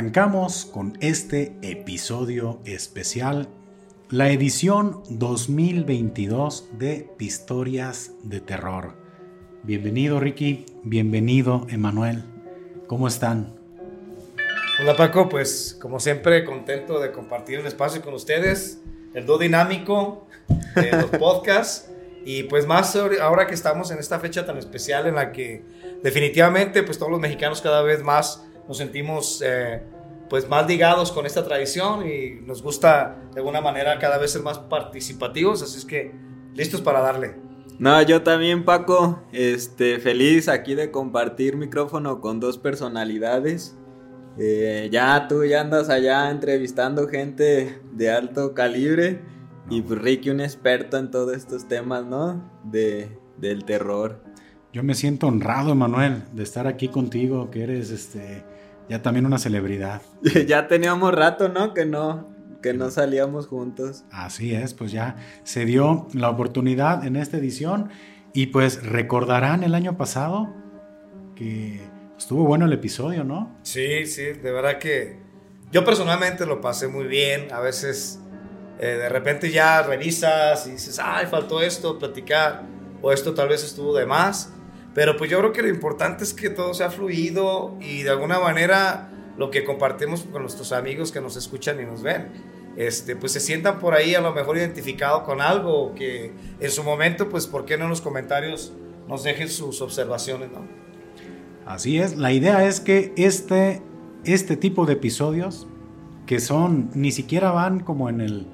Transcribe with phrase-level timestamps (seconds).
[0.00, 3.50] Arrancamos con este episodio especial,
[4.08, 8.94] la edición 2022 de Pistorias de Terror.
[9.62, 12.24] Bienvenido Ricky, bienvenido Emanuel,
[12.86, 13.52] ¿cómo están?
[14.80, 18.80] Hola Paco, pues como siempre contento de compartir el espacio con ustedes,
[19.12, 20.26] el do dinámico
[20.76, 21.90] de los podcasts
[22.24, 25.62] y pues más ahora que estamos en esta fecha tan especial en la que
[26.02, 29.82] definitivamente pues todos los mexicanos cada vez más nos sentimos eh,
[30.28, 34.42] pues más ligados con esta tradición y nos gusta de alguna manera cada vez ser
[34.42, 36.12] más participativos, así es que
[36.54, 37.34] listos para darle.
[37.80, 43.76] No, yo también Paco, este, feliz aquí de compartir micrófono con dos personalidades.
[44.38, 49.20] Eh, ya tú ya andas allá entrevistando gente de alto calibre
[49.68, 52.48] y pues Ricky un experto en todos estos temas, ¿no?
[52.62, 54.22] De, del terror.
[54.72, 58.44] Yo me siento honrado, Emanuel, de estar aquí contigo, que eres este
[58.90, 60.02] ya también una celebridad.
[60.48, 61.72] ya teníamos rato, ¿no?
[61.72, 62.28] Que no,
[62.60, 64.02] que no salíamos juntos.
[64.10, 67.90] Así es, pues ya se dio la oportunidad en esta edición
[68.32, 70.52] y pues recordarán el año pasado
[71.36, 71.80] que
[72.18, 73.56] estuvo bueno el episodio, ¿no?
[73.62, 75.20] Sí, sí, de verdad que
[75.70, 77.52] yo personalmente lo pasé muy bien.
[77.52, 78.18] A veces
[78.80, 82.64] eh, de repente ya revisas y dices, ay, faltó esto, platicar,
[83.00, 84.52] o esto tal vez estuvo de más.
[85.00, 88.38] Pero pues yo creo que lo importante es que todo sea fluido y de alguna
[88.38, 92.28] manera lo que compartimos con nuestros amigos que nos escuchan y nos ven,
[92.76, 96.84] este, pues se sientan por ahí a lo mejor identificado con algo que en su
[96.84, 98.74] momento, pues, ¿por qué no en los comentarios
[99.08, 100.66] nos dejen sus observaciones, no?
[101.64, 103.80] Así es, la idea es que este,
[104.24, 105.66] este tipo de episodios,
[106.26, 108.46] que son, ni siquiera van como en el,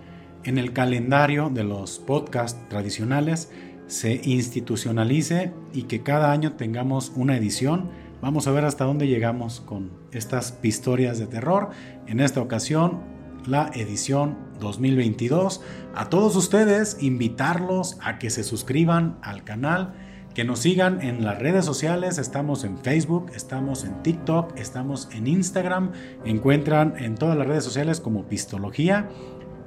[0.45, 3.51] en el calendario de los podcasts tradicionales,
[3.87, 7.91] se institucionalice y que cada año tengamos una edición.
[8.21, 11.71] Vamos a ver hasta dónde llegamos con estas historias de terror.
[12.07, 13.01] En esta ocasión,
[13.47, 15.61] la edición 2022.
[15.95, 19.95] A todos ustedes, invitarlos a que se suscriban al canal,
[20.35, 22.19] que nos sigan en las redes sociales.
[22.19, 25.93] Estamos en Facebook, estamos en TikTok, estamos en Instagram.
[26.25, 29.09] Encuentran en todas las redes sociales como Pistología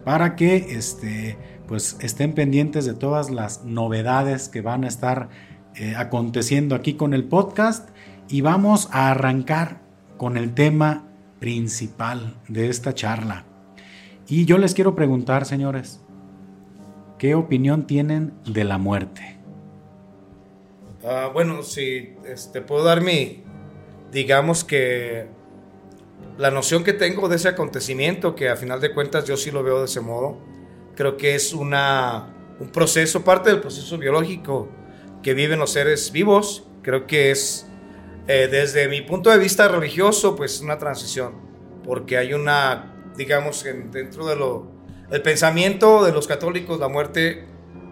[0.03, 1.37] para que este,
[1.69, 5.29] pues estén pendientes de todas las novedades que van a estar
[5.75, 7.89] eh, aconteciendo aquí con el podcast
[8.27, 9.79] y vamos a arrancar
[10.17, 11.07] con el tema
[11.39, 13.45] principal de esta charla.
[14.27, 16.01] Y yo les quiero preguntar, señores,
[17.19, 19.37] ¿qué opinión tienen de la muerte?
[21.05, 23.43] Ah, bueno, si este, puedo dar mi,
[24.11, 25.27] digamos que
[26.39, 29.61] la noción que tengo de ese acontecimiento, que a final de cuentas yo sí lo
[29.61, 30.48] veo de ese modo,
[30.99, 32.27] creo que es una,
[32.59, 34.67] un proceso, parte del proceso biológico
[35.23, 36.67] que viven los seres vivos.
[36.81, 37.65] Creo que es,
[38.27, 41.35] eh, desde mi punto de vista religioso, pues una transición,
[41.85, 44.73] porque hay una, digamos, dentro de lo,
[45.09, 47.45] el pensamiento de los católicos, la muerte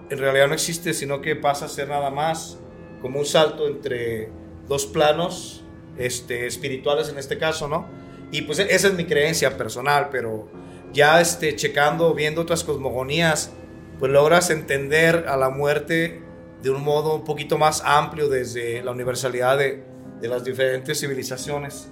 [0.09, 2.59] en realidad no existe, sino que pasa a ser nada más
[3.01, 4.29] como un salto entre
[4.67, 5.63] dos planos
[5.97, 7.87] este, espirituales en este caso, ¿no?
[8.33, 10.49] Y pues esa es mi creencia personal, pero
[10.93, 13.51] ya este, checando, viendo otras cosmogonías,
[13.99, 16.21] pues logras entender a la muerte
[16.61, 19.83] de un modo un poquito más amplio desde la universalidad de,
[20.21, 21.89] de las diferentes civilizaciones.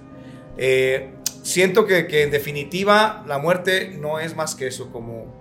[0.56, 5.34] Eh, siento que, que, en definitiva la muerte no es más que eso, como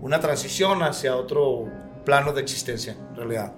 [0.00, 1.68] una transición hacia otro
[2.04, 3.52] plano de existencia, en realidad.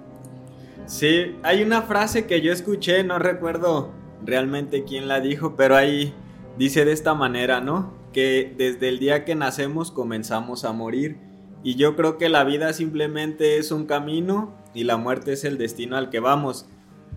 [0.85, 3.91] Sí, hay una frase que yo escuché, no recuerdo
[4.23, 6.13] realmente quién la dijo, pero ahí
[6.57, 7.93] dice de esta manera, ¿no?
[8.15, 11.17] Que desde el día que nacemos comenzamos a morir.
[11.63, 15.57] Y yo creo que la vida simplemente es un camino y la muerte es el
[15.57, 16.65] destino al que vamos.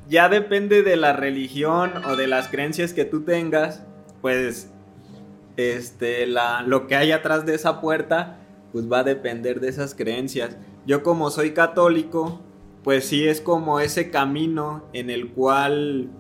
[0.09, 3.85] Ya depende de la religión o de las creencias que tú tengas,
[4.23, 4.73] pues
[5.57, 8.41] este, la, lo que hay atrás de esa puerta,
[8.73, 10.57] pues va a depender de esas creencias.
[10.85, 12.41] Yo como soy católico,
[12.83, 16.11] pues sí es como ese camino en el cual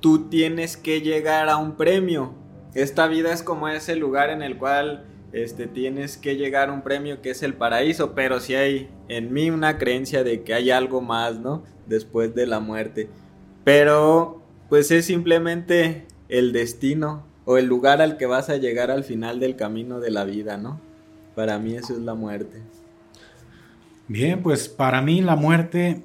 [0.00, 2.39] tú tienes que llegar a un premio
[2.74, 6.82] esta vida es como ese lugar en el cual este, tienes que llegar a un
[6.82, 10.70] premio que es el paraíso, pero si hay en mí una creencia de que hay
[10.70, 11.64] algo más, ¿no?
[11.86, 13.08] Después de la muerte.
[13.64, 19.02] Pero pues es simplemente el destino o el lugar al que vas a llegar al
[19.02, 20.80] final del camino de la vida, ¿no?
[21.34, 22.62] Para mí eso es la muerte.
[24.06, 26.02] Bien, pues para mí la muerte,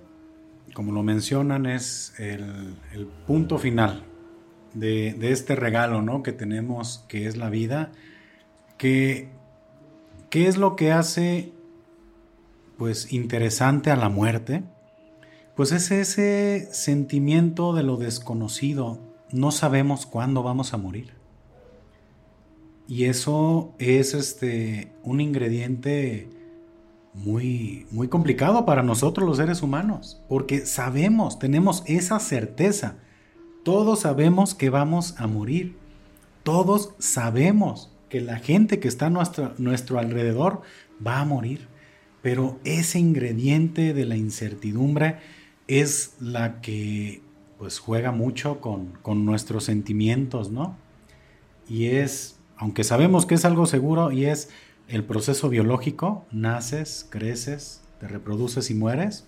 [0.74, 4.04] como lo mencionan, es el punto final
[4.76, 6.22] de, este regalo ¿no?
[6.22, 7.92] que tenemos, que es la vida,
[8.78, 9.30] que,
[10.30, 11.52] ¿qué es lo que hace
[12.78, 14.64] pues interesante a la muerte?
[15.56, 19.00] Pues es ese sentimiento de lo desconocido.
[19.32, 21.14] No sabemos cuándo vamos a morir.
[22.88, 26.30] Y eso es este, un ingrediente
[27.14, 32.98] muy, muy complicado para nosotros los seres humanos, porque sabemos, tenemos esa certeza.
[33.66, 35.76] Todos sabemos que vamos a morir.
[36.44, 40.62] Todos sabemos que la gente que está a nuestro, nuestro alrededor
[41.06, 41.68] va a morir.
[42.22, 45.16] Pero ese ingrediente de la incertidumbre
[45.68, 47.24] es la que
[47.58, 50.78] pues juega mucho con, con nuestros sentimientos, ¿no?
[51.68, 54.50] Y es, aunque sabemos que es algo seguro y es
[54.88, 59.26] el proceso biológico, naces, creces, te reproduces y mueres,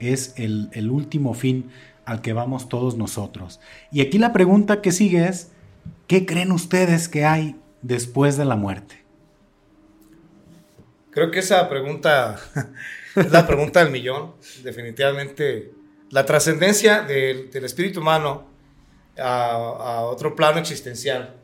[0.00, 1.70] es el, el, último fin
[2.04, 3.60] al que vamos todos nosotros.
[3.90, 5.52] Y aquí la pregunta que sigue es,
[6.06, 9.04] ¿qué creen ustedes que hay después de la muerte?
[11.10, 12.38] Creo que esa pregunta
[13.16, 14.34] es la pregunta del millón.
[14.62, 15.72] Definitivamente,
[16.10, 18.48] la trascendencia del, espíritu humano
[19.18, 21.36] a, a otro plano existencial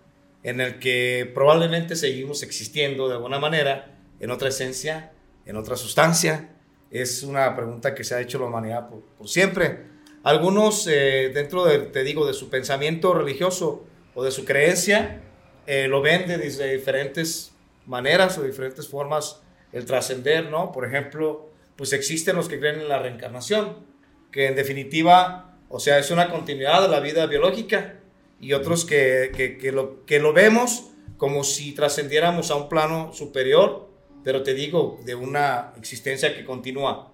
[0.47, 5.11] en el que probablemente seguimos existiendo de alguna manera, en otra esencia,
[5.45, 6.51] en otra sustancia.
[6.89, 9.96] Es una pregunta que se ha hecho la humanidad por, siempre.
[10.27, 15.21] Algunos, eh, dentro de, te digo, de su pensamiento religioso o de su creencia,
[15.69, 17.53] eh, lo ven de, de, diferentes
[17.87, 19.41] maneras o diferentes formas
[19.73, 20.73] el trascender, ¿no?
[20.73, 23.87] Por ejemplo, pues existen los que creen en la reencarnación,
[24.33, 28.01] que en definitiva, o sea, es una continuidad de la vida biológica
[28.41, 29.31] y otros que,
[29.61, 33.89] que, lo, que lo vemos como si trascendiéramos a un plano superior,
[34.25, 37.13] pero te digo, de una existencia que continúa.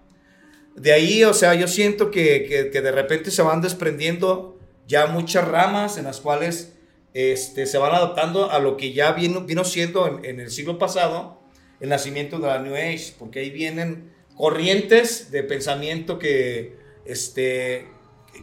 [0.77, 5.47] De ahí, o sea, yo siento que, que de repente se van desprendiendo ya muchas
[5.47, 6.73] ramas en las cuales
[7.15, 10.79] este, se van adaptando a lo que ya vino, vino siendo en, en, el siglo
[10.79, 11.41] pasado
[11.81, 17.89] el nacimiento de la New Age, porque ahí vienen corrientes de pensamiento que este,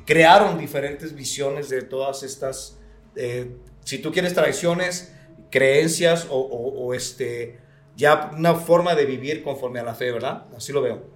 [0.06, 2.78] crearon diferentes visiones de todas estas,
[3.16, 3.56] eh,
[3.86, 5.14] si tú quieres, tradiciones,
[5.50, 7.60] creencias o, o, este,
[7.96, 10.46] ya una forma de vivir conforme a la fe, ¿verdad?
[10.56, 11.09] Así lo veo.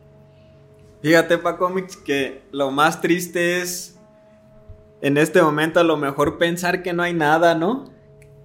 [1.04, 4.00] Fíjate, Pa Comics, que lo más triste es
[5.02, 7.92] en este momento a lo mejor pensar que no hay nada, ¿no?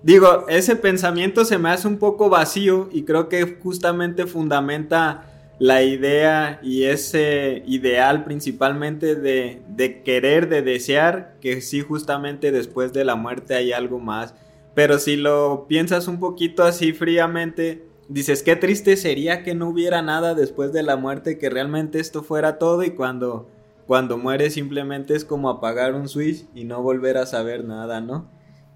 [0.03, 5.85] Digo, ese pensamiento se me hace un poco vacío y creo que justamente fundamenta la
[5.85, 13.05] idea y ese ideal principalmente de, de, querer, de desear que sí justamente después de
[13.05, 14.35] la muerte hay algo más.
[14.75, 20.03] Pero si lo piensas un poquito así fríamente, dices, qué triste sería que no hubiera
[20.03, 23.49] nada después de la muerte, que realmente esto fuera todo y cuando,
[23.87, 28.27] cuando muere simplemente es como apagar un switch y no volver a saber nada, ¿no?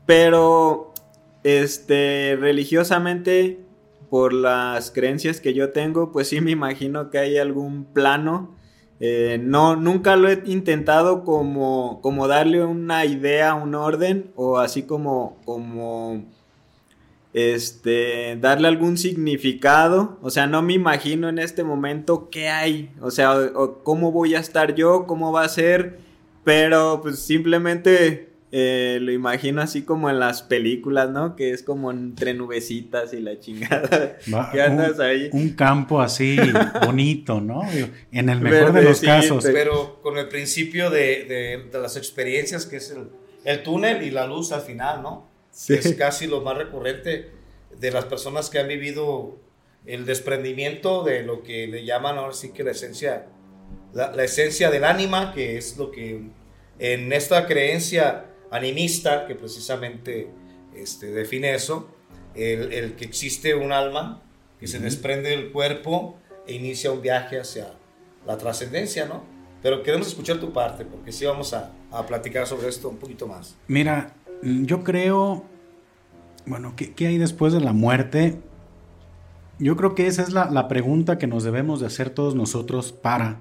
[0.07, 0.93] Pero,
[1.43, 3.61] este, religiosamente
[4.11, 8.55] por las creencias que yo tengo, pues sí me imagino que hay algún plano.
[9.01, 14.83] Eh, no, nunca lo he intentado como, como darle una idea, un orden, o así
[14.83, 16.25] como, como
[17.35, 20.19] este, darle algún significado.
[20.23, 24.13] O sea, no me imagino en este momento qué hay, o sea, o, o cómo
[24.13, 25.99] voy a estar yo, cómo va a ser,
[26.45, 31.37] pero pues simplemente eh, lo imagino así como en las películas, ¿no?
[31.37, 34.19] Que es como entre nubecitas y la chingada.
[34.33, 35.31] Va, ¿Qué andas un, ahí?
[35.33, 36.37] Un campo así
[36.85, 37.63] bonito, ¿no?
[38.13, 39.43] En el mejor de los casos.
[39.51, 43.09] Pero con el principio de, de, de las experiencias, que es el,
[43.45, 45.32] el, túnel y la luz al final, ¿no?
[45.53, 45.75] Sí.
[45.75, 47.31] Es casi lo más recurrente
[47.79, 49.39] de las personas que han vivido
[49.87, 53.27] el desprendimiento de lo que le llaman ahora sí que la esencia,
[53.93, 56.23] la, la esencia del ánima, que es lo que
[56.79, 60.29] en esta creencia animista, que precisamente
[60.75, 61.89] este, define eso,
[62.35, 64.23] el, el, que existe un alma
[64.59, 64.73] que uh -huh.
[64.73, 66.17] se desprende del cuerpo
[66.47, 67.75] e inicia un viaje hacia
[68.27, 69.25] la trascendencia, ¿no?
[69.63, 73.27] Pero queremos escuchar tu parte, porque sí vamos a, a, platicar sobre esto un poquito
[73.27, 73.57] más.
[73.69, 75.45] Mira, yo creo,
[76.47, 78.41] bueno, ¿qué, hay después de la muerte?
[79.59, 82.93] Yo creo que esa es la, la pregunta que nos debemos de hacer todos nosotros
[82.93, 83.41] para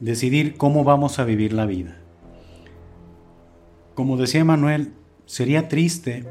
[0.00, 1.98] decidir cómo vamos a vivir la vida.
[3.94, 4.94] Como decía Manuel,
[5.26, 6.24] sería triste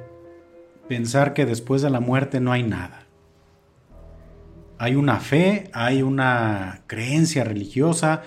[0.87, 3.05] pensar que después de la muerte no hay nada.
[4.77, 8.23] Hay una fe, hay una creencia religiosa,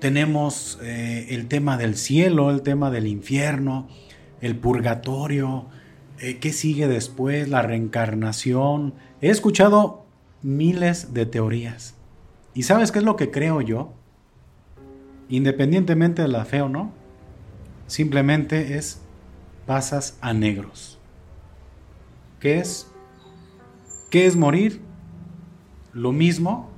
[0.00, 3.86] tenemos eh, el tema del cielo, el tema del infierno,
[4.42, 5.66] el purgatorio,
[6.18, 8.92] eh, qué sigue después, la reencarnación.
[9.22, 10.04] He escuchado
[10.42, 11.94] miles de teorías.
[12.52, 13.94] ¿Y sabes qué es lo que creo yo?
[15.30, 16.92] Independientemente de la fe o no,
[17.86, 19.00] simplemente es
[19.64, 20.98] pasas a negros.
[22.40, 22.90] ¿Qué es?
[24.10, 24.82] ¿Qué es morir?
[25.92, 26.68] Lo mismo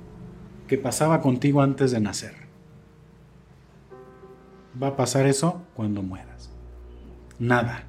[0.67, 2.35] que pasaba contigo antes de nacer.
[4.81, 6.34] Va a pasar eso cuando mueras.
[7.39, 7.83] Nada.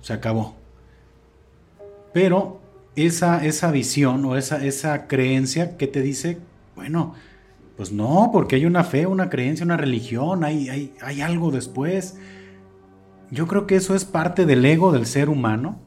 [0.00, 0.56] Se acabó.
[2.12, 2.60] pero
[2.96, 6.38] esa, esa visión o esa, esa creencia que te dice,
[6.76, 7.14] bueno,
[7.76, 12.16] pues no, porque hay una fe, una creencia, una religión, hay, hay, hay algo después.
[13.30, 15.78] Yo creo que eso es parte del ego del ser humano,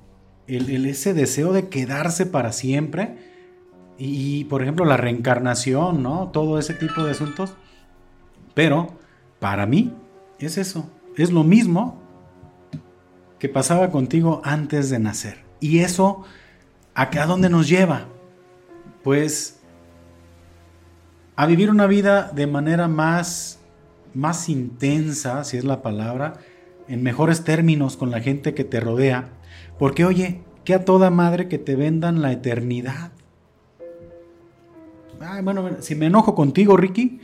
[0.48, 3.18] el, ese deseo de quedarse para siempre.
[3.98, 6.30] Y, por ejemplo, la reencarnación, ¿no?
[6.34, 7.56] Todo ese tipo de asuntos.
[8.54, 8.98] Pero,
[9.40, 9.94] para mí,
[10.40, 10.90] es eso.
[11.18, 12.02] Es lo mismo
[13.40, 15.44] que pasaba contigo antes de nacer.
[15.60, 16.24] Y eso,
[16.94, 18.08] ¿a, dónde nos lleva?
[19.04, 19.60] Pues
[21.36, 23.60] a vivir una vida de manera más,
[24.14, 26.34] más intensa, si es la palabra,
[26.88, 29.30] en mejores términos con la gente que te rodea.
[29.80, 33.12] Porque oye, que a toda madre que te vendan la eternidad.
[35.22, 37.20] Ay, bueno, si me enojo contigo, Ricky,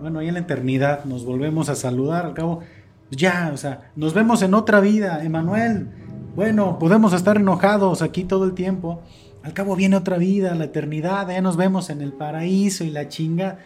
[0.00, 2.62] bueno, ahí en la eternidad nos volvemos a saludar, al cabo,
[3.10, 5.88] ya, o sea, nos vemos en otra vida, Emanuel.
[6.36, 9.02] Bueno, podemos estar enojados aquí todo el tiempo,
[9.42, 13.08] al cabo viene otra vida, la eternidad, ya nos vemos en el paraíso y la
[13.08, 13.58] chinga.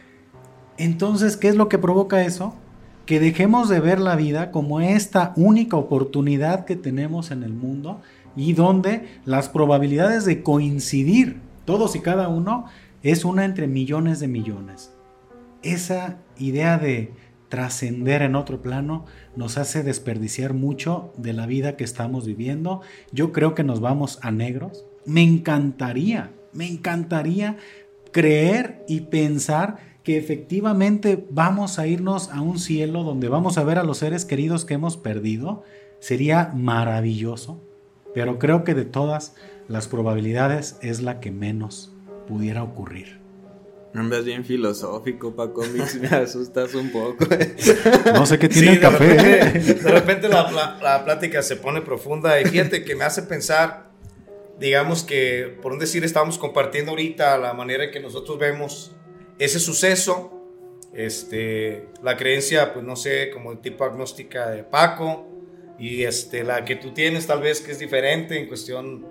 [0.76, 2.54] Entonces, ¿qué es lo que provoca eso?
[3.06, 8.00] Que dejemos de ver la vida como esta única oportunidad que tenemos en el mundo
[8.36, 12.66] y donde las probabilidades de coincidir, todos y cada uno,
[13.02, 14.92] es una entre millones de millones.
[15.62, 17.12] Esa idea de
[17.52, 19.04] trascender en otro plano
[19.36, 22.80] nos hace desperdiciar mucho de la vida que estamos viviendo.
[23.12, 27.58] Yo creo que nos vamos a negros, me encantaría, me encantaría
[28.10, 33.78] creer y pensar que efectivamente vamos a irnos a un cielo donde vamos a ver
[33.78, 35.62] a los seres queridos que hemos perdido.
[36.00, 37.60] Sería maravilloso,
[38.14, 39.34] pero creo que de todas
[39.68, 41.92] las probabilidades es la que menos
[42.26, 43.21] pudiera ocurrir.
[43.94, 47.26] Me ves bien filosófico, Paco Mix, me asustas un poco.
[48.14, 49.04] No sé qué tiene el café.
[49.04, 53.22] De repente, de repente la, la, plática se pone profunda y fíjate que me hace
[53.22, 53.92] pensar
[54.62, 58.92] digamos que, por un decir, estamos compartiendo ahorita la manera en que nosotros vemos
[59.38, 60.32] ese suceso,
[60.94, 65.26] este, la creencia, pues no sé, como el tipo agnóstica de Paco,
[65.78, 69.06] y este, la que tú tienes tal vez que es diferente en cuestión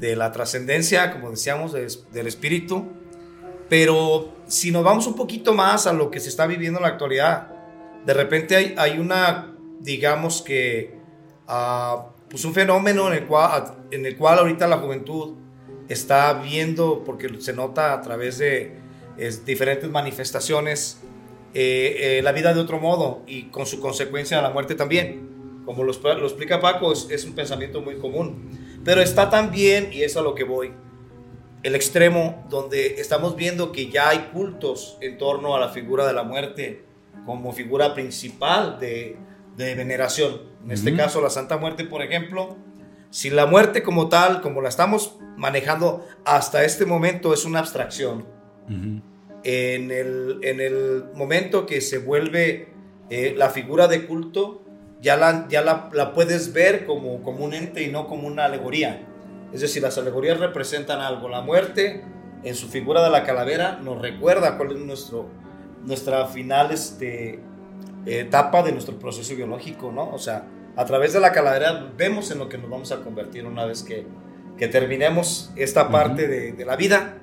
[0.00, 2.90] de la trascendencia, como decíamos, del espíritu.
[3.68, 6.90] Pero si nos vamos un poquito más a lo que se está viviendo en la
[6.90, 7.48] actualidad,
[8.04, 10.98] de repente hay, hay una, digamos que,
[11.48, 15.34] uh, pues un fenómeno en el cual, en el cual ahorita la juventud
[15.88, 18.76] está viendo, porque se nota a través de
[19.44, 21.00] diferentes manifestaciones,
[21.54, 25.62] eh, eh, la vida de otro modo y con su consecuencia la muerte también.
[25.64, 28.50] Como lo, lo explica Paco, es, es, un pensamiento muy común.
[28.84, 30.72] Pero está también, y es a lo que voy,
[31.64, 36.12] el extremo donde estamos viendo que ya hay cultos en torno a la figura de
[36.12, 36.84] la muerte
[37.24, 39.16] como figura principal de,
[39.56, 40.42] de veneración.
[40.62, 42.56] En este caso, la Santa Muerte, por ejemplo.
[43.10, 48.26] Si la muerte como tal, como la estamos manejando hasta este momento, es una abstracción.
[48.68, 52.68] en, el, en, el, momento que se vuelve
[53.08, 54.62] eh, la figura de culto,
[55.00, 58.46] ya, la, ya la, la, puedes ver como, como un ente y no como una
[58.46, 59.06] alegoría.
[59.54, 61.28] Es decir, las alegorías representan algo.
[61.28, 62.02] La muerte,
[62.42, 65.28] en su figura de la calavera, nos recuerda cuál es nuestro,
[65.84, 67.38] nuestra final este,
[68.04, 70.10] etapa de nuestro proceso biológico, ¿no?
[70.10, 73.46] O sea, a través de la calavera vemos en lo que nos vamos a convertir
[73.46, 74.04] una vez que,
[74.58, 77.18] que terminemos esta parte de, de, la vida.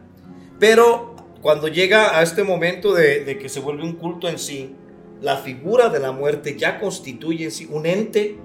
[0.57, 4.73] Pero cuando llega a este momento de, de, que se vuelve un culto en sí,
[5.19, 8.37] la figura de la muerte ya constituye en sí un ente,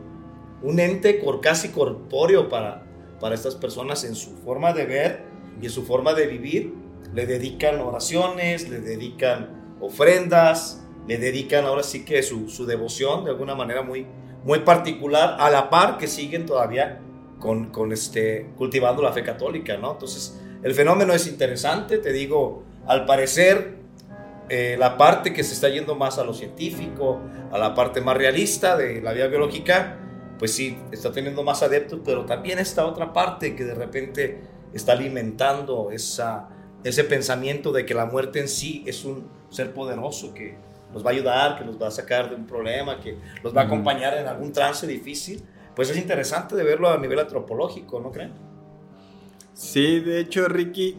[0.61, 2.86] un ente casi corpóreo para,
[3.21, 5.25] para estas personas en su forma de ver
[5.61, 6.75] y en su forma de vivir.
[7.15, 13.31] Le dedican oraciones, le dedican ofrendas, le dedican ahora sí que su, su, devoción de
[13.31, 14.07] alguna manera muy,
[14.45, 17.01] muy particular, a la par que siguen todavía
[17.39, 19.93] con, con este, cultivando la fe católica, ¿no?
[19.93, 23.77] Entonces, el fenómeno es interesante, te digo, al parecer,
[24.49, 27.21] eh, la parte que se está yendo más a lo científico,
[27.53, 29.99] a la parte más realista de la vida biológica,
[30.39, 34.41] pues sí, está teniendo más adeptos, pero también esta otra parte que de repente
[34.73, 36.49] está alimentando esa,
[36.85, 40.57] ese pensamiento de que la muerte en sí es un ser poderoso que,
[40.93, 43.63] nos va a ayudar, que nos va a sacar de un problema, que nos va
[43.63, 45.43] a acompañar en algún trance difícil,
[45.75, 48.33] pues es interesante de verlo a nivel antropológico, ¿no creen?
[49.53, 50.99] Sí, de hecho, Ricky,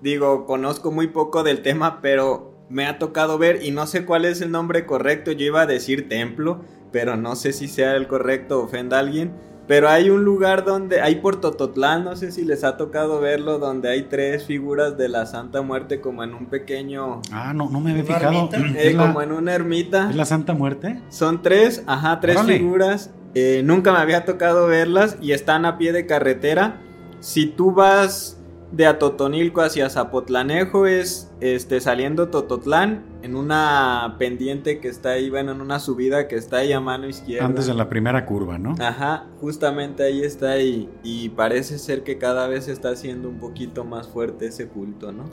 [0.00, 4.24] digo, conozco muy poco del tema, pero me ha tocado ver y no sé cuál
[4.24, 6.64] es el nombre correcto, yo iba a decir templo,
[6.94, 9.32] pero no sé si sea el correcto, ofenda a alguien
[9.66, 13.58] pero hay un lugar donde, hay por Tototlán, no sé si les ha tocado verlo,
[13.58, 17.22] donde hay tres figuras de la Santa Muerte como en un pequeño...
[17.32, 18.50] Ah, no, no me había fijado.
[18.76, 20.10] Eh, como en una ermita.
[20.10, 21.00] ¿Es la Santa Muerte?
[21.08, 23.10] Son tres, ajá, tres figuras.
[23.34, 26.80] Eh, nunca me había tocado verlas y están a pie de carretera.
[27.20, 28.38] si tú vas
[28.76, 35.52] de Atotonilco hacia Zapotlanejo es este saliendo Tototlán en una pendiente que está ahí, bueno,
[35.52, 37.46] en una subida que está ahí a mano izquierda.
[37.46, 38.74] Antes de la primera curva, ¿no?
[38.80, 43.84] Ajá, justamente ahí está y, y parece ser que cada vez está haciendo un poquito
[43.84, 45.24] más fuerte ese culto, ¿no?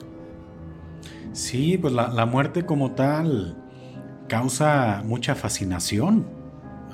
[1.32, 3.56] Sí, pues la, la muerte como tal
[4.28, 6.26] causa mucha fascinación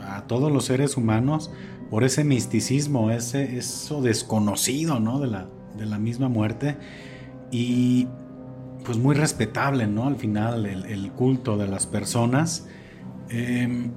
[0.03, 1.51] a todos los seres humanos
[1.91, 5.21] por ese misticismo, ese, eso desconocido, ¿no?
[5.21, 5.49] De la,
[5.79, 6.77] de la misma muerte
[7.51, 8.07] y
[8.85, 10.07] pues muy respetable, ¿no?
[10.07, 12.67] Al final el, culto de las personas.
[13.29, 13.91] Em,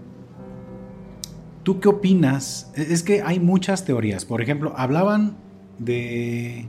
[1.63, 2.71] ¿Tú qué opinas?
[2.75, 4.25] E, es que hay muchas teorías.
[4.25, 5.37] Por ejemplo, hablaban
[5.79, 6.67] de,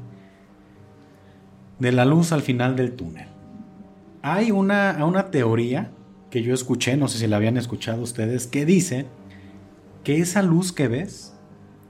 [1.79, 3.27] de la luz al final del túnel.
[4.23, 5.91] Hay una, una teoría
[6.31, 9.07] que yo escuché, no sé si la habían escuchado ustedes, que dice
[10.05, 11.35] que esa luz que ves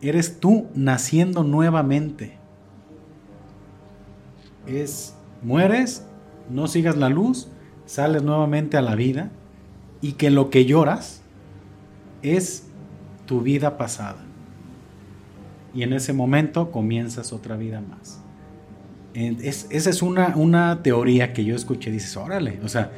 [0.00, 2.41] eres tú naciendo nuevamente
[4.66, 6.04] es mueres,
[6.50, 7.48] no sigas la luz,
[7.86, 9.30] sales nuevamente a la vida
[10.00, 11.22] y que lo que lloras
[12.22, 12.66] es
[13.26, 14.24] tu vida pasada.
[15.74, 18.20] Y en ese momento comienzas otra vida más.
[19.14, 21.90] esa es una, una, teoría que yo escuché.
[21.90, 22.92] Dices, órale, o sea,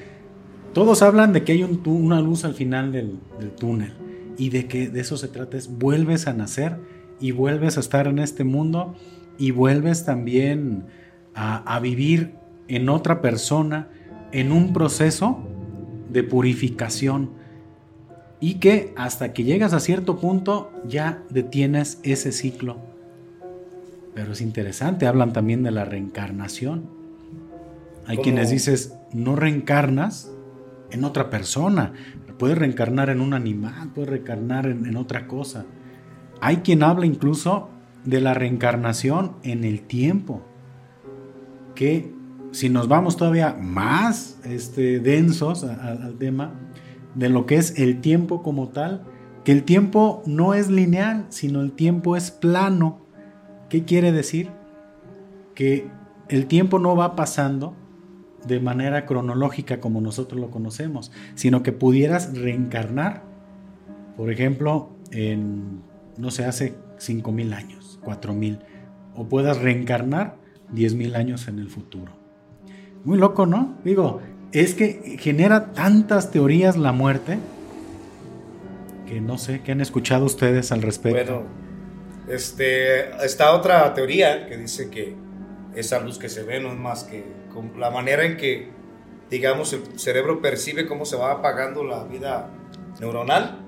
[0.73, 3.93] todos hablan de que hay una luz al final del, del túnel
[4.37, 6.79] y de que de eso se trata, es vuelves a nacer
[7.21, 8.97] y vuelves a estar en este mundo
[9.39, 10.87] y vuelves también
[11.35, 12.35] a, vivir
[12.69, 13.89] en otra persona,
[14.33, 15.43] en un proceso
[16.11, 17.31] de purificación
[18.41, 22.79] y que hasta que llegas a cierto punto ya detienes ese ciclo.
[24.15, 26.89] Pero es interesante, hablan también de la reencarnación.
[28.07, 30.31] Hay quienes dices, no reencarnas
[30.91, 31.95] en otra persona,
[32.39, 35.65] puedes reencarnar en un animal, puedes reencarnar en, en otra cosa.
[36.41, 37.71] Hay quien habla incluso
[38.05, 40.43] de la reencarnación en el tiempo
[41.75, 42.13] que
[42.53, 46.55] si nos vamos todavía más este, densos al tema
[47.15, 49.05] de lo que es el tiempo como tal,
[49.45, 53.01] que el tiempo no es lineal, sino el tiempo es plano.
[53.69, 54.51] ¿Qué quiere decir?
[55.55, 55.89] Que
[56.29, 57.75] el tiempo no va pasando
[58.47, 63.23] de manera cronológica como nosotros lo conocemos, sino que pudieras reencarnar,
[64.17, 65.83] por ejemplo, en,
[66.19, 68.61] no sé, hace 5.000 años, 4.000,
[69.15, 70.37] o puedas reencarnar
[70.75, 72.13] 10.000 años en el futuro.
[73.05, 73.79] Muy loco, ¿no?
[73.85, 74.21] Digo,
[74.53, 77.39] es que genera tantas teorías la muerte
[79.07, 81.35] que no sé, ¿qué han escuchado ustedes al respecto?
[81.35, 81.49] Bueno,
[82.29, 85.15] este, está otra teoría que dice que
[85.75, 87.25] esa luz que se ve no es más que
[87.79, 88.71] la manera en que,
[89.31, 92.51] digamos, el cerebro percibe cómo se va apagando la vida
[93.01, 93.61] neuronal.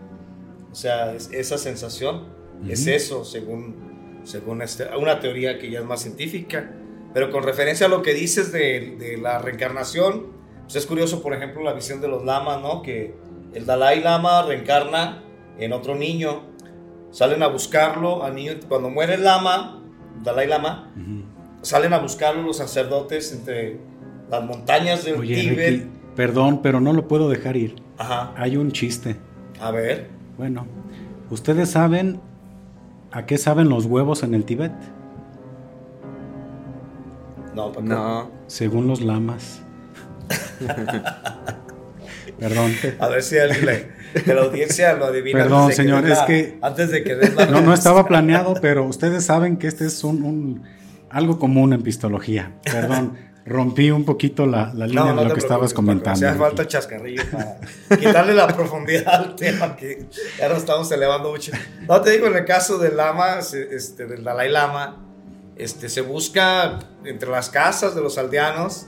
[0.73, 2.29] O sea, esa sensación
[2.69, 6.73] es eso, según, según este, una teoría que ya es más científica.
[7.17, 10.27] Pero con referencia a lo que dices de, la reencarnación,
[10.65, 12.83] pues es curioso, por ejemplo, la visión de los lamas, ¿no?
[12.83, 13.15] Que
[13.55, 15.23] el Dalai Lama reencarna
[15.59, 16.43] en otro niño,
[17.13, 19.83] salen a buscarlo al niño, cuando muere el lama,
[20.23, 20.93] Dalai Lama,
[21.63, 23.79] salen a buscarlo los sacerdotes entre
[24.31, 25.87] las montañas del Tíbet.
[26.17, 27.77] perdón, pero no lo puedo dejar ir.
[27.97, 28.35] Ajá.
[28.37, 29.17] Hay un chiste.
[29.59, 30.11] A ver.
[30.37, 30.67] Bueno,
[31.31, 32.21] ¿ustedes saben
[33.11, 34.73] a qué saben los huevos en el Tíbet?
[37.57, 38.31] No, no.
[38.49, 39.63] Según los lamas.
[42.39, 42.75] Perdón.
[42.99, 45.39] A ver si alguien de la audiencia lo adivina.
[45.39, 46.59] Perdón, señor, es que.
[46.61, 47.17] Antes de que.
[47.51, 50.65] no, no estaba planeado, pero ustedes saben que este es un,
[51.09, 52.53] algo común en pistología.
[52.63, 53.17] Perdón,
[53.47, 56.29] rompí un poquito la, línea de lo que estabas comentando.
[56.29, 57.57] Hace falta chascarrillo para
[57.99, 60.07] quitarle la profundidad al tema que
[60.39, 61.53] ya nos estamos elevando mucho.
[61.89, 65.06] No te digo, en el caso del Lama, este, del Dalai Lama
[65.57, 68.87] este, se busca entre las casas de los aldeanos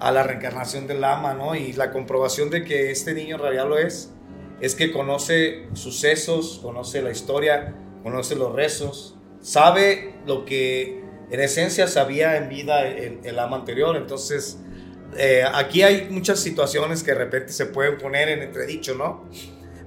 [0.00, 1.54] a la reencarnación del lama, ¿no?
[1.54, 4.12] Y la comprobación de que este niño en lo es,
[4.60, 11.86] es que conoce sucesos, conoce la historia, conoce los rezos, sabe lo que en esencia
[11.86, 13.96] sabía en vida el, el ama anterior.
[13.96, 14.58] Entonces,
[15.16, 19.24] eh, aquí hay muchas situaciones que de repente se pueden poner en entredicho, ¿no?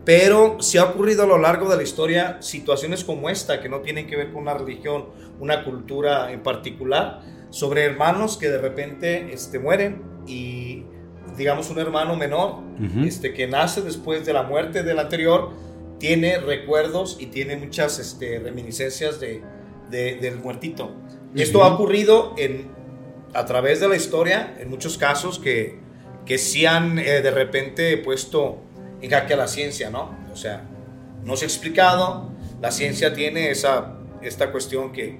[0.03, 3.81] Pero si ha ocurrido a lo largo de la historia situaciones como esta, que no
[3.81, 5.05] tienen que ver con una religión,
[5.39, 10.85] una cultura en particular, sobre hermanos que de repente este, mueren y
[11.37, 12.57] digamos un hermano menor
[13.05, 15.51] este, que nace después de la muerte del anterior,
[15.99, 19.43] tiene recuerdos y tiene muchas este, reminiscencias de,
[19.89, 20.91] del muertito.
[21.35, 22.71] Esto ha ocurrido en,
[23.33, 25.79] a través de la historia, en muchos casos que,
[26.25, 28.57] que sí han eh, de repente puesto
[29.01, 30.15] en jaque a la ciencia, ¿no?
[30.31, 30.63] O sea,
[31.23, 32.29] no se ha explicado,
[32.61, 35.19] la ciencia tiene esa, esta cuestión que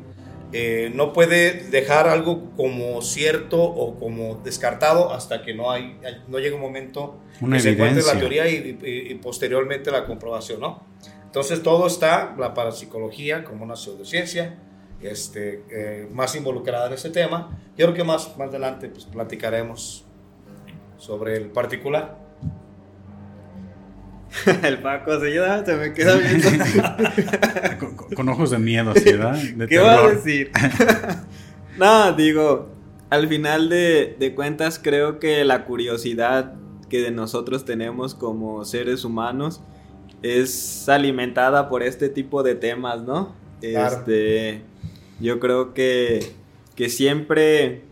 [0.54, 6.40] eh, no puede dejar algo como cierto o como descartado hasta que no, hay, no
[6.40, 8.20] llegue un momento Una que se encuentre la evidencia.
[8.44, 10.84] teoría y, y- y posteriormente la comprobación, ¿no?
[11.26, 14.58] Entonces todo está, la parapsicología como una pseudociencia,
[15.02, 17.58] este, eh, más involucrada en ese tema.
[17.78, 20.04] Yo creo que más, más adelante pues, platicaremos
[20.98, 22.18] sobre el particular.
[24.64, 26.48] El Paco se, ya se me queda viendo.
[28.16, 29.36] Con, ojos de miedo, ¿sí, ¿verdad?
[29.56, 30.16] De ¿Qué va a terror.
[30.16, 30.52] decir?
[31.78, 32.70] no, digo,
[33.10, 36.54] al final de, de cuentas creo que la curiosidad
[36.90, 39.62] que de nosotros tenemos como seres humanos
[40.22, 43.34] es alimentada por este tipo de temas, ¿no?
[43.62, 43.98] Claro.
[43.98, 44.62] Este,
[45.20, 46.32] yo creo que,
[46.76, 47.84] que siempre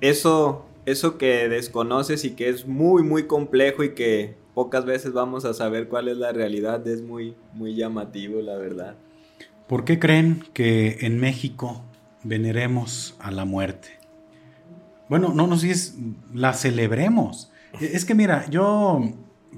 [0.00, 5.44] eso, eso que desconoces y que es muy, muy complejo y que pocas veces vamos
[5.44, 8.96] a saber cuál es la realidad es muy, muy llamativo, la verdad.
[9.68, 11.84] ¿Por qué creen que en México
[12.24, 13.90] veneremos a la muerte?
[15.08, 15.94] Bueno, no, no sé si es
[16.34, 17.52] la celebremos.
[17.80, 19.00] Es que mira, yo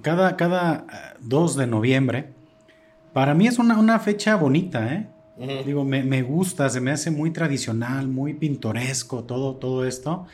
[0.03, 2.35] cada, cada eh, 2 de noviembre,
[3.15, 5.65] para mí es una, una fecha bonita, ¿eh?
[5.65, 10.27] Digo, me, me gusta, se me hace muy tradicional, muy pintoresco todo, todo esto.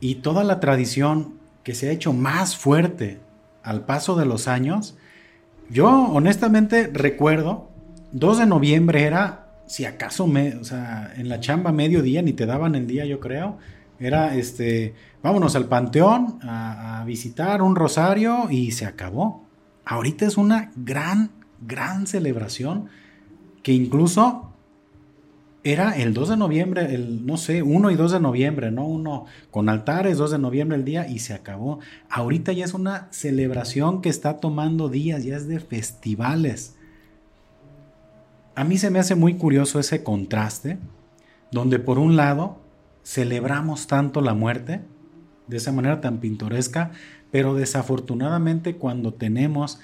[0.00, 3.20] Y toda la tradición que se ha hecho más fuerte
[3.62, 4.96] al paso de los años,
[5.70, 7.70] yo honestamente recuerdo,
[8.12, 12.46] 2 de noviembre era, si acaso, me, o sea, en la chamba mediodía, ni te
[12.46, 13.58] daban el día, yo creo.
[13.98, 19.46] Era, este, vámonos al panteón a, a visitar un rosario y se acabó.
[19.84, 22.88] Ahorita es una gran, gran celebración
[23.62, 24.51] que incluso
[25.64, 28.86] era el 2 de noviembre, el, no sé, 1 y 2 de noviembre, ¿no?
[28.86, 31.78] Uno con altares, 2 de noviembre el día y se acabó.
[32.10, 36.76] Ahorita ya es una celebración que está tomando días, ya es de festivales.
[38.54, 40.78] A mí se me hace muy curioso ese contraste,
[41.52, 42.58] donde por un lado
[43.04, 44.80] celebramos tanto la muerte,
[45.46, 46.90] de esa manera tan pintoresca,
[47.30, 49.80] pero desafortunadamente cuando tenemos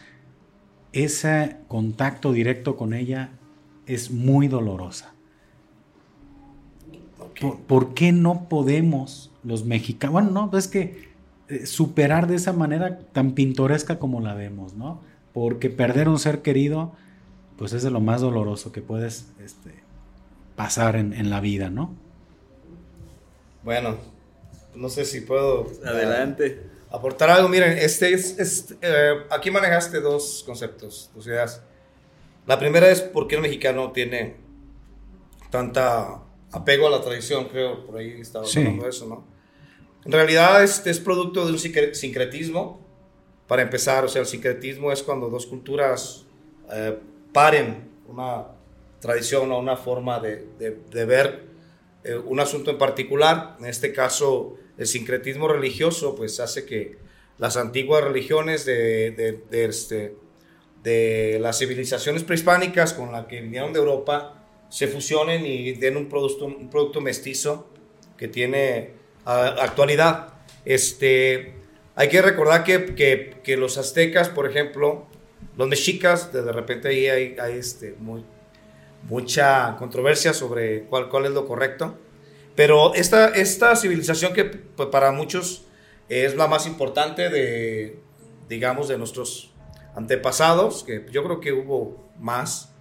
[0.92, 3.30] ese contacto directo con ella
[3.86, 5.14] es muy dolorosa.
[7.40, 11.08] ¿Por, por qué no podemos los mexicanos, bueno, no, es que
[11.48, 15.00] eh, superar de esa manera tan pintoresca como la vemos, ¿no?
[15.32, 16.92] Porque perder un ser querido,
[17.56, 19.74] pues es de lo más doloroso que puedes este,
[20.56, 21.94] pasar en, en la vida, ¿no?
[23.62, 23.96] Bueno,
[24.74, 26.62] no sé si puedo Adelante.
[26.90, 27.48] aportar algo.
[27.48, 31.62] Miren, este es, es, eh, aquí manejaste dos conceptos, dos ideas.
[32.46, 34.36] La primera es por qué el mexicano tiene
[35.50, 38.58] tanta apego a la tradición, creo, por ahí estaba Sí.
[38.60, 39.24] hablando de eso, ¿no?
[40.04, 42.80] En realidad este es producto de un sincre- sincretismo,
[43.46, 46.24] para empezar, o sea, el sincretismo es cuando dos culturas
[46.72, 46.98] eh,
[47.32, 48.46] paren una
[49.00, 51.44] tradición o una forma de, de- de ver
[52.04, 53.56] eh, un asunto en particular.
[53.58, 56.98] En este caso, el sincretismo religioso, pues hace que
[57.38, 60.14] las antiguas religiones de, de- de este,
[60.82, 64.37] de las civilizaciones prehispánicas con las que vinieron de Europa
[64.68, 67.68] se fusionen y den un producto, un producto mestizo
[68.16, 68.92] que tiene
[69.24, 70.34] actualidad.
[70.64, 71.54] Este,
[71.94, 75.06] hay que recordar que, que- que los aztecas, por ejemplo,
[75.56, 77.94] los mexicas, de de repente ahí hay, hay, este,
[79.08, 81.96] mucha controversia sobre cuál, cuál es lo correcto.
[82.54, 85.64] Pero esta, esta civilización que pues, para muchos
[86.08, 88.00] es la más importante de,
[88.48, 89.52] digamos, de nuestros
[89.94, 92.74] antepasados, que yo creo que hubo más,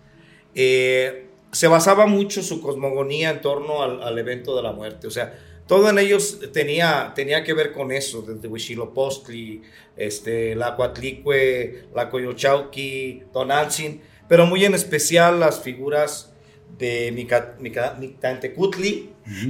[0.56, 5.08] eh, se basaba mucho su cosmogonía en torno al, al evento de la muerte.
[5.08, 9.62] O sea, todo en ellos tenía, tenía que ver con eso, desde Huitzilopochtli,
[9.98, 16.34] este, la Coatlicue, la Coyochauqui, Tonantzin, pero muy en especial las figuras
[16.78, 19.10] de Mica- Mica- Mictlantecutli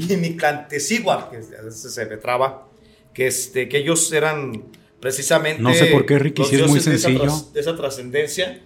[0.09, 2.67] y Mictlantecíhuatl, que se me traba,
[3.13, 4.63] que, este, que ellos eran
[4.99, 7.51] precisamente No sé por qué, Ricky, si es muy dioses de esa sencillo.
[7.53, 8.61] de esa trascendencia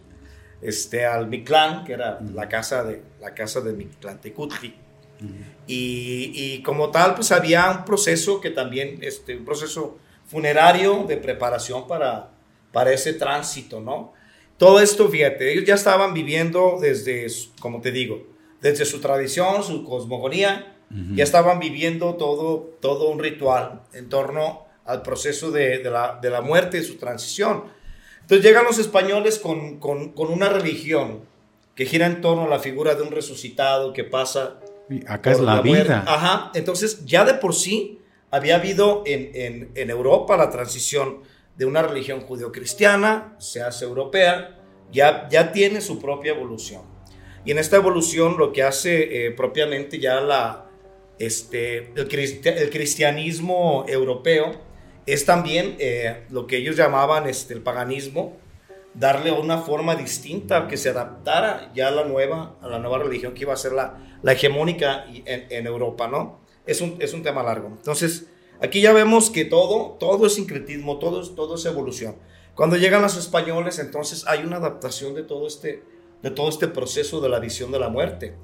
[0.61, 4.75] este, al Mictlán, que era la casa de, la casa de Mictlantecutli.
[5.67, 11.17] Y, y como tal, pues había un proceso que también, este, un proceso funerario de
[11.17, 12.31] preparación para,
[12.71, 14.13] para ese tránsito, ¿no?
[14.57, 17.27] Todo esto, fíjate, ellos ya estaban viviendo desde,
[17.59, 18.27] como te digo,
[18.61, 20.75] desde su tradición, su cosmogonía,
[21.15, 26.29] ya estaban viviendo todo, todo un ritual en torno al proceso de, de la, de
[26.29, 27.63] la muerte y su transición.
[28.21, 31.21] Entonces llegan los españoles con, con, con una religión
[31.75, 35.39] que gira en torno a la figura de un resucitado que pasa Y acá es
[35.39, 35.83] la muerte.
[35.83, 36.03] vida.
[36.07, 41.19] Ajá, entonces ya de por sí había habido en, en, en Europa la transición
[41.57, 44.57] de una religión judeocristiana, se hace europea,
[44.91, 46.81] ya, ya tiene su propia evolución.
[47.45, 50.69] Y en esta evolución lo que hace eh, propiamente ya la,
[51.19, 54.51] este, el, cristianismo europeo
[55.05, 58.37] es también eh, lo que ellos llamaban este, el paganismo,
[58.93, 63.33] darle una forma distinta que se adaptara ya a la nueva, a la nueva religión
[63.33, 66.41] que iba a ser la, la hegemónica en, Europa, ¿no?
[66.65, 67.67] Es un, es un tema largo.
[67.67, 68.27] Entonces,
[68.59, 72.15] aquí ya vemos que todo, todo es sincretismo, todo, todo es evolución.
[72.53, 75.83] Cuando llegan los españoles, entonces hay una adaptación de todo este,
[76.21, 78.35] de todo este proceso de la visión de la muerte.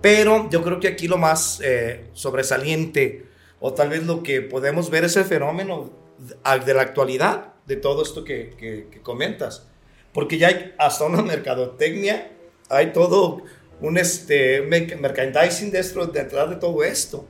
[0.00, 3.26] Pero yo creo que aquí lo más eh, sobresaliente,
[3.60, 8.02] o tal vez lo que podemos ver es el fenómeno de la actualidad de todo
[8.02, 9.68] esto que, que, comentas.
[10.12, 12.32] Porque ya hay hasta una mercadotecnia,
[12.68, 13.42] hay todo
[13.80, 17.26] un este, merchandising dentro, detrás de todo esto.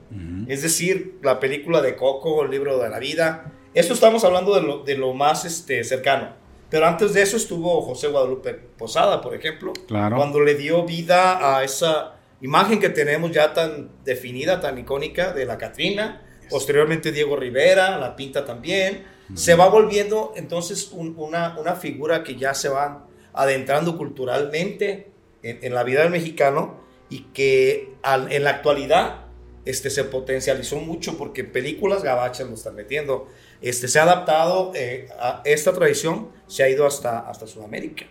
[0.47, 3.53] Es decir, la película de Coco, el libro de la vida.
[3.75, 6.33] Esto estamos hablando de lo, de lo más este, cercano.
[6.71, 10.17] Pero antes de eso estuvo José Guadalupe Posada, por ejemplo, claro.
[10.17, 15.45] cuando le dio vida a esa imagen que tenemos ya tan definida, tan icónica de
[15.45, 16.25] la Catrina.
[16.51, 19.05] Posteriormente Diego Rivera, la pinta también.
[19.35, 25.11] Se va volviendo entonces una, una, figura que ya se va adentrando culturalmente
[25.43, 29.27] en, la vida del mexicano y que en la actualidad
[29.67, 33.29] este, se potencializó mucho porque películas gabachas lo están metiendo.
[33.61, 38.07] Este, se ha adaptado eh, a esta tradición, se ha ido hasta, hasta Sudamérica.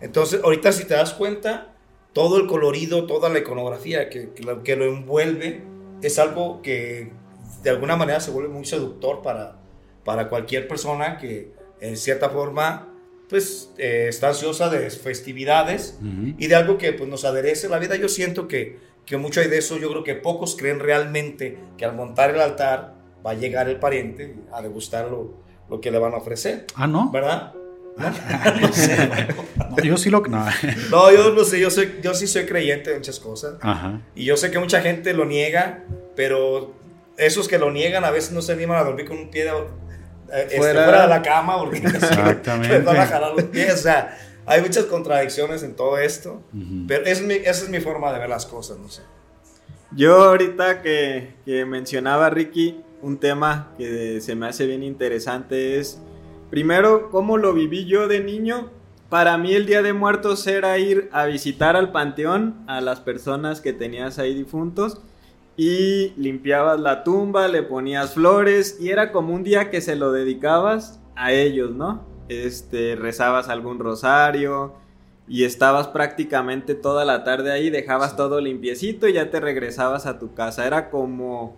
[0.00, 1.75] Entonces, ahorita si te das cuenta,
[2.16, 5.60] todo el colorido, toda la iconografía que, que, lo, que lo envuelve
[6.00, 7.12] es algo que
[7.62, 9.58] de alguna manera se vuelve muy seductor para,
[10.02, 12.88] para cualquier persona que en cierta forma
[13.28, 15.98] pues eh, está ansiosa de festividades
[16.38, 17.96] y de algo que pues, nos aderece la vida.
[17.96, 19.76] Yo siento que, que mucho hay de eso.
[19.76, 22.94] Yo creo que pocos creen realmente que al montar el altar
[23.26, 25.34] va a llegar el pariente a degustar lo,
[25.68, 26.64] lo que le van a ofrecer.
[26.76, 27.10] Ah, ¿no?
[27.10, 27.52] ¿Verdad?
[27.96, 29.08] No sé.
[29.82, 30.20] yo sí lo.
[30.20, 30.46] No.
[30.90, 31.60] no, yo no sé.
[31.60, 33.54] Yo, soy, yo sí soy creyente de muchas cosas.
[34.14, 36.74] Y yo sé que mucha gente lo niega, pero
[37.16, 39.50] esos que lo niegan a veces no se animan a dormir con un pie de,
[39.50, 41.02] eh, este, fuera.
[41.02, 42.80] de la cama porque Exactamente.
[42.80, 43.72] van a jalar los pies.
[43.74, 46.42] O sea, hay muchas contradicciones en todo esto.
[46.86, 49.02] Pero es mi, esa es mi forma de ver las cosas, no sé.
[49.92, 56.00] Yo ahorita que, que mencionaba Ricky, un tema que se me hace bien interesante es
[56.50, 58.70] Primero, ¿cómo lo viví yo de niño?
[59.08, 63.60] Para mí el Día de Muertos era ir a visitar al panteón a las personas
[63.60, 65.00] que tenías ahí difuntos
[65.56, 70.12] y limpiabas la tumba, le ponías flores y era como un día que se lo
[70.12, 72.04] dedicabas a ellos, ¿no?
[72.28, 74.74] Este, rezabas algún rosario
[75.28, 80.18] y estabas prácticamente toda la tarde ahí, dejabas todo limpiecito y ya te regresabas a
[80.18, 80.66] tu casa.
[80.66, 81.56] Era como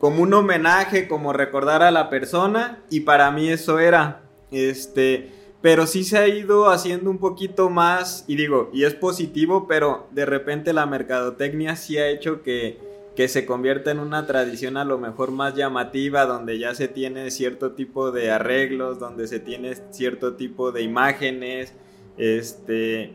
[0.00, 5.86] como un homenaje, como recordar a la persona y para mí eso era, este, pero
[5.86, 10.24] sí se ha ido haciendo un poquito más y digo, y es positivo, pero de
[10.24, 12.78] repente la mercadotecnia sí ha hecho que,
[13.14, 17.30] que se convierta en una tradición a lo mejor más llamativa, donde ya se tiene
[17.30, 21.74] cierto tipo de arreglos, donde se tiene cierto tipo de imágenes,
[22.16, 23.12] este,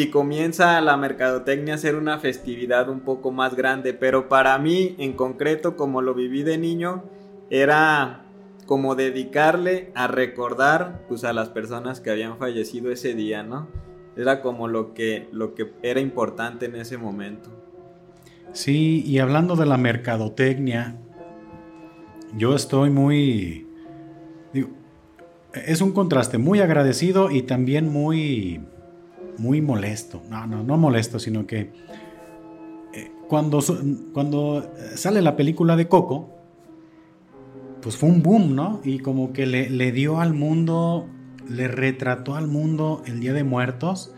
[0.00, 4.94] y comienza la mercadotecnia a ser una festividad un poco más grande, pero para mí
[4.98, 7.04] en concreto como lo viví de niño
[7.50, 8.24] era
[8.66, 13.68] como dedicarle a recordar pues a las personas que habían fallecido ese día, ¿no?
[14.16, 17.50] Era como lo que lo que era importante en ese momento.
[18.52, 20.96] Sí, y hablando de la mercadotecnia,
[22.36, 23.66] yo estoy muy
[25.52, 28.60] es un contraste muy agradecido y también muy
[29.38, 30.22] muy molesto.
[30.28, 31.72] No, no, no molesto, sino que
[32.92, 33.60] eh, cuando,
[34.12, 36.34] cuando sale la película de Coco,
[37.80, 38.80] pues fue un boom, ¿no?
[38.84, 41.08] Y como que le, le dio al mundo,
[41.48, 44.12] le retrató al mundo el Día de Muertos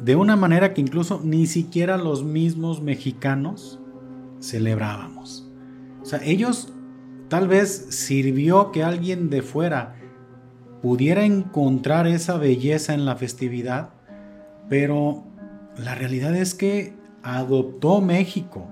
[0.00, 3.80] de una manera que incluso ni siquiera los mismos mexicanos
[4.40, 5.48] celebrábamos.
[6.02, 6.72] O sea, ellos
[7.28, 9.96] tal vez sirvió que alguien de fuera
[10.82, 13.93] pudiera encontrar esa belleza en la festividad
[14.68, 15.24] pero
[15.76, 18.66] la realidad es que adoptó México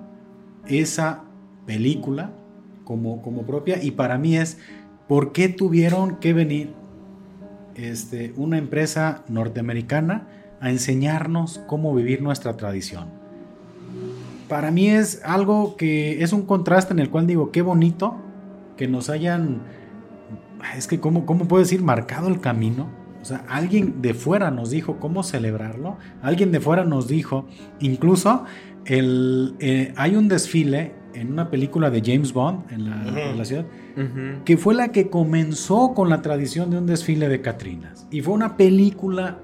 [0.66, 1.24] esa
[1.66, 2.32] película
[2.84, 4.58] como, como propia y para mí es
[5.08, 6.74] por qué tuvieron que venir
[7.74, 10.28] este, una empresa norteamericana
[10.60, 13.08] a enseñarnos cómo vivir nuestra tradición.
[14.48, 18.16] Para mí es algo que es un contraste en el cual digo, qué bonito
[18.76, 19.62] que nos hayan,
[20.76, 24.70] es que cómo, cómo puedo decir, marcado el camino o sea, alguien de fuera nos
[24.70, 25.96] dijo cómo celebrarlo.
[26.22, 27.46] Alguien de fuera nos dijo,
[27.80, 28.44] incluso
[28.84, 32.90] el, eh, hay un desfile en una película de James Bond en
[33.38, 33.66] la, ciudad,
[34.44, 38.06] que fue la que comenzó con la tradición de un desfile de Catrinas.
[38.10, 39.38] Y fue una película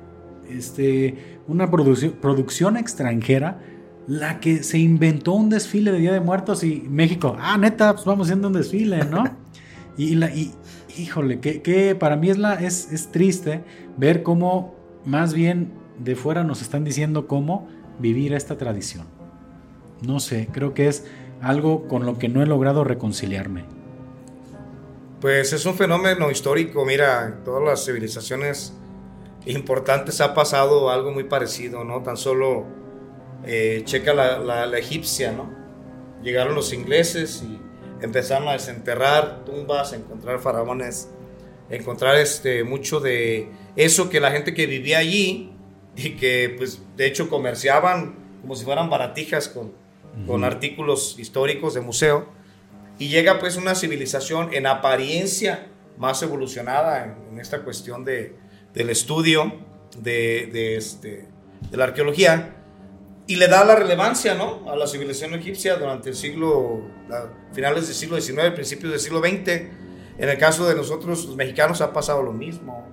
[0.48, 3.60] este, una producción extranjera
[4.06, 8.06] la que se inventó un desfile de Día de Muertos y México, ah, neta, pues
[8.06, 9.24] vamos haciendo un desfile, ¿no?
[9.98, 10.50] y, la, y
[10.98, 13.62] híjole, que, para mí es, la, es, triste
[13.96, 19.06] ver cómo más bien de fuera nos están diciendo cómo vivir esta tradición.
[20.02, 21.04] No sé, creo que es
[21.40, 23.64] algo con lo que no he logrado reconciliarme.
[25.20, 28.72] Pues es un fenómeno histórico, mira, en todas las civilizaciones
[29.46, 32.02] importantes ha pasado algo muy parecido, ¿no?
[32.02, 32.66] Tan solo
[33.44, 35.50] eh, checa la, la, egipcia, ¿no?
[36.22, 37.58] Llegaron los ingleses y
[38.00, 41.08] empezaron a desenterrar tumbas, a encontrar faraones,
[41.70, 45.52] encontrar este, mucho de eso que la gente que vivía allí
[45.96, 49.72] y que pues de hecho comerciaban como si fueran baratijas con,
[50.26, 52.26] con artículos históricos de museo.
[52.98, 58.34] Y llega pues una civilización en apariencia más evolucionada en, esta cuestión de,
[58.74, 59.52] del estudio
[59.98, 61.28] de, de, este,
[61.70, 62.57] de la arqueología
[63.28, 64.62] y le da la relevancia ¿no?
[64.70, 66.80] a la civilización egipcia durante el siglo,
[67.52, 69.48] finales del siglo XIX, principios del siglo XX.
[70.18, 72.88] En el caso de nosotros, los mexicanos, ha pasado lo mismo.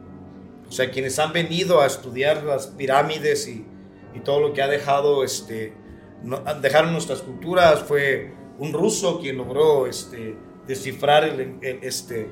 [0.67, 3.65] O sea, quienes han venido a estudiar las pirámides y,
[4.13, 5.73] y todo lo que ha dejado, este,
[6.21, 10.35] no, dejaron nuestras culturas, fue un ruso quien logró este,
[10.67, 12.27] descifrar el, este,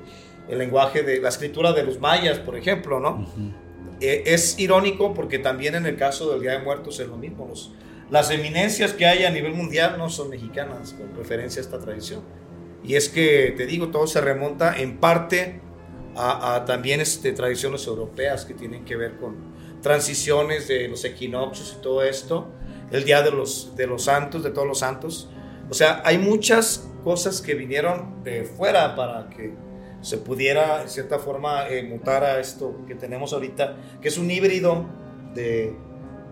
[0.50, 3.26] el lenguaje de la escritura de los mayas, por ejemplo, ¿no?
[4.02, 7.48] E, es irónico porque también en el caso del Día de Muertos es lo mismo.
[7.48, 7.72] Los,
[8.10, 12.22] las eminencias que hay a nivel mundial no son mexicanas con referencia a esta tradición.
[12.84, 15.62] Y es que, te digo, todo se remonta en parte
[16.16, 21.82] a, también este, tradiciones europeas que tienen que ver con transiciones de los equinoccios y
[21.82, 22.50] todo esto,
[22.92, 25.30] el Día de los, de los Santos, de todos los santos.
[25.70, 29.54] O sea, hay muchas cosas que vinieron de fuera para que
[30.02, 34.30] se pudiera, en cierta forma, eh, mutar a esto que tenemos ahorita, que es un
[34.30, 34.86] híbrido
[35.34, 35.76] de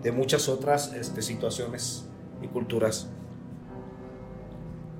[0.02, 2.06] de muchas otras este, situaciones
[2.42, 3.08] y culturas.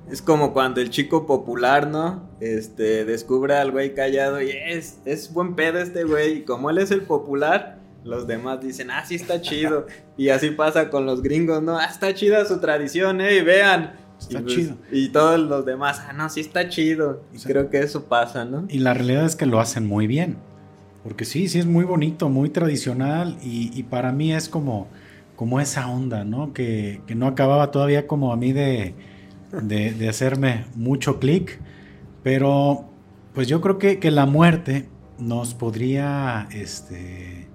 [0.09, 2.29] Es como cuando el chico popular, ¿no?
[2.39, 6.39] Este, descubre al güey callado y es, es buen pedo este güey.
[6.39, 9.87] Y como él es el popular, los demás dicen, ah, sí está chido.
[10.17, 11.77] y así pasa con los gringos, ¿no?
[11.77, 13.37] Ah, está chida su tradición, ¿eh?
[13.37, 13.95] Y vean.
[14.19, 14.75] Está y pues, chido.
[14.91, 17.23] Y todos los demás, ah, no, sí está chido.
[17.33, 18.65] Y creo que eso pasa, ¿no?
[18.69, 20.37] Y la realidad es que lo hacen muy bien.
[21.03, 24.87] Porque sí, sí es muy bonito, muy tradicional y, para mí es como,
[25.35, 26.53] como esa onda, ¿no?
[26.53, 28.95] Que, no acababa todavía como a mí de,
[29.51, 31.59] de, hacerme mucho clic,
[32.23, 32.85] pero
[33.33, 34.87] pues yo creo que, que, la muerte
[35.19, 37.47] nos podría, este,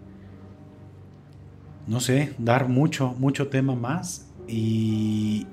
[1.86, 5.46] no sé, dar mucho, mucho tema más y,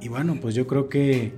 [0.00, 1.32] y bueno, pues yo creo que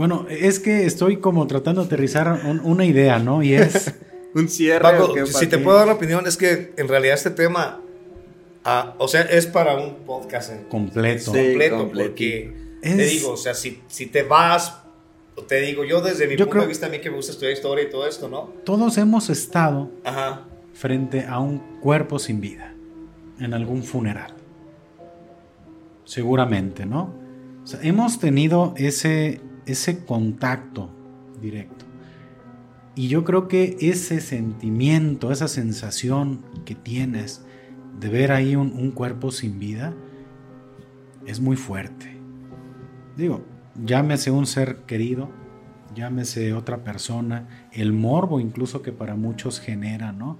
[0.00, 3.42] bueno, es que estoy como tratando de aterrizar una idea, ¿no?
[3.42, 3.92] Y es...
[4.34, 4.88] un cierre.
[5.26, 7.82] si te puedo dar una opinión, es que en realidad este tema,
[8.64, 11.32] ah, o sea, es para un podcast completo.
[11.32, 14.78] completo, porque te digo, o sea, si, si te vas,
[15.46, 17.84] te digo, yo desde mi punto de vista, a mí que me gusta estudiar historia
[17.84, 18.54] y todo esto, ¿no?
[18.64, 19.90] Todos hemos estado
[20.72, 22.72] frente a un cuerpo sin vida,
[23.38, 24.32] en algún funeral.
[26.06, 27.12] Seguramente, ¿no?
[27.62, 30.90] O sea, hemos tenido ese ese contacto
[31.40, 31.90] directo.
[32.94, 37.44] Y yo creo que ese sentimiento, esa sensación que tienes
[37.98, 39.94] de ver ahí un, cuerpo sin vida,
[41.26, 42.16] es muy fuerte.
[43.16, 43.42] Digo,
[43.84, 45.30] llámese un ser querido,
[45.94, 50.38] llámese otra persona, el morbo incluso que para muchos genera, ¿no?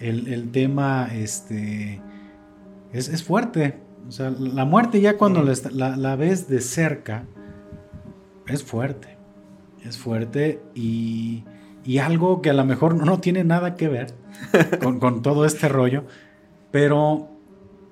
[0.00, 2.00] El, tema este,
[2.92, 3.78] es, fuerte.
[4.06, 7.24] O sea, la muerte ya cuando la, la ves de cerca,
[8.54, 9.16] es fuerte.
[9.84, 11.44] Es fuerte y,
[11.88, 14.14] y algo que a lo mejor no, tiene nada que ver
[15.00, 16.04] con, todo este rollo,
[16.70, 17.30] pero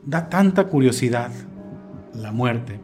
[0.04, 1.30] da tanta curiosidad
[2.12, 2.78] la muerte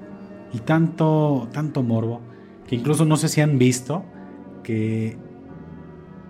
[0.54, 2.20] y tanto, tanto morbo
[2.66, 4.04] que incluso no sé si han visto
[4.62, 5.18] que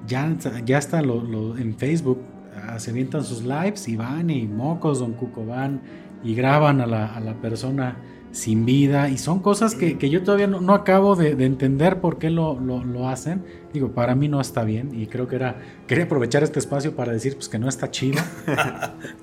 [0.06, 2.20] ya, ya está en Facebook
[2.56, 5.80] ah, se avientan sus lives y van y mocos, Don Cuco van
[6.24, 7.96] y graban a la, a la persona
[8.32, 13.08] sin vida y son cosas que, yo todavía no, acabo de, entender por qué lo,
[13.08, 13.44] hacen.
[13.72, 15.56] Digo, para mí no está bien y creo que era,
[15.86, 18.20] quería aprovechar este espacio para decir pues que no está chido.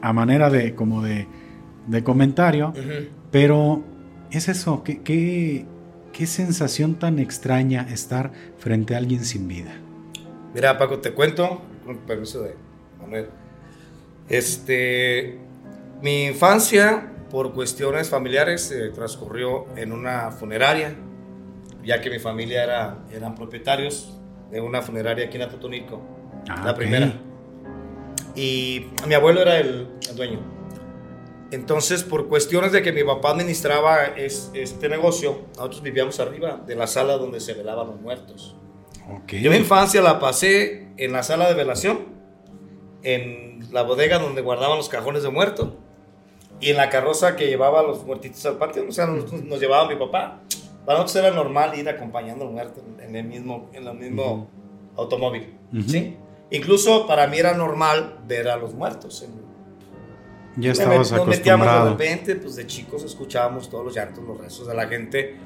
[0.00, 1.26] A manera de como de,
[2.04, 2.72] comentario,
[3.30, 3.82] pero
[4.30, 5.66] es eso, ¿qué, qué,
[6.16, 9.74] qué sensación tan extraña estar frente a alguien sin vida.
[10.54, 12.54] Mira, Paco, te cuento, con permiso de
[12.98, 13.26] Manuel.
[14.28, 15.38] Este,
[16.00, 20.94] mi infancia por cuestiones familiares transcurrió en una funeraria,
[21.84, 24.12] ya que mi familia era, eran propietarios
[24.50, 26.00] de una funeraria aquí en Atotonico,
[26.48, 27.12] ah, la primera.
[28.34, 30.40] y mi abuelo era el, dueño.
[31.52, 36.88] Entonces, por cuestiones de que mi papá administraba este negocio, nosotros vivíamos arriba de la
[36.88, 38.56] sala donde se velaban los muertos.
[39.28, 42.06] Yo mi infancia la pasé en la sala de velación,
[43.04, 45.68] en la bodega donde guardaban los cajones de muertos
[46.60, 48.84] y en la carroza que llevaba a los muertitos al patio.
[48.88, 50.40] O sea, nos, nos llevaba mi papá.
[50.84, 54.48] Para nosotros era normal ir acompañando al muerto en el mismo, en el mismo
[54.96, 55.58] automóvil.
[55.86, 56.16] ¿sí?
[56.50, 59.26] Incluso para mí era normal ver a los muertos.
[60.56, 64.68] ya estabas Nos metíamos de repente, pues de chicos escuchábamos todos los llantos, los rezos
[64.68, 65.36] de la gente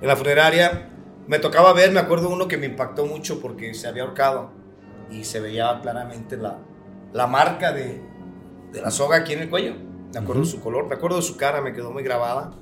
[0.00, 0.90] en la funeraria
[1.28, 4.50] me tocaba ver, me acuerdo uno que me impactó mucho porque se había ahorcado
[5.10, 6.58] y se veía claramente la,
[7.12, 8.00] la marca de,
[8.72, 9.74] de la soga aquí en el cuello.
[10.12, 12.52] Me acuerdo de su color, me acuerdo de su cara, me quedó muy grabada.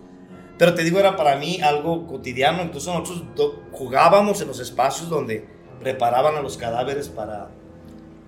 [0.58, 2.62] Pero te digo, era para mí algo cotidiano.
[2.62, 5.46] Entonces nosotros jugábamos en los espacios donde
[5.80, 7.50] preparaban a los cadáveres para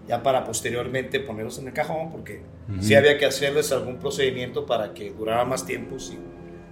[0.09, 2.43] ya para posteriormente ponerlos en el cajón, porque
[2.81, 6.21] sí había que hacerles algún procedimiento para que durara más tiempo sin,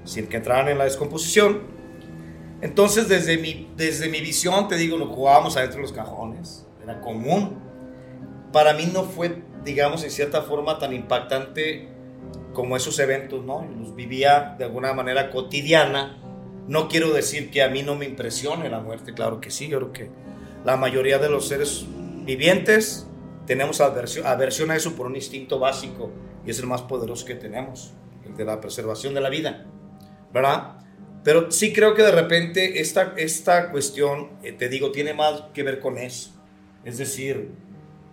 [0.05, 1.61] sin que entraran en la descomposición.
[2.62, 7.03] Entonces, desde mi, desde mi visión, te digo, lo jugábamos adentro de los cajones, era
[7.03, 7.59] común.
[8.53, 11.90] Para mí no fue, digamos, en cierta forma tan impactante
[12.57, 13.69] como esos eventos, ¿no?
[13.79, 16.17] Los vivía de alguna manera cotidiana.
[16.67, 19.77] No quiero decir que a mí no me impresione la muerte, claro que sí, yo
[19.77, 20.11] creo que
[20.65, 21.85] la mayoría de los seres
[22.25, 23.07] vivientes
[23.47, 26.11] tenemos aversión, a eso por un instinto básico
[26.47, 27.93] y es el más poderoso que tenemos,
[28.25, 29.67] el de la preservación de la vida,
[30.33, 30.79] ¿verdad?
[31.25, 35.63] Pero sí creo que de repente esta, esta cuestión, eh, te digo, tiene más que
[35.63, 36.31] ver con eso.
[36.87, 37.51] Es decir,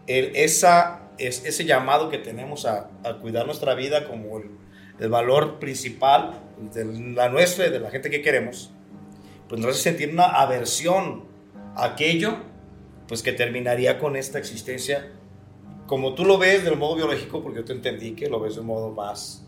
[0.06, 4.52] el, esa, es, ese llamado que tenemos a, a cuidar nuestra vida como el,
[5.00, 6.40] el, valor principal
[6.74, 8.72] de la nuestra y de la gente que queremos,
[9.50, 11.24] pues nos hace sentir una aversión
[11.76, 12.38] a aquello
[13.08, 15.12] pues que terminaría con esta existencia.
[15.88, 18.62] Como tú lo ves del modo biológico, porque yo te entendí que lo ves de
[18.62, 19.46] modo más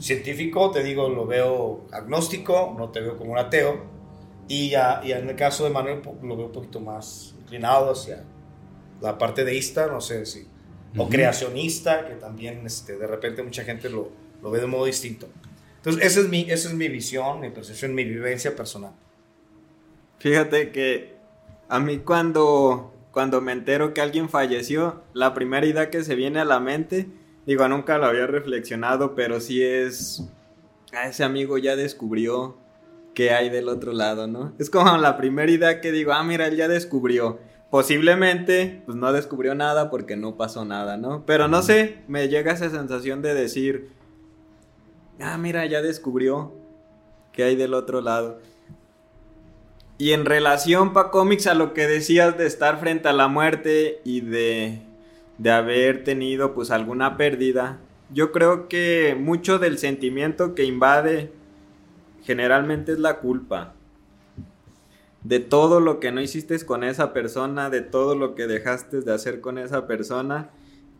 [0.00, 3.84] científico, te digo, lo veo agnóstico, no te veo como un ateo,
[4.48, 8.24] y, ya, y en el caso de Manuel lo veo un poquito más inclinado hacia
[9.00, 10.46] la parte deísta, no sé si,
[10.96, 14.10] o creacionista, que también este, de repente mucha gente lo,
[14.42, 15.28] lo ve de modo distinto.
[15.76, 18.92] Entonces, esa es, mi, esa es mi visión, mi percepción, mi vivencia personal.
[20.18, 21.16] Fíjate que
[21.68, 26.38] a mí cuando cuando me entero que alguien falleció, la primera idea que se viene
[26.38, 27.08] a la mente,
[27.46, 30.20] digo, nunca lo había reflexionado, pero sí es,
[30.92, 32.58] a ah, ese amigo ya descubrió
[33.14, 34.52] qué hay del otro lado, ¿no?
[34.58, 37.38] Es como la primera idea que digo, ah, mira, él ya descubrió.
[37.70, 41.24] Posiblemente, pues no descubrió nada porque no pasó nada, ¿no?
[41.26, 43.90] Pero no sé, me llega esa sensación de decir,
[45.20, 46.52] ah, mira, ya descubrió
[47.32, 48.38] qué hay del otro lado.
[49.98, 54.00] Y en relación, pa cómics, a lo que decías de estar frente a la muerte
[54.04, 54.82] y de,
[55.38, 57.78] de haber tenido pues alguna pérdida,
[58.12, 61.32] yo creo que mucho del sentimiento que invade
[62.22, 63.75] generalmente es la culpa.
[65.26, 69.12] De todo lo que no hiciste con esa persona, de todo lo que dejaste de
[69.12, 70.50] hacer con esa persona.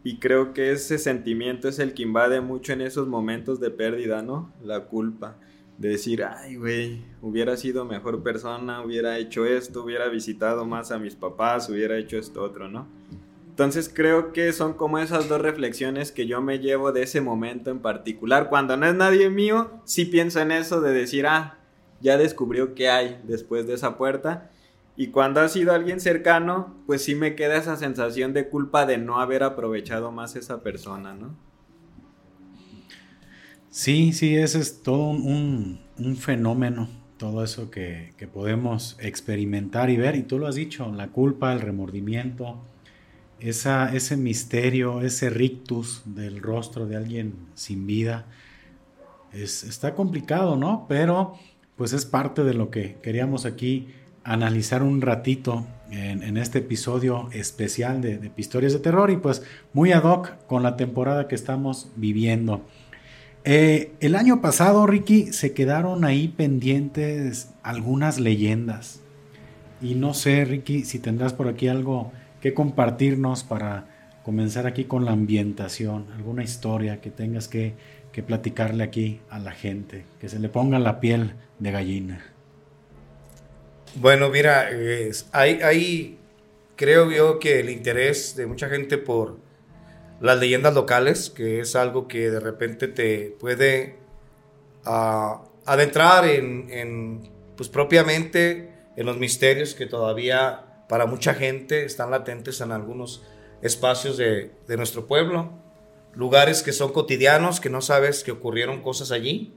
[0.03, 4.23] Y creo que ese sentimiento es el que invade mucho en esos momentos de pérdida,
[4.23, 4.53] ¿no?
[4.65, 5.37] La culpa
[5.79, 10.99] de decir, ay, güey, hubiera sido mejor persona, hubiera hecho esto, hubiera visitado más a
[10.99, 12.89] mis papás, hubiera hecho esto otro, ¿no?
[13.51, 17.71] Entonces creo que son como esas dos reflexiones que yo me llevo de ese momento
[17.71, 18.49] en particular.
[18.49, 21.59] Cuando no es nadie mío, sí pienso en eso de decir, ah,
[22.01, 24.51] ya descubrió qué hay después de esa puerta.
[24.97, 28.97] Y cuando ha sido alguien cercano, pues sí me queda esa sensación de culpa de
[28.97, 31.35] no haber aprovechado más esa persona, ¿no?
[33.77, 35.81] Sí, sí, ese es todo un,
[36.19, 36.89] fenómeno,
[37.19, 41.61] todo eso que, podemos experimentar y ver, y tú lo has dicho, la culpa, el
[41.61, 42.59] remordimiento,
[43.39, 48.25] esa, ese misterio, ese rictus del rostro de alguien sin vida,
[49.35, 50.87] es, está complicado, ¿no?
[50.89, 51.37] Pero
[51.77, 53.89] pues es parte de lo que queríamos aquí
[54.25, 59.93] analizar un ratito en, este episodio especial de, de Pistorias de Terror y pues muy
[59.93, 62.63] ad hoc con la temporada que estamos viviendo.
[63.49, 69.03] Eh, el año pasado, Ricky, se quedaron ahí pendientes algunas leyendas.
[69.81, 72.11] Y no sé, Ricky, si tendrás por aquí algo
[72.41, 73.87] que compartirnos para
[74.25, 77.75] comenzar aquí con la ambientación, alguna historia que tengas que,
[78.23, 82.25] platicarle aquí a la gente, que se le ponga la piel de gallina.
[83.97, 84.69] Bueno, mira,
[85.33, 86.19] hay,
[86.77, 89.39] creo yo que el interés de mucha gente por
[90.21, 93.97] las leyendas locales, que es algo que de repente te puede
[94.85, 102.61] ah, adentrar en, pues propiamente en los misterios que todavía para mucha gente están latentes
[102.61, 103.23] en algunos
[103.63, 105.51] espacios de, nuestro pueblo.
[106.17, 109.53] Lugares que son cotidianos, que no sabes que ocurrieron cosas allí.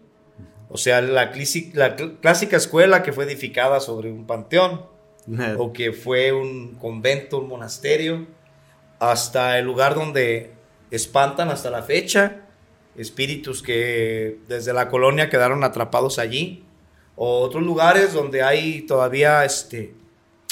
[0.70, 1.32] O sea, la,
[1.74, 4.86] la clásica escuela que fue edificada sobre un panteón,
[5.58, 8.28] o que fue un convento, un monasterio,
[9.00, 10.54] hasta el lugar donde
[10.92, 12.42] espantan hasta la fecha
[12.98, 16.66] espíritus que desde la colonia quedaron atrapados allí,
[17.16, 19.94] o otros lugares donde hay todavía este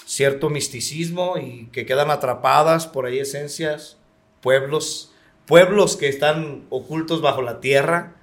[0.06, 3.98] cierto misticismo y que quedan atrapadas por ahí esencias,
[4.42, 5.14] pueblos,
[5.48, 8.16] pueblos que están ocultos bajo la tierra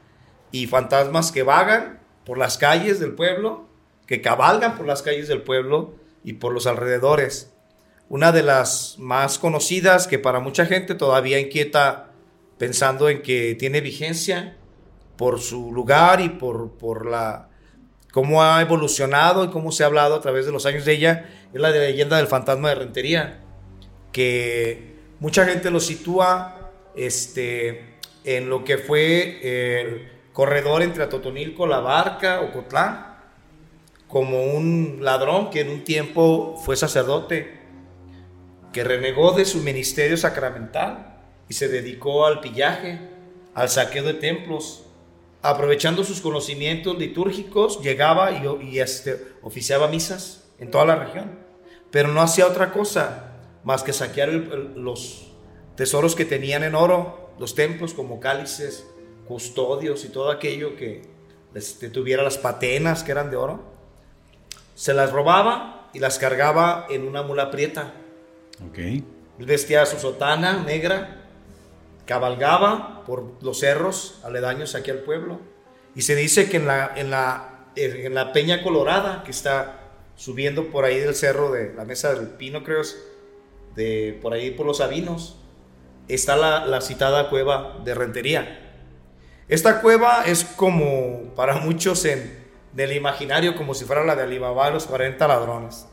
[0.52, 3.66] y fantasmas que vagan por las calles del pueblo,
[4.06, 7.52] que cabalgan por las calles del pueblo y por los alrededores.
[8.08, 12.10] Una de las más conocidas que para mucha gente todavía inquieta
[12.58, 14.56] pensando en que tiene vigencia
[15.16, 17.48] por su lugar y por, por la
[18.12, 21.30] cómo ha evolucionado y cómo se ha hablado a través de los años de ella,
[21.52, 23.40] es la de leyenda del fantasma de Rentería,
[24.12, 26.63] que mucha gente lo sitúa
[26.96, 33.14] este, en lo que fue el corredor entre Atotonilco, La Barca, o Cotlán,
[34.08, 37.60] como un ladrón que en un tiempo fue sacerdote,
[38.72, 42.98] que renegó de su ministerio sacramental y se dedicó al pillaje,
[43.54, 44.84] al saqueo de templos.
[45.42, 48.32] Aprovechando sus conocimientos litúrgicos, llegaba
[48.62, 51.38] y, este, oficiaba misas en toda la región.
[51.90, 53.32] Pero no hacía otra cosa
[53.62, 55.33] más que saquear los
[55.76, 58.86] tesoros que tenían en oro, los templos como cálices,
[59.26, 61.02] custodios y todo aquello que
[61.54, 63.62] este, tuviera las patenas que eran de oro.
[64.74, 67.94] Se las robaba y las cargaba en una mula prieta.
[68.70, 69.04] Okay.
[69.38, 71.22] vestía su sotana negra
[72.06, 75.40] cabalgaba por los cerros aledaños aquí al pueblo.
[75.94, 79.80] Y se dice que en la, en la, en la Peña Colorada, que está
[80.16, 82.82] subiendo por ahí del cerro de la Mesa del Pino, creo,
[83.74, 85.38] de por ahí por los Sabinos,
[86.08, 88.60] está la, citada cueva de Rentería.
[89.48, 94.70] Esta cueva es como para muchos en, del imaginario, como si fuera la de Alibaba,
[94.70, 95.86] los 40 ladrones.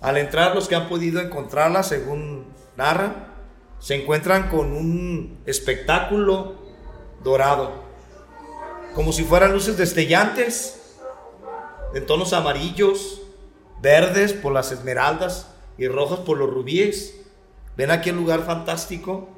[0.00, 3.34] Al entrar, los que han podido encontrarla, según narran,
[3.78, 6.54] se encuentran con un espectáculo
[7.22, 7.84] dorado,
[8.94, 10.96] como si fueran luces destellantes,
[11.94, 13.22] en tonos amarillos,
[13.80, 17.20] verdes por las esmeraldas y rojos por los rubíes.
[17.76, 19.28] Ven aquí un lugar fantástico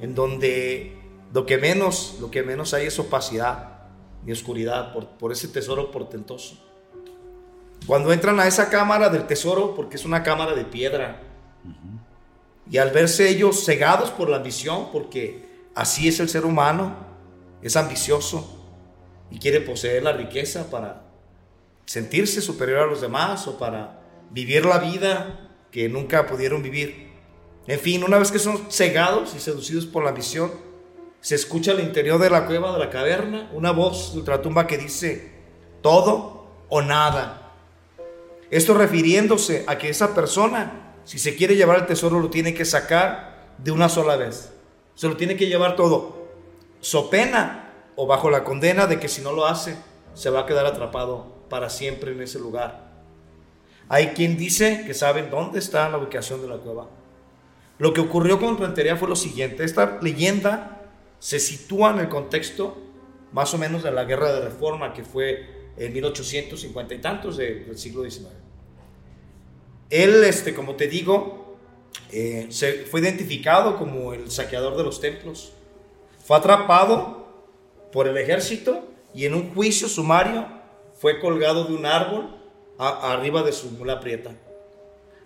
[0.00, 0.98] en donde
[1.32, 3.80] lo que menos, lo que menos hay es opacidad
[4.26, 6.56] y oscuridad por, por ese tesoro portentoso.
[7.86, 11.22] Cuando entran a esa cámara del tesoro, porque es una cámara de piedra,
[12.70, 16.94] y al verse ellos cegados por la ambición, porque así es el ser humano,
[17.62, 18.58] es ambicioso
[19.30, 21.02] y quiere poseer la riqueza para
[21.84, 24.00] sentirse superior a los demás o para
[24.30, 27.09] vivir la vida que nunca pudieron vivir.
[27.66, 30.50] En fin, una vez que son cegados y seducidos por la ambición,
[31.20, 34.78] se escucha al interior de la cueva, de la caverna, una voz de ultratumba que
[34.78, 35.32] dice,
[35.82, 37.52] todo o nada.
[38.50, 42.64] Esto refiriéndose a que esa persona si se quiere llevar el tesoro, lo tiene que
[42.64, 44.52] sacar de una sola vez.
[44.94, 46.28] Se lo tiene que llevar todo.
[46.80, 49.76] So pena o bajo la condena de que si no lo hace,
[50.14, 52.90] se va a quedar atrapado para siempre en ese lugar.
[53.88, 56.86] Hay quien dice que saben dónde está la ubicación de la cueva.
[57.80, 59.64] Lo que ocurrió con Rentería fue lo siguiente.
[59.64, 60.82] Esta leyenda
[61.18, 62.76] se sitúa en el contexto
[63.32, 67.78] más o menos de la guerra de reforma que fue en 1850 y tantos del
[67.78, 68.28] siglo XIX.
[69.88, 71.56] Él, este, como te digo,
[72.12, 75.54] eh, se fue identificado como el saqueador de los templos.
[76.22, 77.48] Fue atrapado
[77.92, 80.46] por el ejército y en un juicio sumario
[80.98, 82.36] fue colgado de un árbol
[82.76, 84.32] arriba de su mula prieta.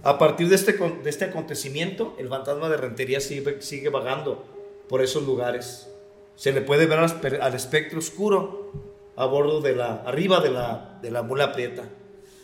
[0.05, 4.45] A partir de este, de este acontecimiento, el fantasma de Rentería sigue, sigue vagando
[4.89, 5.89] por esos lugares.
[6.37, 8.71] Se le puede ver al, espectro oscuro
[9.17, 11.85] a bordo de la, arriba de la, de la mula prieta.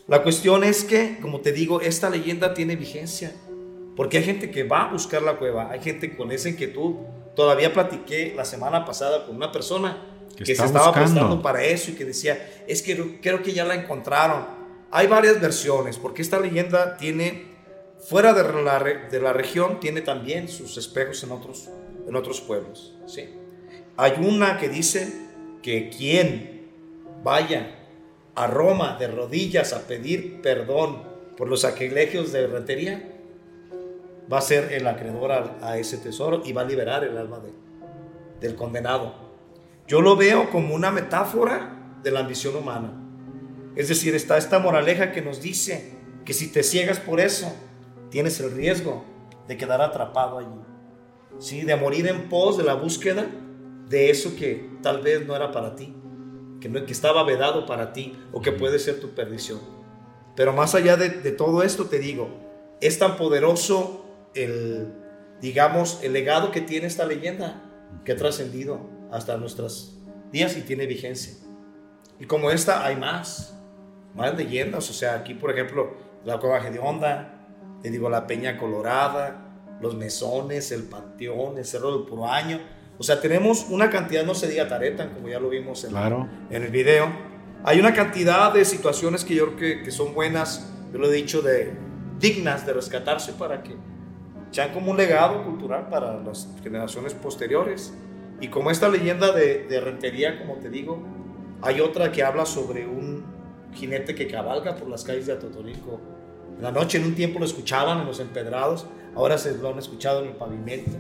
[0.07, 3.33] La cuestión es que, como te digo, esta leyenda tiene vigencia.
[3.95, 6.95] Porque hay gente que va a buscar la cueva, hay gente con esa inquietud.
[7.37, 9.99] Todavía platiqué la semana pasada con una persona
[10.37, 13.75] que, se estaba buscando para eso y que decía, es que creo que ya la
[13.75, 14.47] encontraron.
[14.91, 17.50] Hay varias versiones, porque esta leyenda tiene,
[18.01, 18.79] fuera de la,
[19.11, 21.69] de la región, tiene también sus espejos en otros,
[22.09, 22.95] en otros pueblos.
[23.07, 23.29] ¿sí?
[23.97, 25.13] Hay una que dice
[25.63, 26.69] que quien
[27.23, 27.77] vaya
[28.35, 31.03] a Roma de rodillas a pedir perdón
[31.37, 33.03] por los sacrilegios de rentería,
[34.33, 37.51] va a ser el acreedor a, ese tesoro y va a liberar el alma de,
[38.41, 39.15] del condenado.
[39.89, 42.93] Yo lo veo como una metáfora de la ambición humana.
[43.75, 45.93] Es decir, está esta moraleja que nos dice
[46.25, 47.53] que si te ciegas por eso,
[48.11, 49.05] tienes el riesgo
[49.49, 50.71] de quedar atrapado allí.
[51.41, 51.63] ¿sí?
[51.63, 53.27] de morir en pos de la búsqueda
[53.89, 55.95] de eso que tal vez no era para ti,
[56.61, 59.61] que, no, que estaba vedado para ti o que puede ser tu perdición.
[60.37, 62.29] Pero más allá de, todo esto, te digo,
[62.81, 64.05] es tan poderoso
[64.35, 64.93] el,
[65.41, 67.63] digamos, el legado que tiene esta leyenda,
[68.05, 68.81] que ha trascendido
[69.11, 69.99] hasta nuestros
[70.31, 71.35] días y tiene vigencia.
[72.21, 73.59] Y como esta hay más,
[74.15, 75.95] más leyendas, o sea, aquí por ejemplo,
[76.25, 77.40] la Cueva de Onda,
[77.83, 79.51] te digo, la Peña Colorada,
[79.81, 82.61] los Mesones, el Panteón, el Cerro del Puro Año.
[82.99, 86.63] O sea, tenemos una cantidad, no se diga tareta, como ya lo vimos en, en
[86.63, 87.11] el video.
[87.65, 91.13] Hay una cantidad de situaciones que yo creo que, que son buenas, yo lo he
[91.13, 91.73] dicho, de,
[92.19, 93.75] dignas de rescatarse para que
[94.51, 97.95] sean como un legado cultural para las generaciones posteriores.
[98.41, 101.03] Y como esta leyenda de, de Rentería, como te digo,
[101.63, 103.25] hay otra que habla sobre un
[103.75, 106.01] jinete que cabalga por las calles de Atotonilco.
[106.61, 109.79] En la noche, en un tiempo lo escuchaban en los empedrados, ahora se lo han
[109.79, 110.91] escuchado en el pavimento.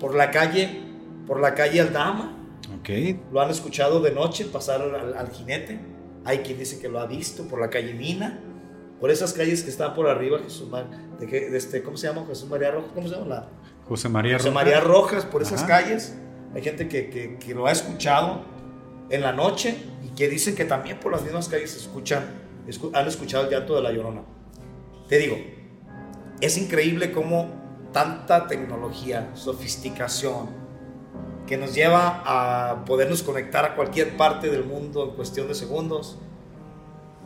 [0.00, 0.82] Por la calle,
[1.28, 2.36] por la calle Aldama,
[2.80, 3.22] okay.
[3.30, 5.78] lo han escuchado de noche pasar al, al jinete.
[6.24, 8.40] Hay quien dice que lo ha visto por la calle Mina
[9.00, 10.68] por esas calles que están por arriba, Jesús
[11.20, 12.24] de, de este, ¿cómo se llama?
[12.26, 13.26] Jesús María Rojas, ¿cómo se llama?
[13.26, 13.48] La,
[13.86, 16.18] José María José María Rojas, por esas calles.
[16.54, 18.42] Hay gente que, que, que, lo ha escuchado
[19.10, 22.24] en la noche y que dicen que también por las mismas calles escuchan,
[22.94, 24.22] han escuchado el llanto de la llorona.
[25.08, 25.36] Te digo,
[26.40, 27.48] es increíble cómo
[27.92, 30.48] tanta tecnología, sofisticación,
[31.46, 36.18] que nos lleva a podernos conectar a cualquier parte del mundo en cuestión de segundos,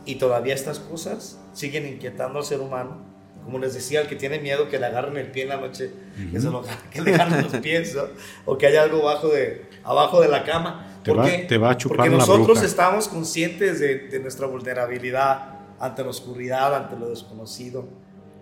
[0.05, 3.09] y todavía estas cosas siguen inquietando al ser humano.
[3.43, 5.91] Como les decía, el que tiene miedo que le agarren el pie en la noche,
[6.31, 7.97] que, se lo, que le agarren los pies,
[8.45, 10.99] o que haya algo abajo de, abajo de la cama.
[11.03, 16.03] Te, va, te va, a chupar Porque nosotros estamos conscientes de, de, nuestra vulnerabilidad ante
[16.03, 17.85] la oscuridad, ante lo desconocido.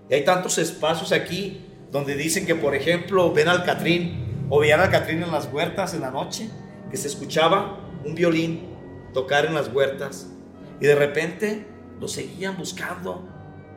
[0.09, 4.81] Y hay tantos espacios aquí donde dicen que, por ejemplo, ven al Catrín o veían
[4.81, 6.49] al Catrín en las huertas en la noche,
[6.91, 8.67] que se escuchaba un violín
[9.13, 10.27] tocar en las huertas
[10.81, 11.65] y de repente
[11.99, 13.23] lo seguían buscando,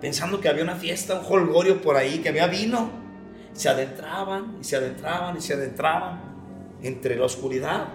[0.00, 2.90] pensando que había una fiesta, un holgorio por ahí, que había vino.
[3.52, 6.20] Se adentraban y se adentraban y se adentraban
[6.82, 7.88] entre la oscuridad.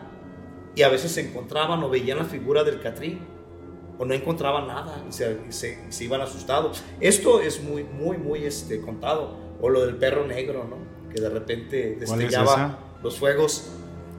[0.75, 3.36] Y a veces se encontraban o veían la figura del Catrín
[3.99, 6.83] o no encontraban nada y se, se, iban asustados.
[6.99, 9.35] Esto es muy, muy, muy este, contado.
[9.59, 10.77] O lo del perro negro, ¿no?
[11.11, 13.69] Que de repente destellaba los fuegos.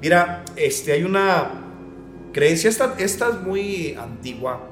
[0.02, 1.50] Mira, este, hay una
[2.32, 4.68] creencia, esta, esta es muy antigua,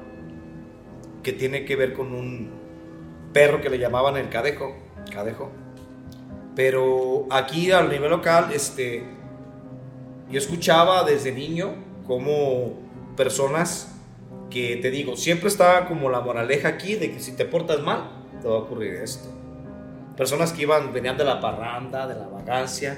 [1.23, 2.49] que tiene que ver con un
[3.31, 4.75] perro que le llamaban el cadejo,
[5.11, 5.51] cadejo.
[6.55, 9.03] Pero aquí a nivel local, este,
[10.29, 12.73] yo escuchaba desde niño como
[13.15, 13.96] personas
[14.49, 18.25] que te digo, siempre estaba como la moraleja aquí de que si te portas mal,
[18.41, 19.29] te va a ocurrir esto.
[20.15, 22.97] Personas que iban, venían de la parranda, de la vagancia,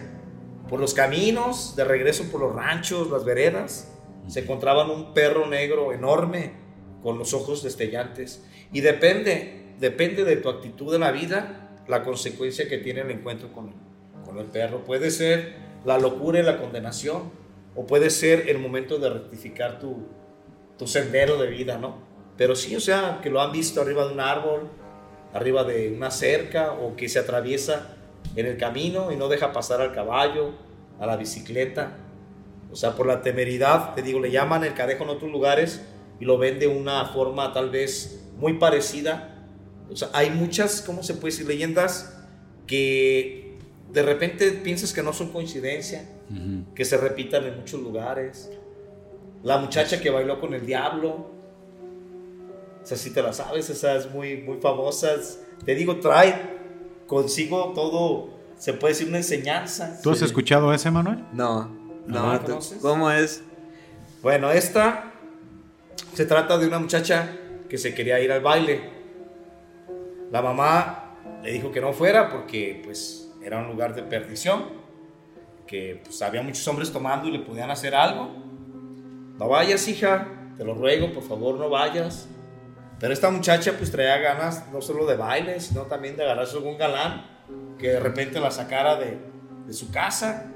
[0.70, 3.92] por los caminos, de regreso por los ranchos, las veredas,
[4.28, 6.54] se encontraban un perro negro enorme
[7.02, 8.46] con los ojos destellantes.
[8.72, 13.52] Y depende, depende de tu actitud en la vida, la consecuencia que tiene el encuentro
[13.52, 13.74] con,
[14.24, 14.84] con el perro.
[14.84, 17.32] Puede ser la locura y la condenación,
[17.76, 20.08] o puede ser el momento de rectificar tu,
[20.80, 21.98] tu sendero de vida, ¿no?
[22.38, 24.70] Pero sí, o sea, que lo han visto arriba de un árbol,
[25.34, 27.96] arriba de una cerca, o que se atraviesa
[28.36, 30.54] en el camino y no deja pasar al caballo,
[31.00, 31.98] a la bicicleta.
[32.72, 35.82] O sea, por la temeridad, te digo, le llaman el cadejo en otros lugares,
[36.20, 39.48] y lo ven de una forma tal vez muy parecida.
[39.90, 41.48] O sea, hay muchas, ¿cómo se puede decir?
[41.48, 42.18] Leyendas
[42.68, 43.58] que
[43.92, 46.08] de repente piensas que no son coincidencia,
[46.76, 48.52] que se repitan en muchos lugares.
[49.44, 51.10] La muchacha que bailó con el diablo,
[52.82, 55.10] o sea, si te la sabes, esa es muy, muy famosa.
[55.66, 56.60] Te digo, trae
[57.08, 60.00] consigo todo, se puede decir una enseñanza.
[60.02, 61.26] ¿Tú has escuchado ese, Manuel?
[61.34, 61.68] No,
[62.06, 63.44] no, no ¿cómo es?
[64.22, 65.12] Bueno, esta
[66.14, 67.36] se trata de una muchacha
[67.68, 68.90] que se quería ir al baile.
[70.32, 74.66] La mamá le dijo que no fuera porque pues era un lugar de perdición,
[75.66, 78.49] que pues había muchos hombres tomando y le podían hacer algo.
[79.40, 80.28] No vayas, hija,
[80.58, 82.28] te lo ruego, por favor, no vayas.
[83.00, 86.78] Pero esta muchacha pues traía ganas no solo de baile, sino también de agarrarse algún
[86.78, 87.26] galán
[87.80, 89.18] que de repente la sacara de,
[89.66, 90.52] de su casa.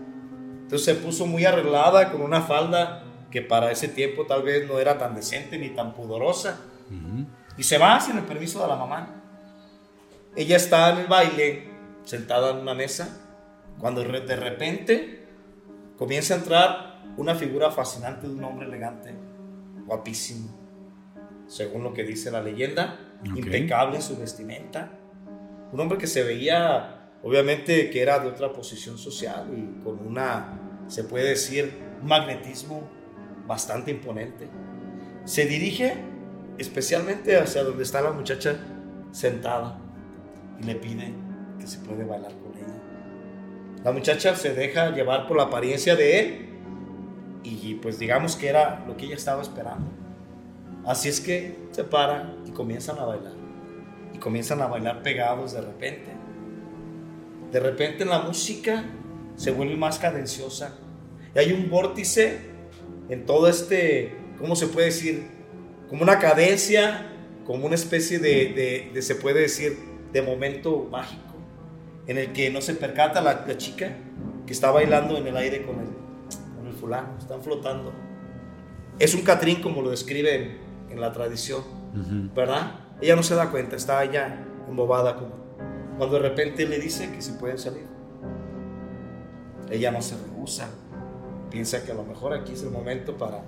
[0.63, 4.77] Entonces se puso muy arreglada con una falda que para ese tiempo tal vez no
[4.77, 6.59] era tan decente ni tan pudorosa.
[7.57, 9.07] Y se va sin el permiso de la mamá.
[10.35, 11.69] Ella está en el baile,
[12.03, 13.17] sentada en una mesa,
[13.79, 15.25] cuando de repente
[15.97, 19.13] comienza a entrar una figura fascinante de un hombre elegante,
[19.85, 20.49] guapísimo,
[21.47, 24.91] según lo que dice la leyenda, impecable en su vestimenta.
[25.71, 30.59] Un hombre que se veía obviamente que era de otra posición social y con una,
[30.87, 31.73] se puede decir,
[32.03, 32.89] magnetismo
[33.47, 34.49] bastante imponente.
[35.25, 35.95] Se dirige
[36.57, 38.57] especialmente hacia donde está la muchacha
[39.11, 39.79] sentada
[40.59, 41.13] y le pide
[41.59, 42.75] que se puede bailar con ella.
[43.83, 46.52] La muchacha se deja llevar por la apariencia de él
[47.43, 50.03] y pues digamos que era lo que ella estaba esperando.
[50.85, 53.33] Así es que se para y comienzan a bailar.
[54.13, 56.11] Y comienzan a bailar pegados de repente.
[57.51, 58.83] De repente la música
[59.35, 60.75] se vuelve más cadenciosa.
[61.33, 62.39] Y hay un vórtice
[63.09, 65.23] en todo este, ¿cómo se puede decir?
[65.89, 67.07] Como una cadencia,
[67.45, 69.77] como una especie de, se puede decir,
[70.11, 71.21] de momento mágico.
[72.07, 73.95] En el que no se percata la, chica
[74.45, 75.92] que está bailando en el aire con el
[76.83, 77.17] fulano.
[77.17, 77.93] Están flotando.
[78.99, 80.57] Es un Catrín como lo describe
[80.89, 81.63] en la tradición,
[82.35, 82.75] ¿verdad?
[83.01, 85.43] Ella no se da cuenta, está allá embobada como
[85.97, 87.85] cuando de repente le dice que se pueden salir.
[89.71, 90.67] Ella no se rehúsa,
[91.49, 93.43] piensa que a lo mejor aquí es el momento para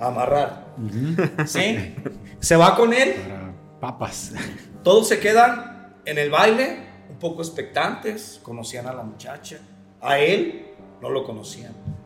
[0.00, 0.74] amarrar.
[1.46, 1.94] ¿Sí?
[2.40, 3.14] Se va con él.
[3.78, 4.32] papas.
[4.82, 6.78] Todos se quedan en el baile,
[7.10, 9.58] un poco expectantes, conocían a la muchacha,
[10.00, 10.64] a él
[11.02, 11.97] no lo conocían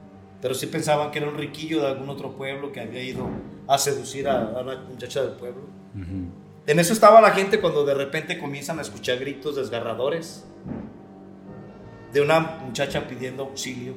[0.43, 3.31] pero sí pensaban que era un riquillo de algún otro pueblo que había ido
[3.69, 5.63] a seducir a, la muchacha del pueblo.
[6.67, 10.45] En eso estaba la gente cuando de repente comienzan a escuchar gritos desgarradores
[12.13, 13.95] de una muchacha pidiendo auxilio.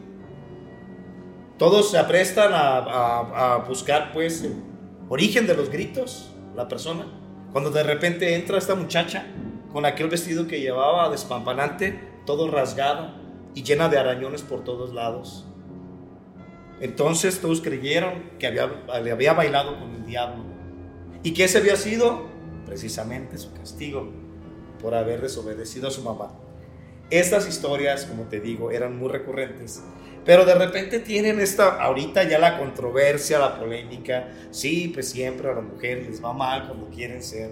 [1.58, 4.56] Todos se aprestan a, a buscar pues el
[5.10, 7.08] origen de los gritos, la persona.
[7.54, 9.26] Cuando de repente entra esta muchacha
[9.74, 13.16] con aquel vestido que llevaba despampanante, todo rasgado
[13.56, 15.46] y llena de arañones por todos lados.
[16.80, 18.70] Entonces todos creyeron que había,
[19.02, 20.44] le había bailado con el diablo.
[21.24, 22.28] ¿Y que ese había sido?
[22.66, 24.12] Precisamente su castigo
[24.82, 26.32] por haber desobedecido a su mamá.
[27.10, 29.82] Estas historias, como te digo, eran muy recurrentes.
[30.26, 34.28] Pero de repente tienen esta, ahorita ya la controversia, la polémica.
[34.52, 37.52] Sí, pues siempre a las mujeres les va mal cuando quieren ser,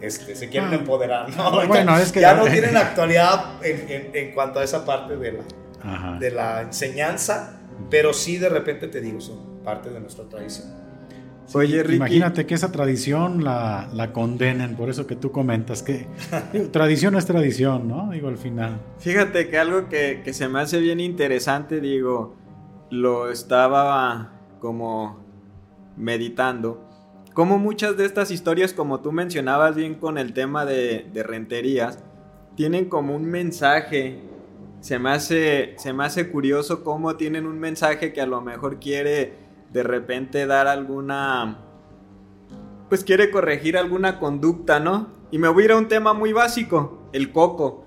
[0.00, 0.76] este, se quieren ah.
[0.76, 1.36] empoderar.
[1.36, 1.66] ¿no?
[1.66, 6.18] Bueno, es que ya no tienen actualidad en, en, cuanto a esa parte de la,
[6.18, 10.68] de la enseñanza pero sí de repente te digo, son parte de nuestra tradición.
[11.52, 11.96] Oye, Ricky.
[11.96, 16.06] Imagínate que esa tradición la, la, condenen, por eso que tú comentas, que
[16.72, 18.10] tradición es tradición, ¿no?
[18.10, 18.80] Digo, al final.
[18.98, 22.36] Fíjate que algo que, que, se me hace bien interesante, digo,
[22.90, 25.18] lo estaba como
[25.96, 26.88] meditando,
[27.34, 31.98] como muchas de estas historias, como tú mencionabas bien con el tema de, de renterías,
[32.54, 34.20] tienen como un mensaje
[34.80, 38.80] se me hace, se me hace curioso cómo tienen un mensaje que a lo mejor
[38.80, 39.34] quiere
[39.72, 41.58] de repente dar alguna,
[42.88, 45.08] pues quiere corregir alguna conducta, ¿no?
[45.30, 47.84] Y me voy a ir a un tema muy básico, el coco.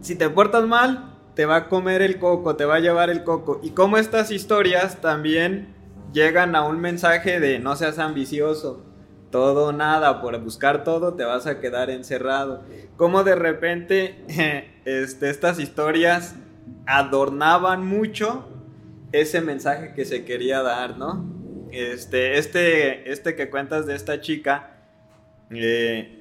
[0.00, 3.24] Si te portas mal, te va a comer el coco, te va a llevar el
[3.24, 3.60] coco.
[3.62, 5.74] Y cómo estas historias también
[6.12, 8.84] llegan a un mensaje de no seas ambicioso,
[9.30, 12.62] todo nada, por buscar todo te vas a quedar encerrado.
[12.96, 14.24] Como de repente
[14.84, 16.34] este, estas historias
[16.86, 18.48] adornaban mucho
[19.12, 21.24] ese mensaje que se quería dar, ¿no?
[21.72, 24.76] Este, este, este que cuentas de esta chica,
[25.50, 26.20] eh,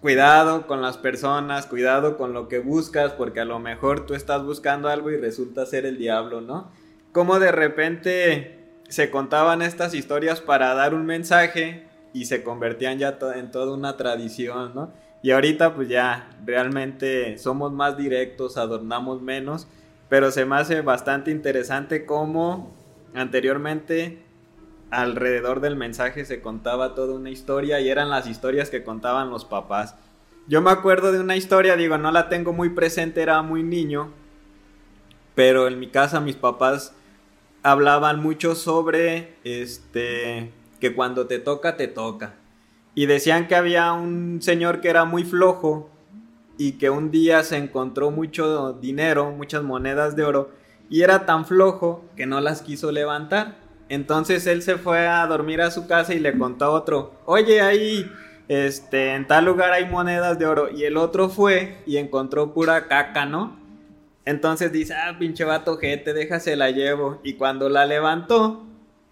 [0.00, 4.44] cuidado con las personas, cuidado con lo que buscas, porque a lo mejor tú estás
[4.44, 6.70] buscando algo y resulta ser el diablo, ¿no?
[7.12, 11.85] Como de repente se contaban estas historias para dar un mensaje
[12.16, 14.90] y se convertían ya en toda una tradición, ¿no?
[15.22, 19.68] Y ahorita pues ya realmente somos más directos, adornamos menos,
[20.08, 22.74] pero se me hace bastante interesante cómo
[23.14, 24.22] anteriormente
[24.90, 29.44] alrededor del mensaje se contaba toda una historia y eran las historias que contaban los
[29.44, 29.94] papás.
[30.48, 34.10] Yo me acuerdo de una historia, digo, no la tengo muy presente, era muy niño,
[35.34, 36.94] pero en mi casa mis papás
[37.62, 40.50] hablaban mucho sobre este
[40.80, 42.34] que cuando te toca, te toca.
[42.94, 45.90] Y decían que había un señor que era muy flojo
[46.58, 50.50] y que un día se encontró mucho dinero, muchas monedas de oro,
[50.88, 53.56] y era tan flojo que no las quiso levantar.
[53.88, 57.60] Entonces él se fue a dormir a su casa y le contó a otro, oye,
[57.60, 58.10] ahí,
[58.48, 60.70] este, en tal lugar hay monedas de oro.
[60.70, 63.56] Y el otro fue y encontró pura caca, ¿no?
[64.24, 67.20] Entonces dice, ah, pinche vato gente, déjase la llevo.
[67.22, 68.65] Y cuando la levantó,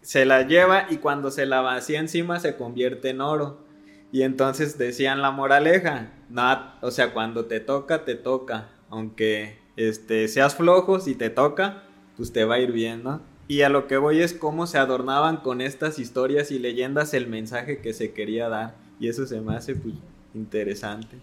[0.05, 3.65] se la lleva y cuando se la vacía encima se convierte en oro.
[4.13, 8.69] Y entonces decían la moraleja, no, o sea, cuando te toca, te toca.
[8.91, 11.85] Aunque este, seas flojo, si te toca,
[12.17, 13.23] pues te va a ir bien, ¿no?
[13.49, 17.27] Y a lo que voy es cómo se adornaban con estas historias y leyendas el
[17.27, 18.75] mensaje que se quería dar.
[19.01, 19.95] Y eso se me hace pues,
[20.35, 21.17] interesante.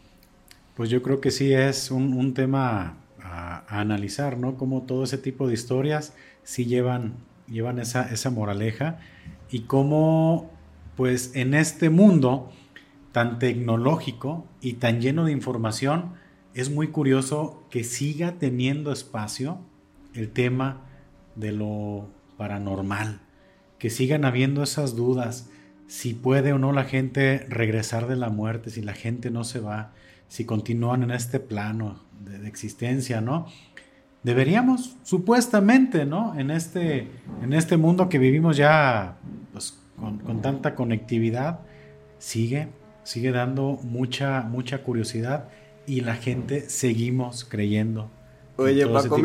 [0.75, 4.57] Pues yo creo que sí es un, tema a, analizar, ¿no?
[4.57, 6.13] Cómo todo ese tipo de historias
[6.43, 7.13] sí llevan,
[7.51, 8.99] llevan esa, esa moraleja
[9.49, 10.49] y cómo,
[10.95, 12.51] pues en este mundo
[13.11, 16.13] tan tecnológico y tan lleno de información,
[16.53, 19.59] es muy curioso que siga teniendo espacio
[20.13, 20.81] el tema
[21.35, 23.21] de lo paranormal,
[23.79, 25.49] que sigan habiendo esas dudas,
[25.87, 29.59] si puede o no la gente regresar de la muerte, si la gente no se
[29.59, 29.93] va,
[30.27, 33.47] si continúan en este plano de, existencia, ¿no?
[34.23, 36.37] Deberíamos, supuestamente, ¿no?
[36.39, 37.07] En este,
[37.41, 39.17] en este mundo que vivimos ya
[39.51, 41.61] pues, con, con tanta conectividad,
[42.19, 42.67] sigue,
[43.03, 45.49] sigue dando mucha, mucha curiosidad
[45.87, 48.11] y la gente seguimos creyendo
[48.57, 49.17] Oye, Paco,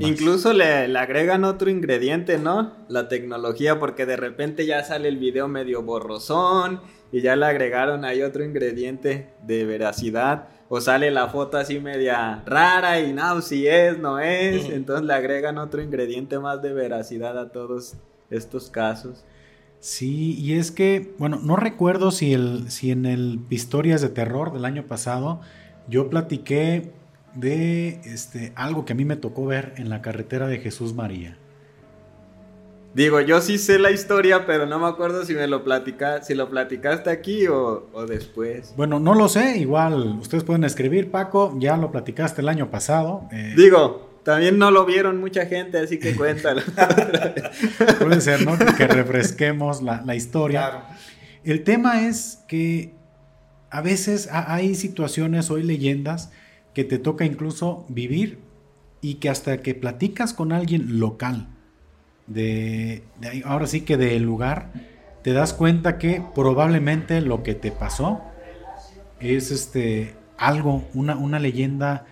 [0.00, 2.72] incluso le, agregan otro ingrediente, ¿no?
[2.88, 6.80] La tecnología, porque de repente ya sale el video medio borrosón
[7.12, 10.48] y ya le agregaron ahí otro ingrediente de veracidad.
[10.70, 14.68] O sale la foto así media rara y no, si es, no es.
[14.68, 17.94] Entonces le agregan otro ingrediente más de veracidad a todos
[18.30, 19.24] estos casos.
[19.80, 24.52] Sí, y es que, bueno, no recuerdo si, el, si en el Historias de Terror
[24.52, 25.40] del año pasado
[25.88, 26.92] yo platiqué
[27.38, 31.36] de este, algo que a mí me tocó ver en la carretera de Jesús María.
[32.94, 36.34] Digo, yo sí sé la historia, pero no me acuerdo si me lo platicaste, si
[36.34, 38.74] lo platicaste aquí o, después.
[38.76, 43.28] Bueno, no lo sé, igual ustedes pueden escribir, Paco, ya lo platicaste el año pasado.
[43.30, 43.54] Eh.
[43.56, 46.62] Digo, también no lo vieron mucha gente, así que cuéntalo.
[48.00, 48.58] Puede ser, ¿no?
[48.76, 50.86] Que refresquemos la, la historia.
[51.44, 52.94] El tema es que
[53.70, 56.32] a veces hay situaciones, hay leyendas,
[56.78, 58.38] que te toca incluso vivir
[59.00, 61.48] y que hasta que platicas con alguien local,
[62.28, 63.02] de,
[63.44, 64.70] ahora sí que del lugar,
[65.24, 68.20] te das cuenta que probablemente lo que te pasó
[69.18, 72.06] es este algo, una, una leyenda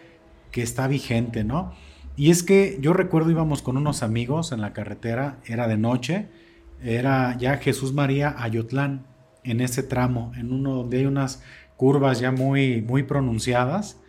[0.51, 1.73] que está vigente, ¿no?
[2.17, 6.27] Y es que yo recuerdo íbamos con unos amigos en la carretera, era de noche,
[6.83, 9.07] era ya Jesús María Ayotlán,
[9.45, 11.41] en ese tramo, en uno donde hay unas
[11.77, 14.01] curvas ya muy, muy pronunciadas.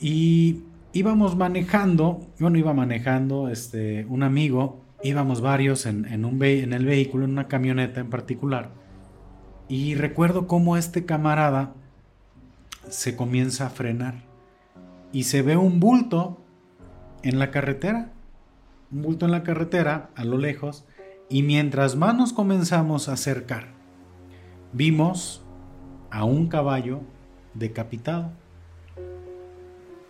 [0.00, 6.86] Y íbamos manejando, bueno, iba manejando este, un amigo, íbamos varios en, un en el
[6.86, 8.70] vehículo, en una camioneta en particular.
[9.68, 11.74] Y recuerdo cómo este camarada
[12.88, 14.14] se comienza a frenar
[15.12, 16.42] y se ve un bulto
[17.22, 18.10] en la carretera,
[18.90, 20.86] un bulto en la carretera a lo lejos,
[21.28, 23.68] y mientras más nos comenzamos a acercar,
[24.72, 25.44] vimos
[26.10, 27.02] a un caballo
[27.54, 28.32] decapitado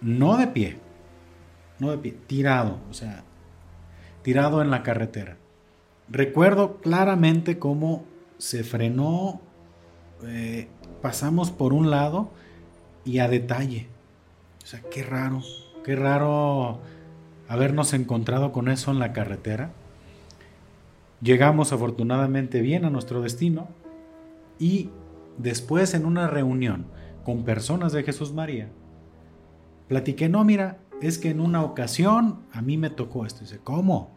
[0.01, 0.79] no de pie,
[1.79, 3.25] no de pie, tirado, o sea,
[4.23, 5.37] tirado en la carretera.
[6.09, 8.05] Recuerdo claramente cómo
[8.39, 9.41] se frenó,
[10.25, 10.69] eh,
[11.03, 12.31] pasamos por un lado
[13.05, 13.89] y a detalle.
[14.63, 15.43] O sea, qué raro,
[15.85, 16.81] qué raro
[17.49, 19.73] habernos encontrado con eso en la carretera.
[21.21, 23.69] Llegamos afortunadamente bien a nuestro destino
[24.59, 24.91] y
[25.39, 26.87] después en una reunión
[27.25, 28.71] con personas de Jesús María,
[29.91, 33.41] platiqué, no, mira, es que en una ocasión a mí me tocó esto.
[33.41, 34.13] Dice, ¿cómo?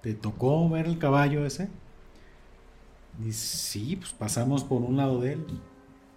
[0.00, 1.68] ¿Te tocó ver el caballo ese?
[3.18, 5.44] Dice, sí, pues pasamos por un lado de él.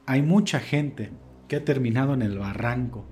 [0.05, 1.11] Hay mucha gente
[1.49, 3.03] que ha terminado en el barranco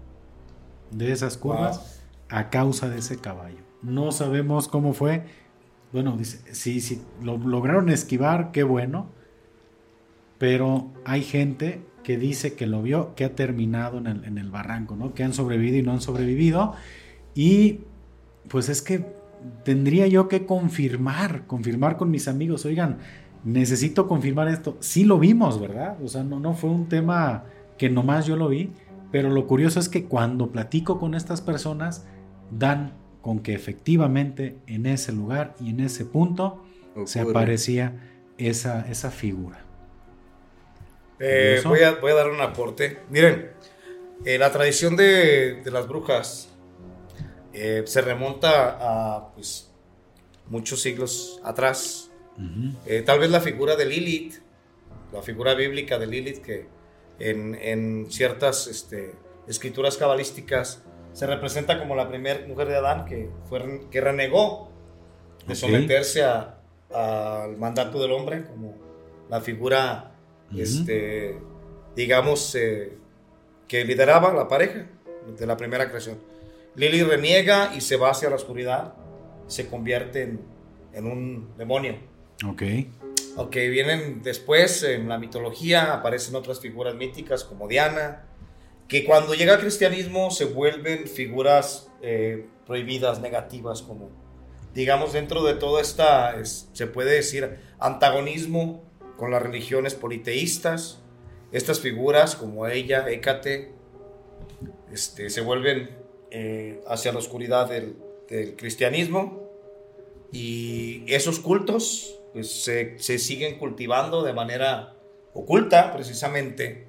[0.91, 3.60] de esas curvas a causa de ese caballo.
[3.82, 5.26] No sabemos cómo fue.
[5.91, 9.10] Bueno, dice, sí, sí, lo lograron esquivar, qué bueno.
[10.38, 15.14] Pero hay gente que dice que lo vio, que ha terminado en el, barranco, ¿no?
[15.14, 16.74] Que han sobrevivido y no han sobrevivido.
[17.36, 17.82] Y
[18.47, 19.05] pues es que
[19.64, 22.97] tendría yo que confirmar, confirmar con mis amigos, oigan,
[23.43, 24.76] necesito confirmar esto.
[24.80, 26.01] Sí lo vimos, ¿verdad?
[26.03, 27.43] O sea, no, no fue un tema
[27.78, 28.72] que nomás yo lo vi,
[29.12, 32.07] pero lo curioso es que cuando platico con estas personas,
[32.49, 36.64] dan con que efectivamente en ese lugar y en ese punto
[37.05, 37.99] se aparecía
[38.39, 39.69] esa, esa figura.
[41.20, 43.00] Eh, voy, a, voy, a, dar un aporte.
[43.10, 43.52] Miren,
[44.26, 46.50] eh, la tradición de, de las brujas
[47.54, 49.70] eh, se remonta a pues,
[50.48, 52.10] muchos siglos atrás.
[53.06, 54.36] tal vez la figura de Lilith,
[55.12, 56.68] la figura bíblica de Lilith, que
[57.20, 59.14] en, en ciertas este,
[59.48, 64.70] escrituras cabalísticas se representa como la primera mujer de Adán que, fue, que renegó
[65.48, 68.76] de someterse al mandato del hombre, como
[69.30, 70.09] la figura
[70.58, 71.38] este,
[71.95, 72.93] digamos, eh,
[73.68, 74.88] que lideraba la pareja
[75.38, 76.18] de la primera creación.
[76.76, 78.93] Lili reniega y se va hacia la oscuridad,
[79.47, 80.41] se convierte en,
[80.93, 81.97] en un demonio.
[82.47, 82.64] Ok.
[83.36, 88.26] Ok, vienen después en la mitología, aparecen otras figuras míticas como Diana,
[88.88, 94.10] que cuando llega el cristianismo se vuelven figuras eh, prohibidas, negativas, como
[94.74, 98.84] digamos dentro de toda esta, se puede decir, antagonismo
[99.20, 101.00] con las religiones politeístas,
[101.52, 103.74] estas figuras como ella, Hécate,
[104.92, 105.90] este, se vuelven
[106.32, 107.98] eh, hacia la oscuridad del,
[108.56, 109.50] cristianismo.
[110.32, 114.96] Y esos cultos pues, se, se, siguen cultivando de manera
[115.34, 116.88] oculta precisamente.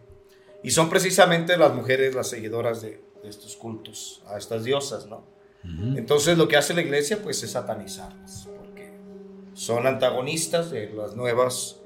[0.62, 5.24] Y son precisamente las mujeres las seguidoras de, estos cultos a estas diosas, ¿no?
[5.62, 8.92] Entonces lo que hace la iglesia pues es satanizarlas porque
[9.52, 11.79] son antagonistas de las nuevas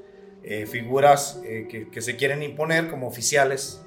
[0.44, 3.84] eh, figuras eh, que, se quieren imponer como oficiales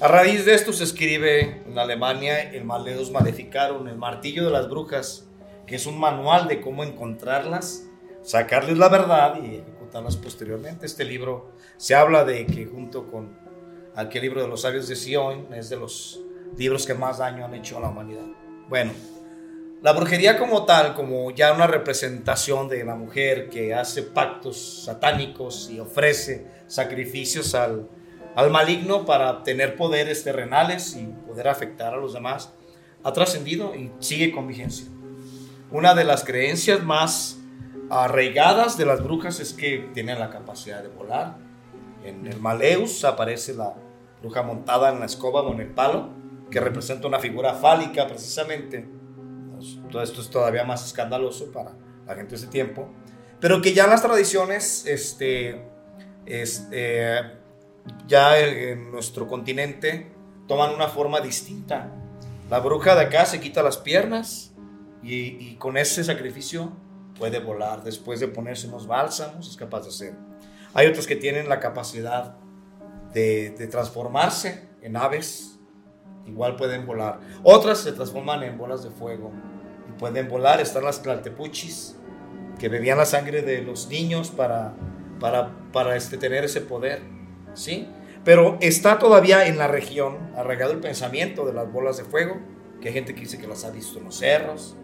[0.00, 4.66] a raíz de esto se escribe en Alemania el Maleus Maleficarum, el martillo de las
[4.66, 5.28] brujas,
[5.66, 7.84] que es un manual de cómo encontrarlas,
[8.22, 10.86] sacarles la verdad y ejecutarlas posteriormente.
[10.86, 13.36] Este libro se habla de que junto con
[13.94, 16.18] aquel libro de los sabios de Sion es de los
[16.56, 18.24] libros que más daño han hecho a la humanidad.
[18.70, 18.92] Bueno,
[19.82, 25.70] la brujería como tal, como ya una representación de la mujer que hace pactos satánicos
[25.70, 27.88] y ofrece sacrificios al
[28.34, 32.52] al maligno para tener poderes terrenales y poder afectar a los demás,
[33.02, 34.86] ha trascendido y sigue con vigencia.
[35.70, 37.38] Una de las creencias más
[37.90, 41.38] arraigadas de las brujas es que tienen la capacidad de volar.
[42.04, 43.74] En el Maleus aparece la
[44.20, 46.10] bruja montada en la escoba o en el palo,
[46.50, 48.88] que representa una figura fálica precisamente.
[49.90, 51.72] Todo esto es todavía más escandaloso para
[52.06, 52.88] la gente de ese tiempo,
[53.40, 55.64] pero que ya las tradiciones este,
[56.26, 57.40] este
[58.06, 60.12] ya en nuestro continente
[60.46, 61.92] toman una forma distinta.
[62.50, 64.52] La bruja de acá se quita las piernas
[65.02, 66.72] y, con ese sacrificio
[67.18, 67.84] puede volar.
[67.84, 70.14] Después de ponerse unos bálsamos es capaz de hacer.
[70.74, 72.36] Hay otros que tienen la capacidad
[73.12, 75.49] de, transformarse en aves.
[76.30, 77.20] Igual pueden volar.
[77.42, 79.32] Otras se transforman en bolas de fuego
[79.88, 80.60] y pueden volar.
[80.60, 81.96] Están las tlaltepuchis
[82.58, 84.74] que bebían la sangre de los niños para,
[85.18, 87.02] para, para este, tener ese poder.
[87.54, 87.88] ¿sí?
[88.24, 92.38] Pero está todavía en la región arraigado el pensamiento de las bolas de fuego,
[92.80, 94.76] que hay gente que dice que las ha visto en los cerros,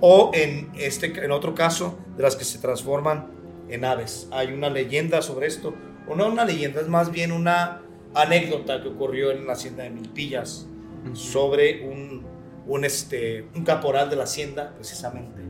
[0.00, 3.32] o en, este, en otro caso, de las que se transforman
[3.68, 4.28] en aves.
[4.30, 5.74] Hay una leyenda sobre esto,
[6.08, 7.82] o no una leyenda, es más bien una
[8.14, 10.68] anécdota que ocurrió en la hacienda de Milpillas
[11.14, 12.24] sobre un,
[12.66, 15.42] un, este, un caporal de la hacienda, precisamente,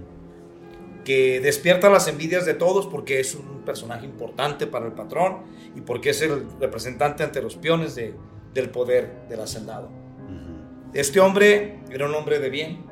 [1.05, 5.39] que despierta las envidias de todos porque es un personaje importante para el patrón
[5.75, 8.15] y porque es el representante ante los peones de,
[8.55, 9.91] del poder del hacendado.
[10.95, 12.85] Este hombre era un hombre de bien,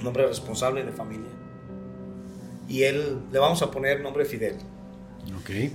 [0.00, 1.30] un hombre responsable de familia.
[2.66, 4.56] Y él le vamos a poner nombre Fidel.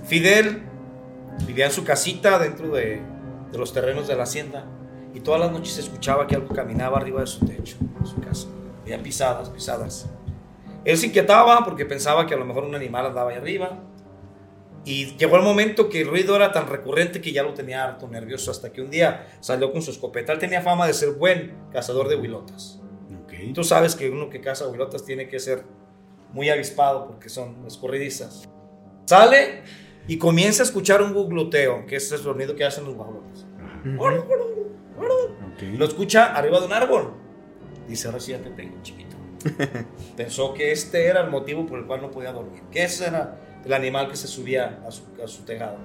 [0.06, 0.62] Fidel
[1.46, 3.00] vivía en su casita dentro de,
[3.52, 4.66] de los terrenos de la hacienda
[5.14, 8.20] y todas las noches se escuchaba que algo caminaba arriba de su techo, de su
[8.20, 8.48] casa.
[8.82, 10.08] Había pisadas, pisadas.
[10.84, 13.78] Él se inquietaba porque pensaba que a lo mejor un animal andaba ahí arriba.
[14.84, 18.08] Y llegó el momento que el ruido era tan recurrente que ya lo tenía harto
[18.08, 20.32] nervioso hasta que un día salió con su escopeta.
[20.32, 22.80] Él tenía fama de ser buen cazador de huilotas.
[23.24, 23.52] Okay.
[23.52, 25.64] Tú sabes que uno que caza huilotas tiene que ser
[26.32, 28.48] muy avispado porque son escurridizas.
[29.04, 29.62] Sale
[30.08, 33.46] y comienza a escuchar un gugloteo, que es el sonido que hacen los guajolotes.
[35.76, 37.14] Lo escucha arriba de un árbol.
[37.88, 39.16] Dice, ahora sí ya te tengo, chiquito.
[40.16, 43.38] Pensó que este era el motivo por el cual no podía dormir, que ese era
[43.64, 45.78] el animal que se subía a su, a su tejado.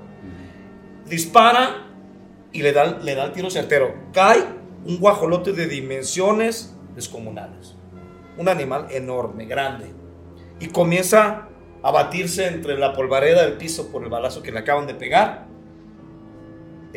[1.06, 1.88] Dispara
[2.52, 3.94] y le da, le da el tiro certero.
[4.14, 4.44] Cae
[4.86, 7.76] un guajolote de dimensiones descomunales.
[8.38, 9.92] Un animal enorme, grande.
[10.60, 11.50] Y comienza
[11.84, 15.45] a batirse entre la polvareda del piso por el balazo que le acaban de pegar.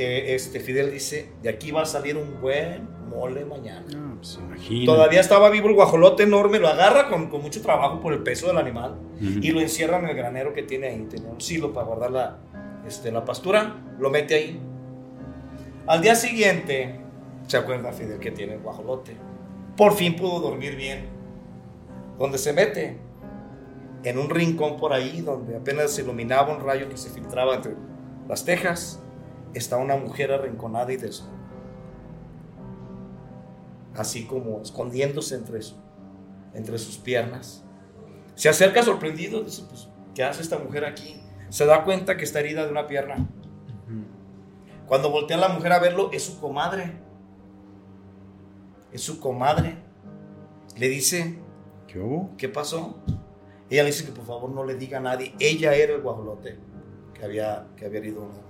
[0.00, 3.84] Eh, este Fidel dice, de aquí va a salir un buen mole mañana.
[4.16, 4.38] Pues,
[4.86, 8.46] Todavía estaba vivo el guajolote enorme, lo agarra con, con mucho trabajo por el peso
[8.46, 11.04] del animal y lo encierra en el granero que tiene ahí.
[11.10, 12.38] Tenía un silo para guardar la,
[12.86, 14.60] este, la pastura, lo mete ahí.
[15.88, 17.00] Al día siguiente,
[17.48, 19.16] se acuerda Fidel que tiene el guajolote.
[19.76, 21.08] Por fin pudo dormir bien.
[22.20, 22.98] Donde se mete,
[24.04, 27.74] en un rincón por ahí, donde apenas se iluminaba un rayo que se filtraba entre
[28.28, 29.02] las tejas,
[29.54, 31.38] está una mujer arrinconada y desnuda
[33.98, 35.60] así como escondiéndose entre,
[36.54, 37.64] entre sus piernas.
[38.34, 41.20] Se acerca sorprendido, dice, pues, ¿qué hace esta mujer aquí?
[41.48, 43.28] Se da cuenta que está herida de una pierna.
[44.86, 46.92] Cuando voltea la mujer a verlo, es su comadre.
[48.92, 49.76] Es su comadre.
[50.76, 51.38] Le dice,
[51.88, 52.30] ¿qué hubo?
[52.38, 52.98] ¿Qué pasó?
[53.68, 55.34] Ella le dice que por favor no le diga a nadie.
[55.40, 56.58] Ella era el guajolote
[57.12, 58.47] que había, que había herido anterior.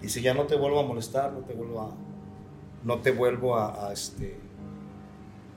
[0.00, 1.90] Dice, ya no te vuelvo a molestar, no te vuelvo a,
[2.84, 4.38] no te vuelvo a, este,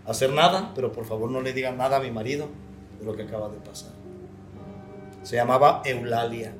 [0.05, 2.47] hacer nada, pero por favor no le digan nada a mi marido
[2.99, 3.91] de lo que acaba de pasar.
[5.21, 6.55] Se llamaba Eulalia.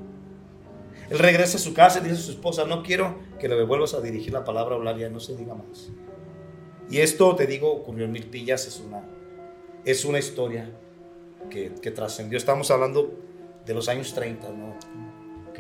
[1.10, 3.94] Él regresa a su casa y dice a su esposa, no quiero que le vuelvas
[3.96, 5.90] a dirigir la palabra Eulalia, no se diga más.
[6.90, 9.02] Y esto, te digo, ocurrió en Milpillas, es una,
[9.84, 10.70] es una historia
[11.50, 12.38] que, que trascendió.
[12.38, 13.12] Estamos hablando
[13.66, 14.76] de los años 30, ¿no?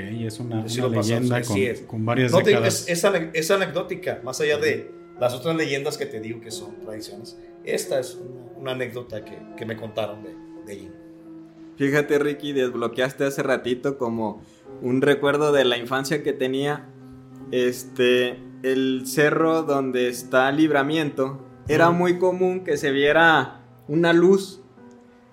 [0.09, 1.41] Es una, leyenda
[1.87, 2.87] con, varias no décadas.
[2.87, 7.37] es, es, anecdótica, más allá de las otras leyendas que te digo que son tradiciones.
[7.63, 8.17] Esta es
[8.57, 10.35] una, anécdota que, que, me contaron de,
[10.65, 10.89] de
[11.77, 14.41] Fíjate, Ricky, desbloqueaste hace ratito como
[14.81, 16.87] un recuerdo de la infancia que tenía.
[17.51, 24.60] Este, el cerro donde está Libramiento, era muy común que se viera una luz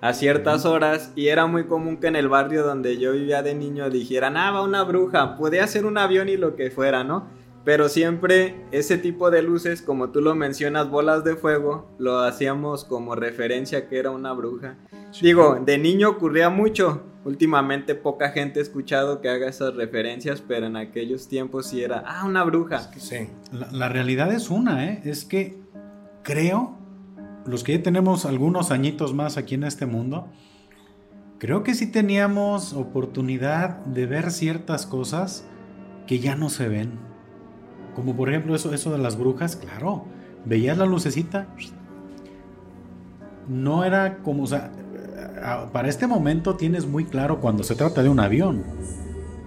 [0.01, 3.55] a ciertas horas y era muy común que en el barrio donde yo vivía de
[3.55, 7.27] niño dijeran, ah, va una bruja, podía ser un avión y lo que fuera, ¿no?
[7.65, 12.85] Pero siempre ese tipo de luces, como tú lo mencionas, bolas de fuego, lo hacíamos
[12.85, 14.79] como referencia que era una bruja.
[15.21, 17.03] Digo, de niño ocurría mucho.
[17.25, 22.03] Últimamente poca gente ha escuchado que haga esas referencias, pero en aquellos tiempos sí era,
[22.07, 22.91] ah, una bruja.
[22.97, 23.29] Sí.
[23.53, 25.03] La, la realidad es una, ¿eh?
[25.05, 25.61] Es que
[26.23, 26.78] creo
[27.49, 30.29] los que ya tenemos algunos añitos más aquí en este mundo,
[31.39, 35.47] creo que sí teníamos oportunidad de ver ciertas cosas
[36.07, 36.93] que ya no se ven.
[37.95, 40.05] Como por ejemplo eso, eso de las brujas, claro,
[40.45, 41.49] veías la lucecita,
[43.49, 44.71] no era como, o sea,
[45.73, 48.65] para este momento tienes muy claro cuando se trata de un avión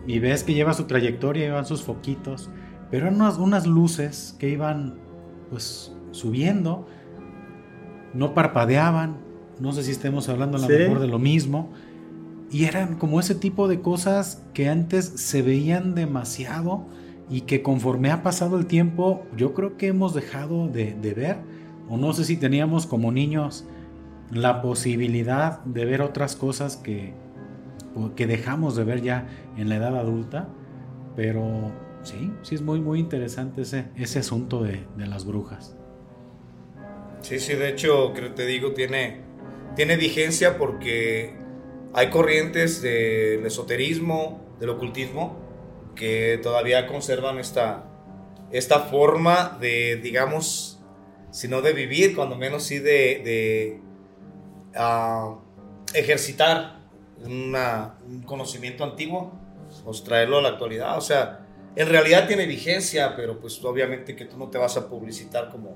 [0.07, 2.49] y ves que lleva su trayectoria, llevan sus foquitos,
[2.89, 4.99] pero eran unas, unas luces que iban
[5.49, 6.87] pues subiendo
[8.13, 9.17] no parpadeaban,
[9.59, 11.69] no sé si estemos hablando a lo mejor de lo mismo,
[12.51, 16.85] y eran como ese tipo de cosas que antes se veían demasiado
[17.29, 21.37] y que conforme ha pasado el tiempo yo creo que hemos dejado de, ver,
[21.87, 23.65] o no sé si teníamos como niños
[24.31, 27.13] la posibilidad de ver otras cosas que,
[28.15, 30.49] que dejamos de ver ya en la edad adulta,
[31.15, 31.71] pero
[32.03, 35.77] sí, sí es muy muy interesante ese, ese asunto de, de las brujas.
[37.21, 39.21] Sí, sí, de hecho, creo te digo, tiene,
[39.75, 41.33] tiene vigencia porque
[41.93, 45.37] hay corrientes del esoterismo, del ocultismo,
[45.95, 47.85] que todavía conservan esta,
[48.51, 50.79] esta forma de, digamos,
[51.29, 53.81] si no de vivir, cuando menos sí de, de
[54.79, 55.37] uh,
[55.93, 56.81] ejercitar
[57.23, 59.31] un conocimiento antiguo,
[59.85, 60.97] pues traerlo a la actualidad.
[60.97, 61.45] O sea,
[61.75, 65.75] en realidad tiene vigencia, pero pues obviamente que tú no te vas a publicitar como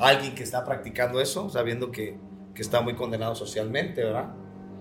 [0.00, 2.18] alguien que está practicando eso, sabiendo que,
[2.54, 4.30] que está muy condenado socialmente, ¿verdad?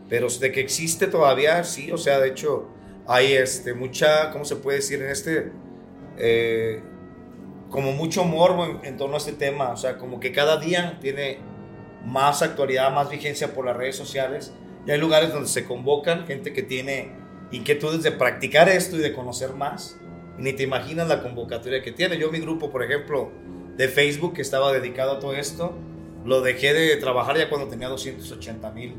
[0.10, 2.68] Pero de que existe todavía, sí, o sea, de hecho,
[3.08, 5.52] hay este, mucha, ¿cómo se puede decir en este?
[6.18, 6.82] Eh,
[7.70, 11.38] como mucho morbo en, torno a este tema, o sea, como que cada día tiene
[12.06, 14.54] más actualidad, más vigencia por las redes sociales.
[14.88, 17.12] Y hay lugares donde se convocan gente que tiene
[17.52, 20.00] inquietudes de practicar esto y de conocer más.
[20.40, 22.18] Y ni te imaginas la convocatoria que tiene.
[22.18, 23.32] Yo, mi grupo, por ejemplo,
[23.80, 25.74] de Facebook que estaba dedicado a todo esto.
[26.26, 28.96] Lo dejé de trabajar ya cuando tenía 280 mil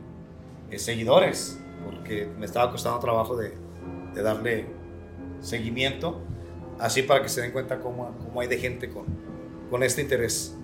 [0.71, 3.53] eh, seguidores, porque me estaba costando trabajo de,
[4.15, 4.65] darle
[5.41, 6.23] seguimiento,
[6.79, 9.05] así para que se den cuenta cómo, cómo hay de gente con,
[9.69, 10.57] con este interés.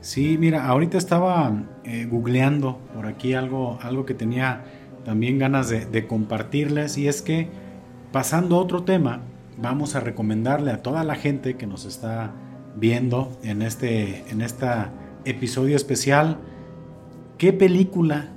[0.00, 1.52] Sí, mira, ahorita estaba
[1.82, 4.64] eh, googleando por aquí algo, algo que tenía
[5.04, 7.48] también ganas de, de compartirles y es que
[8.12, 9.22] pasando a otro tema,
[9.58, 12.32] vamos a recomendarle a toda la gente que nos está
[12.76, 14.92] viendo en este en esta
[15.24, 16.38] episodio especial,
[17.38, 18.32] ¿qué película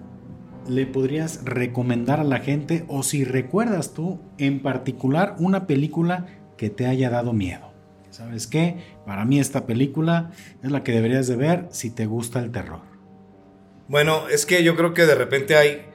[0.67, 6.69] le podrías recomendar a la gente o si recuerdas tú en particular una película que
[6.69, 7.73] te haya dado miedo?
[8.09, 8.77] ¿Sabes qué?
[9.05, 10.31] Para mí esta película
[10.63, 12.81] es la que deberías de ver si te gusta el terror.
[13.87, 15.85] Bueno, es que yo creo que de repente hay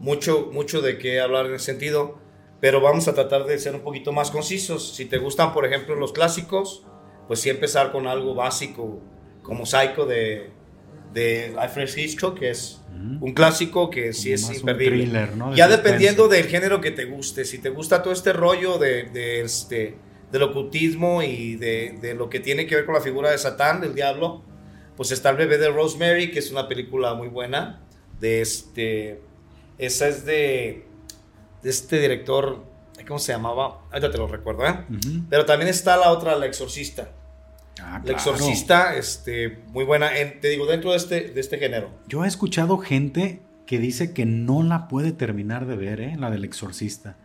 [0.00, 2.18] mucho, mucho de qué hablar en ese sentido,
[2.60, 4.94] pero vamos a tratar de ser un poquito más concisos.
[4.94, 6.84] Si te gustan, por ejemplo, los clásicos,
[7.32, 9.00] pues sí empezar con algo básico
[9.42, 10.50] como Psycho de,
[11.14, 12.82] de Alfred Hitchcock, que es
[13.22, 15.10] un clásico que sí es imperdible.
[15.54, 19.40] ya dependiendo del género que te guste, si te gusta todo este rollo de, de
[19.40, 19.96] este,
[20.30, 23.80] del ocultismo y de, de, lo que tiene que ver con la figura de Satán,
[23.80, 24.42] del diablo,
[24.94, 27.80] pues está el bebé de Rosemary, que es una película muy buena.
[28.20, 29.22] De este,
[29.78, 30.84] esa es de,
[31.62, 32.70] de este director
[33.06, 33.80] ¿Cómo se llamaba?
[33.90, 34.84] Ahorita te lo recuerdo, ¿eh?
[35.28, 37.10] Pero también está la otra, La Exorcista.
[37.80, 41.90] Ah, La Exorcista, este, muy buena, te digo, dentro de este, de este género.
[42.06, 46.16] Yo he escuchado gente que dice que no la puede terminar de ver, ¿eh?
[46.18, 47.16] La del Exorcista.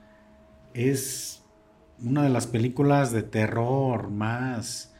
[0.74, 1.44] Es
[2.02, 4.94] una de las películas de terror más,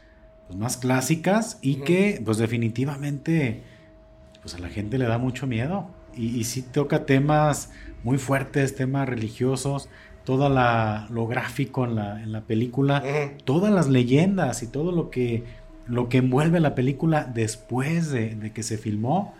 [0.46, 3.62] pues, más clásicas y que pues definitivamente
[4.42, 5.90] pues a la gente le da mucho miedo.
[6.14, 7.70] Y, y sí toca temas
[8.02, 9.88] muy fuertes, temas religiosos,
[10.28, 13.02] todo lo gráfico en la, en la película,
[13.46, 15.44] todas las leyendas y todo lo que,
[15.86, 19.34] lo que envuelve la película después de, de que se filmó,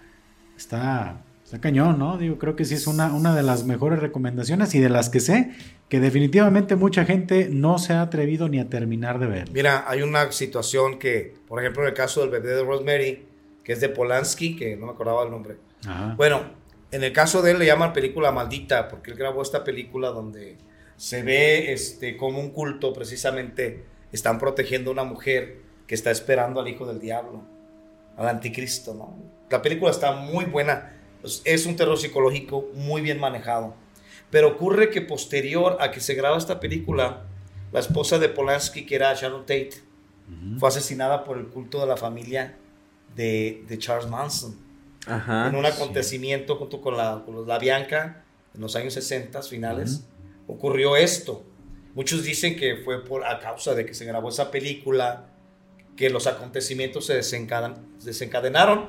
[0.57, 2.17] está, está cañón, ¿no?
[2.17, 5.21] Digo, creo que sí es una, una de las mejores recomendaciones y de las que
[5.21, 5.51] sé
[5.91, 9.51] que definitivamente mucha gente no se ha atrevido ni a terminar de ver.
[9.53, 13.27] Mira, hay una situación que, por ejemplo, en el caso del bebé de Rosemary,
[13.63, 15.57] que es de Polanski, que no me acordaba el nombre.
[16.17, 16.45] Bueno,
[16.91, 20.57] en el caso de él le llaman película maldita, porque él grabó esta película donde
[20.99, 26.61] se ve este, como un culto, precisamente están protegiendo a una mujer que está esperando
[26.61, 27.43] al hijo del diablo,
[28.17, 29.17] al anticristo, ¿no?
[29.49, 30.93] La película está muy buena,
[31.45, 33.75] es un terror psicológico muy bien manejado,
[34.31, 37.25] pero ocurre que posterior a que se graba esta película,
[37.73, 39.83] la esposa de Polanski, que era Sharon Tate,
[40.59, 42.57] fue asesinada por el culto de la familia
[43.15, 44.59] de, Charles Manson.
[45.07, 50.05] en un acontecimiento junto con la, la, Bianca en los años 60 finales,
[50.49, 51.45] ocurrió esto.
[51.95, 55.27] Muchos dicen que fue por, a causa de que se grabó esa película
[55.97, 58.87] que los acontecimientos se desencadenaron,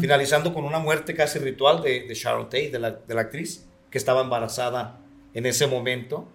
[0.00, 3.98] finalizando con una muerte casi ritual de, Sharon Tate, de la, de la, actriz, que
[3.98, 5.00] estaba embarazada
[5.34, 6.28] en ese momento.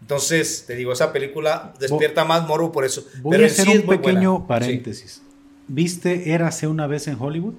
[0.00, 3.06] Entonces, te digo, esa película despierta más morbo por eso.
[3.20, 5.22] Voy a hacer un pequeño paréntesis.
[5.68, 7.54] ¿Viste Érase una vez en Hollywood?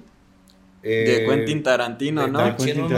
[0.82, 2.38] de Quentin Tarantino, ¿no?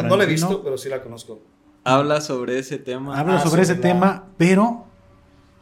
[0.02, 1.40] No, la he visto, pero sí la conozco.
[1.84, 3.18] Habla sobre ese tema.
[3.18, 4.86] Habla ah, sobre ese tema, pero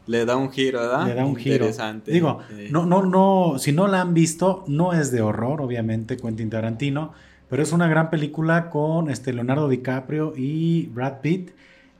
[0.09, 1.05] le da un giro, ¿verdad?
[1.05, 1.55] Le da un giro.
[1.55, 2.11] Interesante.
[2.11, 2.39] Digo,
[2.71, 7.13] no, no, no, si no la han visto, no es de horror, obviamente, Quentin Tarantino,
[7.47, 11.51] pero es una gran película con este Leonardo DiCaprio y Brad Pitt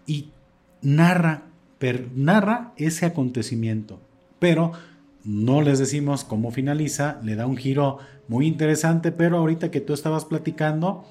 [0.08, 0.30] y
[0.82, 1.44] narra,
[2.16, 4.00] narra ese acontecimiento,
[4.40, 4.72] pero
[5.24, 9.94] no les decimos cómo finaliza, le da un giro muy interesante, pero ahorita que tú
[9.94, 11.06] estabas platicando,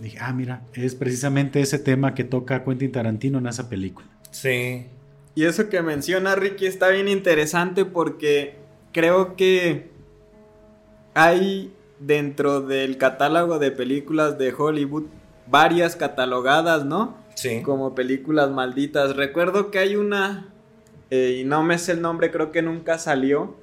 [0.00, 4.06] dije, ah, mira, es precisamente ese tema que toca Quentin Tarantino en esa película.
[4.30, 4.86] Sí.
[5.34, 8.56] Y eso que menciona Ricky está bien interesante porque
[8.92, 9.90] creo que
[11.14, 15.04] hay dentro del catálogo de películas de Hollywood
[15.46, 17.16] varias catalogadas, ¿no?
[17.34, 17.62] Sí.
[17.62, 19.16] Como películas malditas.
[19.16, 20.48] Recuerdo que hay una
[21.10, 23.54] eh, y no me sé el nombre, creo que nunca salió.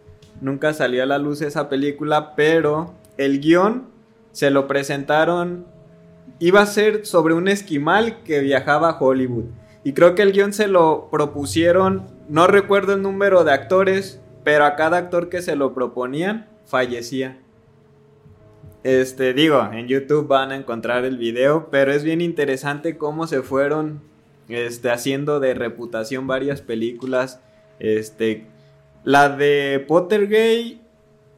[0.41, 3.87] Nunca salió a la luz esa película, pero el guion
[4.31, 5.65] se lo presentaron.
[6.39, 9.45] Iba a ser sobre un esquimal que viajaba a Hollywood.
[9.83, 14.65] Y creo que el guion se lo propusieron, no recuerdo el número de actores, pero
[14.65, 17.37] a cada actor que se lo proponían fallecía.
[18.83, 23.41] Este, digo, en YouTube van a encontrar el video, pero es bien interesante cómo se
[23.41, 24.01] fueron
[24.47, 27.39] este, haciendo de reputación varias películas.
[27.79, 28.45] Este,
[29.03, 30.79] la de Pottergate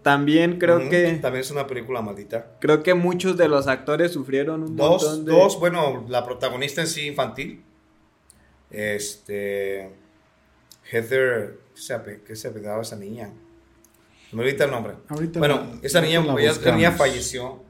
[0.07, 1.19] también creo que...
[1.21, 2.55] También es una película maldita.
[2.61, 5.31] Creo que muchos de los actores sufrieron un dos, montón de...
[5.33, 7.61] Dos, bueno, la protagonista en sí infantil.
[8.71, 9.91] Este...
[10.89, 11.59] Heather...
[12.25, 13.33] ¿Qué se apellidaba esa niña?
[14.31, 14.93] Me olvidé el nombre.
[15.35, 17.61] bueno, esa niña, esa niña falleció.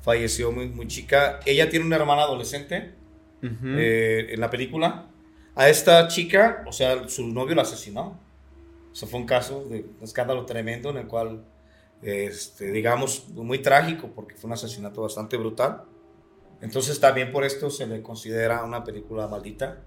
[0.00, 1.40] Falleció muy, muy chica.
[1.44, 2.94] Ella tiene una hermana adolescente
[3.42, 5.08] eh, en la película.
[5.54, 8.18] A esta chica, o sea, su novio la asesinó.
[8.94, 11.44] Eso fue un caso de un escándalo tremendo en el cual,
[12.02, 15.84] este, digamos, muy trágico porque fue un asesinato bastante brutal.
[16.60, 19.82] Entonces también por esto se le considera una película maldita.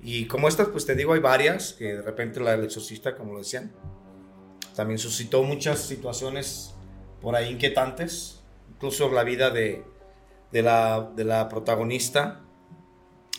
[0.00, 3.32] Y como estas, pues te digo, hay varias, que de repente la del exorcista, como
[3.32, 3.72] lo decían,
[4.74, 6.74] también suscitó muchas situaciones
[7.20, 8.40] por ahí inquietantes,
[8.70, 9.84] incluso la vida de,
[10.50, 12.40] de, la, de la protagonista,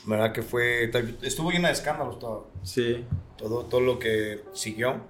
[0.06, 0.32] ¿verdad?
[0.32, 0.90] Que fue,
[1.22, 2.50] estuvo llena de escándalos todo.
[2.64, 3.06] Sí.
[3.38, 5.02] Todo, todo lo que siguió.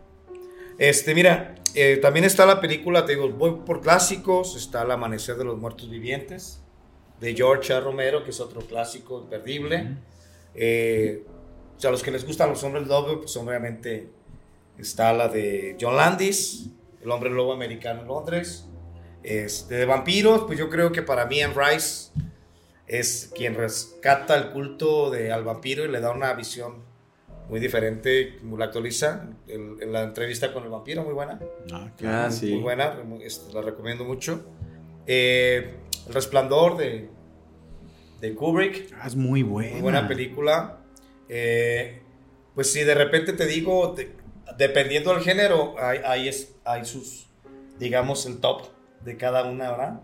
[0.78, 5.36] Este, mira, eh, también está la película, te digo, voy por clásicos, está El Amanecer
[5.36, 6.62] de los Muertos Vivientes,
[7.20, 7.80] de George A.
[7.80, 9.98] Romero, que es otro clásico imperdible.
[10.56, 11.26] Eh,
[11.76, 14.10] o sea, los que les gustan los hombres lobo, pues obviamente
[14.78, 16.70] está la de John Landis,
[17.02, 18.66] El hombre lobo americano en Londres.
[19.24, 22.12] Este, de vampiros, pues yo creo que para mí Anne Rice
[22.88, 26.84] es quien rescata el culto de, al vampiro y le da una visión
[27.50, 29.30] muy diferente, la actualiza.
[29.48, 31.40] en la entrevista con el vampiro, muy buena.
[31.72, 34.44] Ah, ah Muy buena, este, la recomiendo mucho.
[35.06, 35.76] Eh,
[36.08, 37.10] el Resplandor de,
[38.22, 38.94] de Kubrick.
[39.00, 39.74] Ah, es muy buena.
[39.74, 40.80] Muy buena película.
[41.30, 42.02] Eh,
[42.56, 43.96] pues si de repente te digo,
[44.58, 47.28] dependiendo del género, hay, es, hay sus,
[47.80, 48.68] digamos, el top
[49.04, 50.02] de cada una, ¿verdad?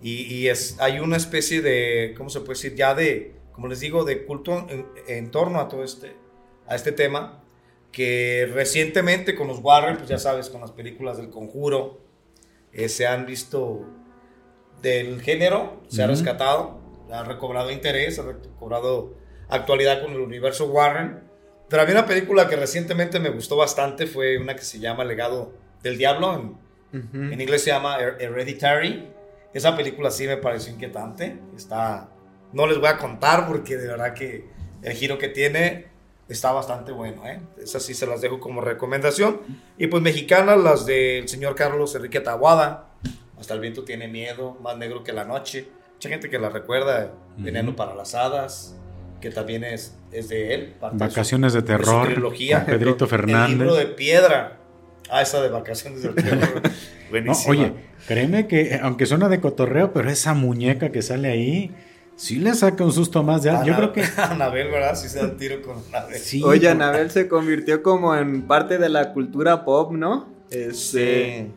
[0.00, 2.76] Y, es, hay una especie de, ¿cómo se puede decir?
[2.76, 4.68] Ya de, como les digo, de culto
[5.08, 6.14] en, torno a todo este,
[6.68, 7.42] a este tema.
[7.92, 12.00] que recientemente con los Warren, pues ya sabes, con las películas del conjuro,
[12.72, 13.86] eh, se han visto
[14.82, 16.80] del género, se ha rescatado,
[17.10, 19.14] ha recobrado interés, ha recobrado
[19.48, 21.20] actualidad con el universo Warren.
[21.68, 25.52] Pero había una película que recientemente me gustó bastante, fue una que se llama Legado
[25.82, 26.34] del Diablo,
[26.92, 29.12] en, en inglés se llama Hereditary.
[29.52, 32.10] Esa película sí me pareció inquietante, está...
[32.52, 34.46] No les voy a contar porque de verdad que
[34.82, 35.88] el giro que tiene
[36.28, 37.40] está bastante bueno, ¿eh?
[37.62, 39.40] Esas sí se las dejo como recomendación.
[39.78, 42.90] Y pues mexicanas, las del señor Carlos Enrique Tabuada,
[43.38, 45.68] Hasta el viento tiene miedo, Más negro que la noche.
[45.94, 48.76] Mucha gente que la recuerda, Veneno para las hadas,
[49.20, 50.74] que también es, es de él.
[50.80, 52.06] Vacaciones de, terror.
[52.06, 52.64] trilogía.
[52.64, 53.52] Pedrito Fernández.
[53.52, 54.58] El libro de piedra.
[55.10, 56.62] Ah, esa de Vacaciones de terror.
[57.10, 57.50] Buenísima.
[57.50, 57.72] oye,
[58.06, 61.74] créeme que, aunque suena de cotorreo, pero esa muñeca que sale ahí
[62.18, 63.44] Sí le saca un susto más.
[63.44, 64.02] Ya, yo creo que.
[64.16, 64.96] Anabel, ¿verdad?
[64.96, 66.20] Sí se da tiro con Anabel.
[66.44, 70.28] Oye, Anabel se convirtió como en parte de la cultura pop, ¿no?
[70.50, 71.52] Este,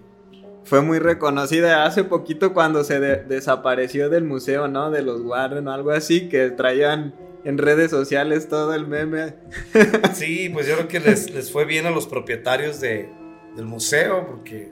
[0.64, 4.92] Fue muy reconocida hace poquito cuando se desapareció del museo, ¿no?
[4.92, 9.34] De los Warren o algo así, que traían en redes sociales todo el meme.
[10.14, 13.10] sí, pues yo creo que les, fue bien a los propietarios de,
[13.56, 14.72] del museo, porque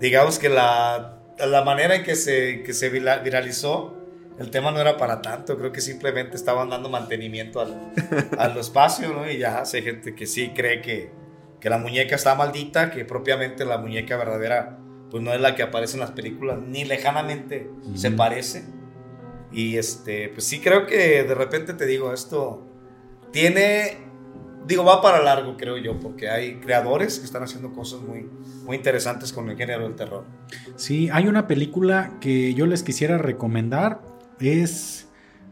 [0.00, 4.03] digamos que la, la manera en que se, que se viralizó
[4.38, 7.92] el tema no era para tanto, creo que simplemente estaban dando mantenimiento al,
[8.38, 9.30] al espacio, ¿no?
[9.30, 11.12] Y ya hace gente que sí cree que,
[11.60, 14.78] que la muñeca está maldita, que propiamente la muñeca verdadera
[15.10, 18.64] pues no es la que aparece en las películas, ni lejanamente se parece.
[19.52, 22.66] Y este, pues sí creo que de repente te digo, esto
[23.30, 23.98] tiene,
[24.66, 28.28] digo, va para largo creo yo, porque hay creadores que están haciendo cosas muy,
[28.64, 30.24] muy interesantes con el género del terror.
[30.74, 34.00] Sí, hay una película que yo les quisiera recomendar,
[34.40, 35.08] es,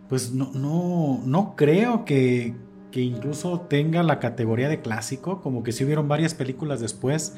[0.09, 2.55] pues no, no, no creo que,
[2.91, 7.35] que incluso tenga la categoría de clásico, como que si hubieron varias películas después.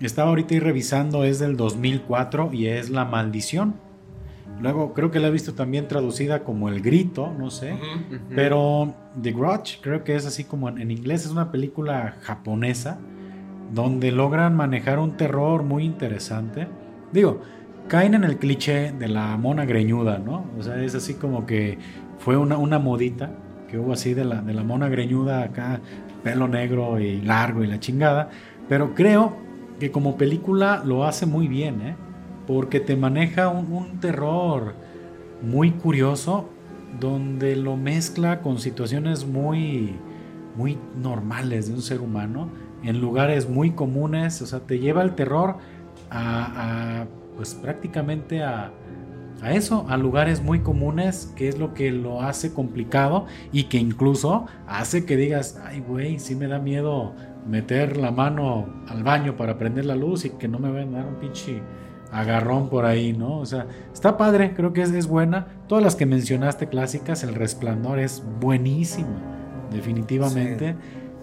[0.00, 3.74] Estaba ahorita ahí revisando, es del 2004 y es La Maldición.
[4.60, 7.76] Luego creo que la he visto también traducida como El Grito, no sé.
[8.34, 12.98] Pero The Grudge creo que es así como en, en, inglés, es una película japonesa
[13.72, 16.68] donde logran manejar un terror muy interesante.
[17.12, 17.40] Digo,
[17.88, 20.44] caen en el cliché de la mona greñuda, ¿no?
[20.58, 21.78] O sea, es así como que
[22.18, 23.30] fue una, una modita
[23.68, 25.80] que hubo así de la, de la mona greñuda acá,
[26.22, 28.30] pelo negro y largo y la chingada.
[28.68, 29.36] Pero creo
[29.78, 31.96] que como película lo hace muy bien, ¿eh?
[32.46, 34.74] Porque te maneja un, un terror
[35.42, 36.48] muy curioso
[37.00, 39.96] donde lo mezcla con situaciones muy,
[40.56, 42.48] muy normales de un ser humano
[42.82, 44.40] en lugares muy comunes.
[44.42, 45.56] O sea, te lleva el terror
[46.10, 47.06] a, a
[47.36, 48.72] pues prácticamente a,
[49.42, 53.78] a eso, a lugares muy comunes, que es lo que lo hace complicado y que
[53.78, 57.14] incluso hace que digas, ay güey, sí me da miedo
[57.46, 60.98] meter la mano al baño para prender la luz y que no me vayan a
[60.98, 61.62] dar un pinche
[62.10, 63.38] agarrón por ahí, ¿no?
[63.38, 65.46] O sea, está padre, creo que es, es buena.
[65.68, 69.20] Todas las que mencionaste clásicas, El Resplandor es buenísima,
[69.70, 70.76] definitivamente.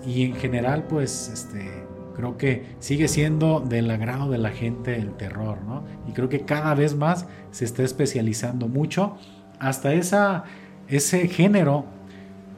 [0.05, 1.82] Y en general, pues, este,
[2.15, 5.83] creo que sigue siendo del agrado de la gente el terror, ¿no?
[6.07, 9.17] Y creo que cada vez más se está especializando mucho
[9.59, 10.43] hasta esa,
[10.87, 11.85] ese género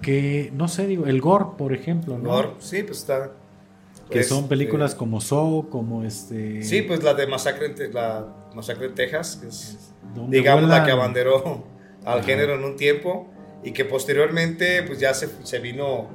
[0.02, 2.30] que, no sé, digo, el gore, por ejemplo, ¿no?
[2.30, 3.32] Gore, sí, pues está.
[4.10, 6.61] que pues, son películas eh, como Saw, como este...
[6.64, 9.94] Sí, pues la de Masacre en, la Masacre en Texas, que es,
[10.30, 11.65] digamos, la que abanderó
[12.06, 13.27] al género en un tiempo
[13.64, 16.07] y que posteriormente, pues ya se, se vino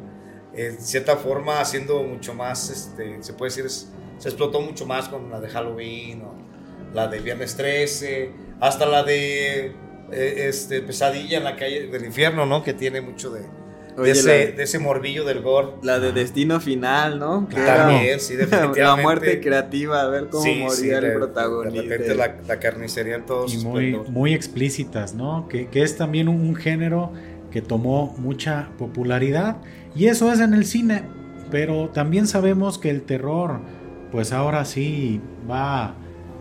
[0.54, 5.30] en cierta forma haciendo mucho más, este, se puede decir, se explotó mucho más con
[5.30, 6.34] la de Halloween, o
[6.94, 9.66] la de Viernes 13, hasta la de
[10.12, 12.62] eh, este, Pesadilla en la calle del infierno, ¿no?
[12.62, 13.42] Que tiene mucho de,
[13.96, 15.68] de, ese, de, ese, morbillo del gore.
[15.82, 17.48] La de Destino Final, ¿no?
[17.48, 18.80] Que También, sí, definitivamente.
[18.82, 21.82] La muerte creativa, a ver cómo moría el protagonista.
[21.82, 25.46] De repente la, la, carnicería en todos Y muy, muy explícitas, ¿no?
[25.48, 27.12] Que, que es también un, un género
[27.50, 29.56] que tomó mucha popularidad
[29.94, 31.02] y eso es en el cine,
[31.50, 33.60] pero también sabemos que el terror
[34.10, 35.94] pues ahora sí va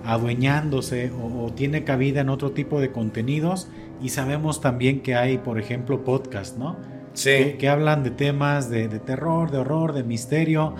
[0.05, 3.69] adueñándose o, tiene cabida en otro tipo de contenidos
[4.01, 6.77] y sabemos también que hay por ejemplo podcast, ¿no?
[7.13, 7.55] Sí.
[7.59, 10.75] Que, hablan de temas de, terror, de horror, de misterio.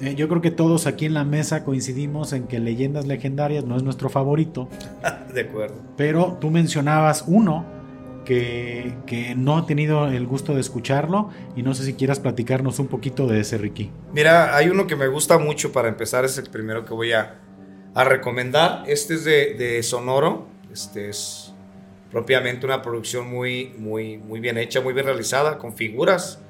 [0.00, 3.76] Eh, yo creo que todos aquí en la mesa coincidimos en que Leyendas Legendarias no
[3.76, 4.68] es nuestro favorito.
[5.34, 5.76] de acuerdo.
[5.96, 7.64] Pero tú mencionabas uno
[8.24, 12.88] que, no he tenido el gusto de escucharlo y no sé si quieras platicarnos un
[12.88, 13.90] poquito de ese, Ricky.
[14.12, 17.40] Mira, hay uno que me gusta mucho para empezar, es el primero que voy a,
[17.94, 18.84] a recomendar.
[18.86, 21.52] Este es de, de, Sonoro, este es
[22.10, 26.40] propiamente una producción muy, muy, muy bien hecha, muy bien realizada, con figuras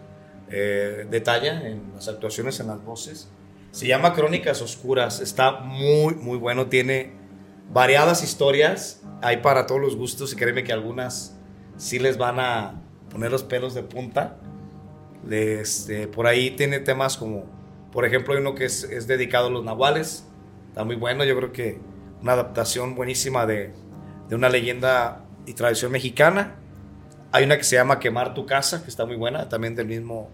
[0.50, 3.28] eh, detalla en las actuaciones, en las voces.
[3.70, 7.12] Se llama Crónicas Oscuras, está muy, muy bueno, tiene
[7.72, 11.36] variadas historias, hay para todos los gustos y créeme que algunas
[11.76, 14.36] sí les van a poner los pelos de punta.
[15.30, 17.44] Este, por ahí tiene temas como,
[17.92, 20.26] por ejemplo, hay uno que es, dedicado a los nahuales,
[20.68, 21.78] está muy bueno, yo creo que
[22.20, 23.72] una adaptación buenísima de,
[24.28, 26.56] de una leyenda y tradición mexicana.
[27.32, 30.30] Hay una que se llama Quemar tu casa, que está muy buena, también del mismo,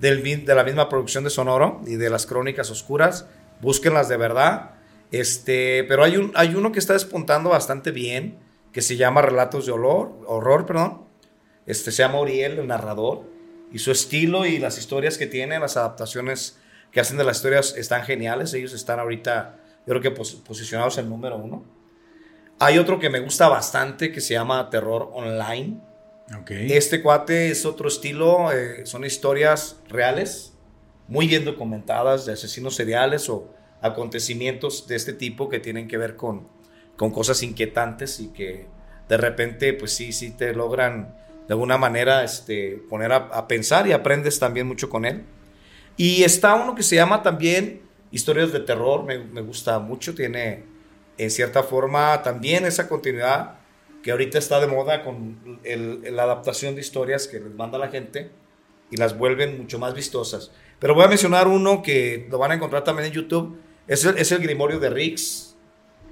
[0.00, 3.26] del, de la misma producción de Sonoro y de las crónicas oscuras.
[3.60, 4.70] Búsquenlas de verdad.
[5.10, 8.38] Este, pero hay, un, hay uno que está despuntando bastante bien,
[8.78, 11.02] que se llama Relatos de Horror, horror perdón.
[11.66, 13.24] Este, se llama Uriel, el narrador.
[13.72, 16.60] Y su estilo y las historias que tiene, las adaptaciones
[16.92, 18.54] que hacen de las historias están geniales.
[18.54, 21.64] Ellos están ahorita, yo creo que posicionados en número uno.
[22.60, 25.80] Hay otro que me gusta bastante que se llama Terror Online.
[26.42, 26.70] Okay.
[26.70, 30.52] Este cuate es otro estilo, eh, son historias reales,
[31.08, 33.52] muy bien documentadas de asesinos seriales o
[33.82, 36.46] acontecimientos de este tipo que tienen que ver con,
[36.98, 38.66] con cosas inquietantes y que
[39.08, 41.14] de repente, pues sí, sí te logran
[41.46, 45.24] de alguna manera este, poner a, pensar y aprendes también mucho con él.
[45.96, 47.80] Y está uno que se llama también
[48.10, 50.64] Historias de Terror, me, gusta mucho, tiene
[51.16, 53.54] en cierta forma también esa continuidad
[54.02, 58.30] que ahorita está de moda con la adaptación de historias que les manda la gente
[58.90, 60.50] y las vuelven mucho más vistosas.
[60.78, 64.18] Pero voy a mencionar uno que lo van a encontrar también en YouTube, es el,
[64.18, 65.47] es el Grimorio de Riggs.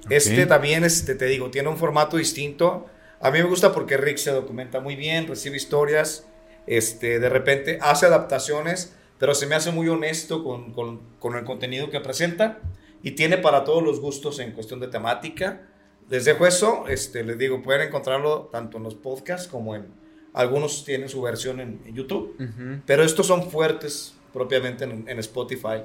[0.09, 2.85] Este también, este, te digo, tiene un formato distinto.
[3.19, 6.27] A mí me gusta porque Riggs se documenta muy bien, recibe historias,
[6.67, 11.43] este, de repente hace adaptaciones, pero se me hace muy honesto con, con, con el
[11.43, 12.59] contenido que presenta
[13.01, 15.61] y tiene para todos los gustos en cuestión de temática.
[16.09, 19.87] Les dejo eso, este, les digo, pueden encontrarlo tanto en los podcasts como en
[20.33, 22.37] algunos tienen su versión en, YouTube,
[22.85, 25.83] pero estos son fuertes propiamente en, Spotify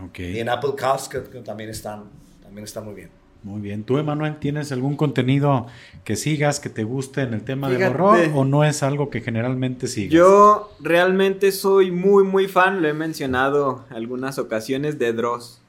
[0.00, 0.36] okay.
[0.36, 2.04] y en Apple Cast que, también están
[2.40, 3.19] también están muy bien.
[3.42, 3.84] Muy bien.
[3.84, 5.66] ¿Tú, Emanuel, tienes algún contenido
[6.04, 9.22] que sigas, que te guste en el tema del horror o no es algo que
[9.22, 10.12] generalmente sigas?
[10.12, 15.62] Yo realmente soy muy, muy fan, lo he mencionado algunas ocasiones, de Dross.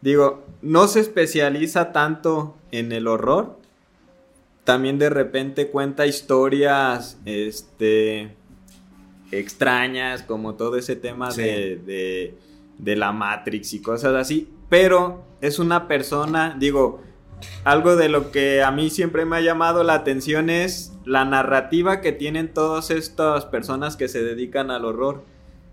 [0.00, 3.58] Digo, no se especializa tanto en el horror.
[4.64, 8.34] También de repente cuenta historias este,
[9.30, 12.34] extrañas, como todo ese tema de,
[12.78, 14.48] de, la Matrix y cosas así.
[14.68, 17.03] Pero es una persona, digo,
[17.64, 22.00] algo de lo que a mí siempre me ha llamado la atención es la narrativa
[22.00, 25.22] que tienen todas estas personas que se dedican al horror.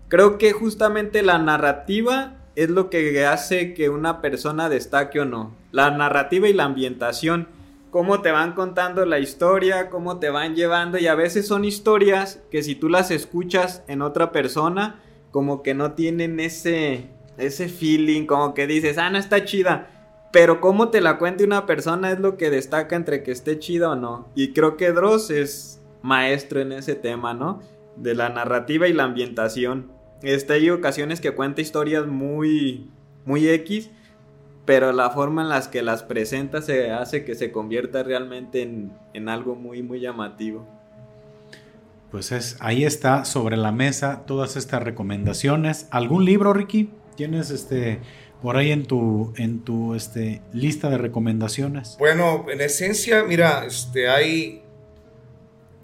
[0.08, 5.54] Creo que justamente la narrativa es lo que hace que una persona destaque o no.
[5.70, 7.48] La narrativa y la ambientación.
[7.90, 10.98] Cómo te van contando la historia, cómo te van llevando.
[10.98, 15.00] Y a veces son historias que si tú las escuchas en otra persona,
[15.30, 17.08] como que no tienen ese,
[17.38, 20.01] ese feeling, como que dices, ah, no está chida.
[20.32, 23.90] Pero cómo te la cuente una persona es lo que destaca entre que esté chida
[23.90, 24.28] o no.
[24.34, 27.60] Y creo que Dross es maestro en ese tema, ¿no?
[27.96, 29.92] De la narrativa y la ambientación.
[30.22, 32.90] Este, hay ocasiones que cuenta historias muy,
[33.26, 33.90] muy X,
[34.64, 39.28] pero la forma en las que las presenta se hace que se convierta realmente en,
[39.28, 40.66] algo muy, muy llamativo.
[42.10, 45.88] Pues es, ahí está sobre la mesa todas estas recomendaciones.
[45.90, 46.90] ¿Algún libro, Ricky?
[47.16, 48.00] ¿Tienes este
[48.42, 51.96] por ahí en tu en tu este, lista de recomendaciones?
[51.98, 54.62] Bueno, en esencia, mira, este, hay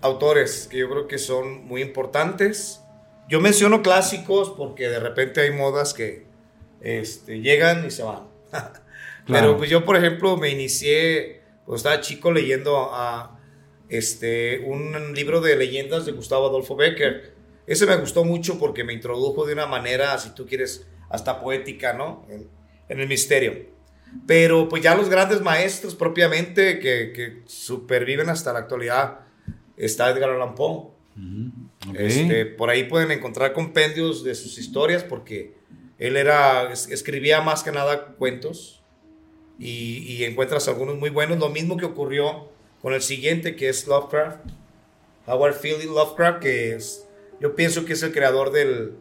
[0.00, 2.82] autores que yo creo que son muy importantes.
[3.28, 6.26] Yo menciono clásicos porque de repente hay modas que
[6.80, 8.28] este, llegan y se van.
[9.26, 13.38] Pero pues yo, por ejemplo, me inicié, cuando estaba chico, leyendo a,
[13.88, 17.34] este, un libro de leyendas de Gustavo Adolfo Becker.
[17.66, 21.92] Ese me gustó mucho porque me introdujo de una manera, si tú quieres, hasta poética,
[21.92, 22.26] ¿no?
[22.28, 22.48] En,
[22.88, 23.66] el misterio.
[24.26, 29.20] Pero pues ya los grandes maestros propiamente que, que superviven hasta la actualidad,
[29.76, 30.90] está Edgar Allan Poe.
[31.94, 35.54] Este, por ahí pueden encontrar compendios de sus historias porque
[35.98, 38.82] él era, escribía más que nada cuentos
[39.58, 41.38] y, encuentras algunos muy buenos.
[41.38, 42.48] Lo mismo que ocurrió
[42.82, 44.38] con el siguiente que es Lovecraft,
[45.26, 47.06] Howard Philly Lovecraft, que es,
[47.40, 48.94] yo pienso que es el creador del,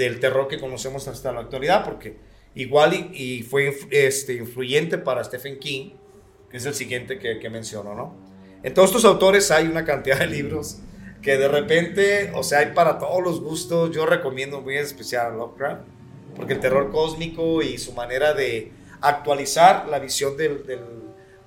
[0.00, 2.16] del terror que conocemos hasta la actualidad porque
[2.54, 5.90] igual y, fue este, influyente para Stephen King,
[6.50, 8.14] que es el siguiente que, que menciono, ¿no?
[8.62, 10.78] En todos estos autores hay una cantidad de libros
[11.22, 13.90] que de repente, o sea, hay para todos los gustos.
[13.94, 15.82] Yo recomiendo muy especial a Lovecraft,
[16.34, 18.72] porque el terror cósmico y su manera de
[19.02, 20.90] actualizar la visión de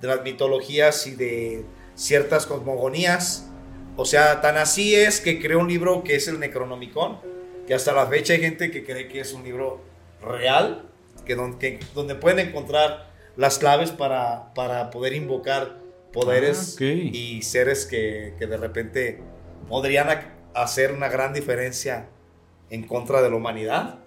[0.00, 1.64] las mitologías y de
[1.96, 3.48] ciertas cosmogonías.
[3.96, 7.33] O sea, tan así es que creó un libro que es el Necronomicon,
[7.66, 9.80] que hasta la fecha hay gente que cree que es un libro
[10.22, 10.88] real,
[11.24, 15.78] que donde, donde pueden encontrar las claves para, para poder invocar
[16.12, 19.20] poderes Ah, y seres que, que de repente
[19.68, 22.08] podrían ac- hacer una gran diferencia
[22.70, 23.98] en contra de la humanidad.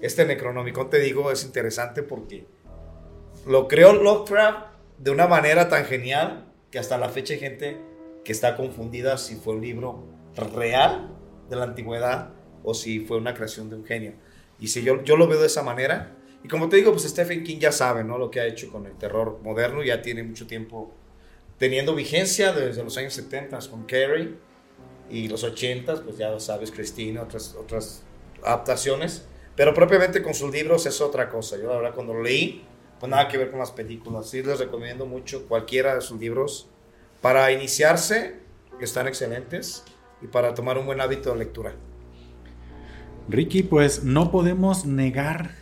[0.00, 2.46] Este Necronomicon, te digo, es interesante porque
[3.46, 4.66] lo creó Lovecraft
[4.98, 7.78] de una manera tan genial que hasta la fecha hay gente
[8.24, 10.04] que está confundida si fue un libro
[10.54, 11.10] real
[11.48, 12.30] de la antigüedad
[12.64, 14.14] o si fue una creación de un genio.
[14.58, 17.44] Y si yo, yo lo veo de esa manera, y como te digo, pues Stephen
[17.44, 18.18] King ya sabe, ¿no?
[18.18, 20.92] Lo que ha hecho con el terror moderno, ya tiene mucho tiempo
[21.58, 24.34] teniendo vigencia desde los años 70 con Carrie
[25.08, 28.02] y los 80 pues ya lo sabes, Christine, otras, otras
[28.42, 29.24] adaptaciones,
[29.54, 31.56] pero propiamente con sus libros es otra cosa.
[31.56, 32.64] Yo la verdad cuando lo leí,
[32.98, 34.28] pues nada que ver con las películas.
[34.28, 36.68] Sí les recomiendo mucho cualquiera de sus libros
[37.20, 38.40] para iniciarse,
[38.80, 39.84] están excelentes,
[40.20, 41.74] y para tomar un buen hábito de lectura.
[43.28, 45.52] Ricky, pues no podemos negar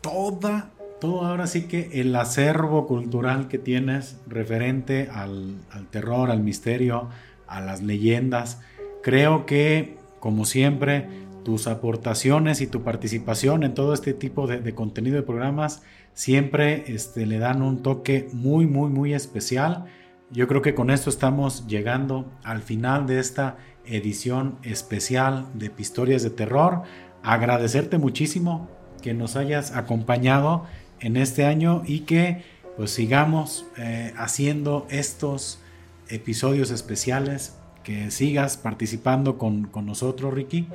[0.00, 0.70] toda,
[1.00, 5.56] todo ahora sí que el acervo cultural que tienes referente al,
[5.90, 7.08] terror, al misterio,
[7.46, 8.60] a las leyendas.
[9.02, 11.08] Creo que, como siempre,
[11.44, 15.82] tus aportaciones y tu participación en todo este tipo de, de contenido de programas
[16.18, 19.84] siempre este, le dan un toque muy, muy, muy especial.
[20.32, 26.24] Yo creo que con esto estamos llegando al final de esta edición especial de Pistorias
[26.24, 26.82] de Terror.
[27.22, 28.68] Agradecerte muchísimo
[29.02, 30.66] que nos hayas acompañado
[31.00, 32.44] en este año y que
[32.76, 35.60] pues sigamos eh, haciendo estos
[36.08, 40.68] episodios especiales, que sigas participando con, con nosotros, Ricky.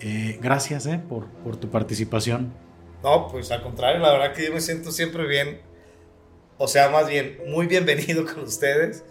[0.00, 2.52] Eh, gracias eh, por, por tu participación.
[3.02, 5.60] No, pues al contrario, la verdad que yo me siento siempre bien,
[6.58, 9.04] o sea, más bien, muy bienvenido con ustedes.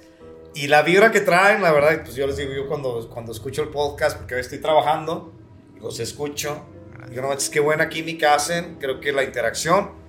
[0.56, 3.64] Y la vibra que traen, la verdad, pues yo les digo, yo cuando, cuando escucho
[3.64, 5.34] el podcast, porque hoy estoy trabajando,
[5.82, 6.66] los escucho,
[7.10, 10.00] digo, no manches, qué buena química hacen, creo que la interacción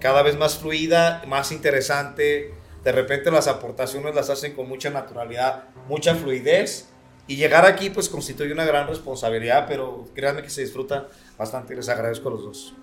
[0.00, 5.64] cada vez más fluida, más interesante, de repente las aportaciones las hacen con mucha naturalidad,
[5.86, 6.88] mucha fluidez,
[7.26, 11.88] y llegar aquí pues constituye una gran responsabilidad, pero créanme que se disfruta bastante les
[11.88, 12.74] agradezco a los dos.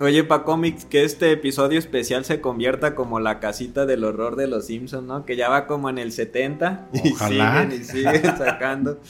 [0.00, 4.48] Oye, pa cómics, que este episodio especial se convierta como la casita del horror de
[4.48, 5.24] los Simpsons, ¿no?
[5.24, 7.68] Que ya va como en el 70 Ojalá.
[7.72, 8.98] y siguen y siguen sacando.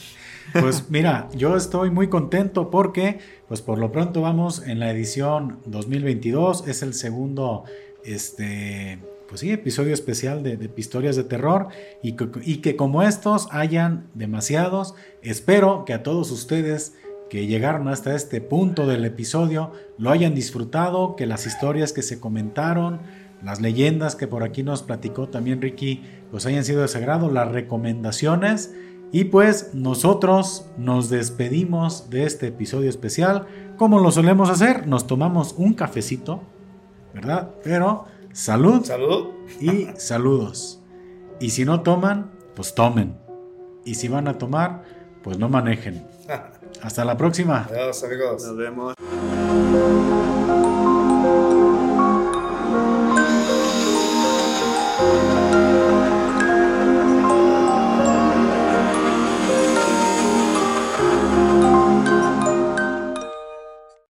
[0.53, 5.59] Pues mira, yo estoy muy contento porque, pues por lo pronto vamos en la edición
[5.65, 7.63] 2022, es el segundo,
[8.03, 11.67] este, pues sí, episodio especial de, de Pistorias de Terror
[12.01, 16.93] y que, y que como estos hayan demasiados, espero que a todos ustedes
[17.29, 22.19] que llegaron hasta este punto del episodio lo hayan disfrutado, que las historias que se
[22.19, 22.99] comentaron,
[23.43, 27.51] las leyendas que por aquí nos platicó también Ricky, pues hayan sido de sagrado, las
[27.51, 28.73] recomendaciones.
[29.15, 33.47] Y pues nosotros nos despedimos de este episodio especial.
[33.77, 36.41] Como lo solemos hacer, nos tomamos un cafecito,
[37.13, 37.51] ¿verdad?
[37.63, 39.27] Pero salud Salud.
[39.61, 40.81] y saludos.
[41.39, 43.15] Y si no toman, pues tomen.
[43.85, 44.83] Y si van a tomar,
[45.23, 46.05] pues no manejen.
[46.81, 47.69] Hasta la próxima.
[47.71, 48.43] Adiós, amigos.
[48.43, 48.95] Nos vemos.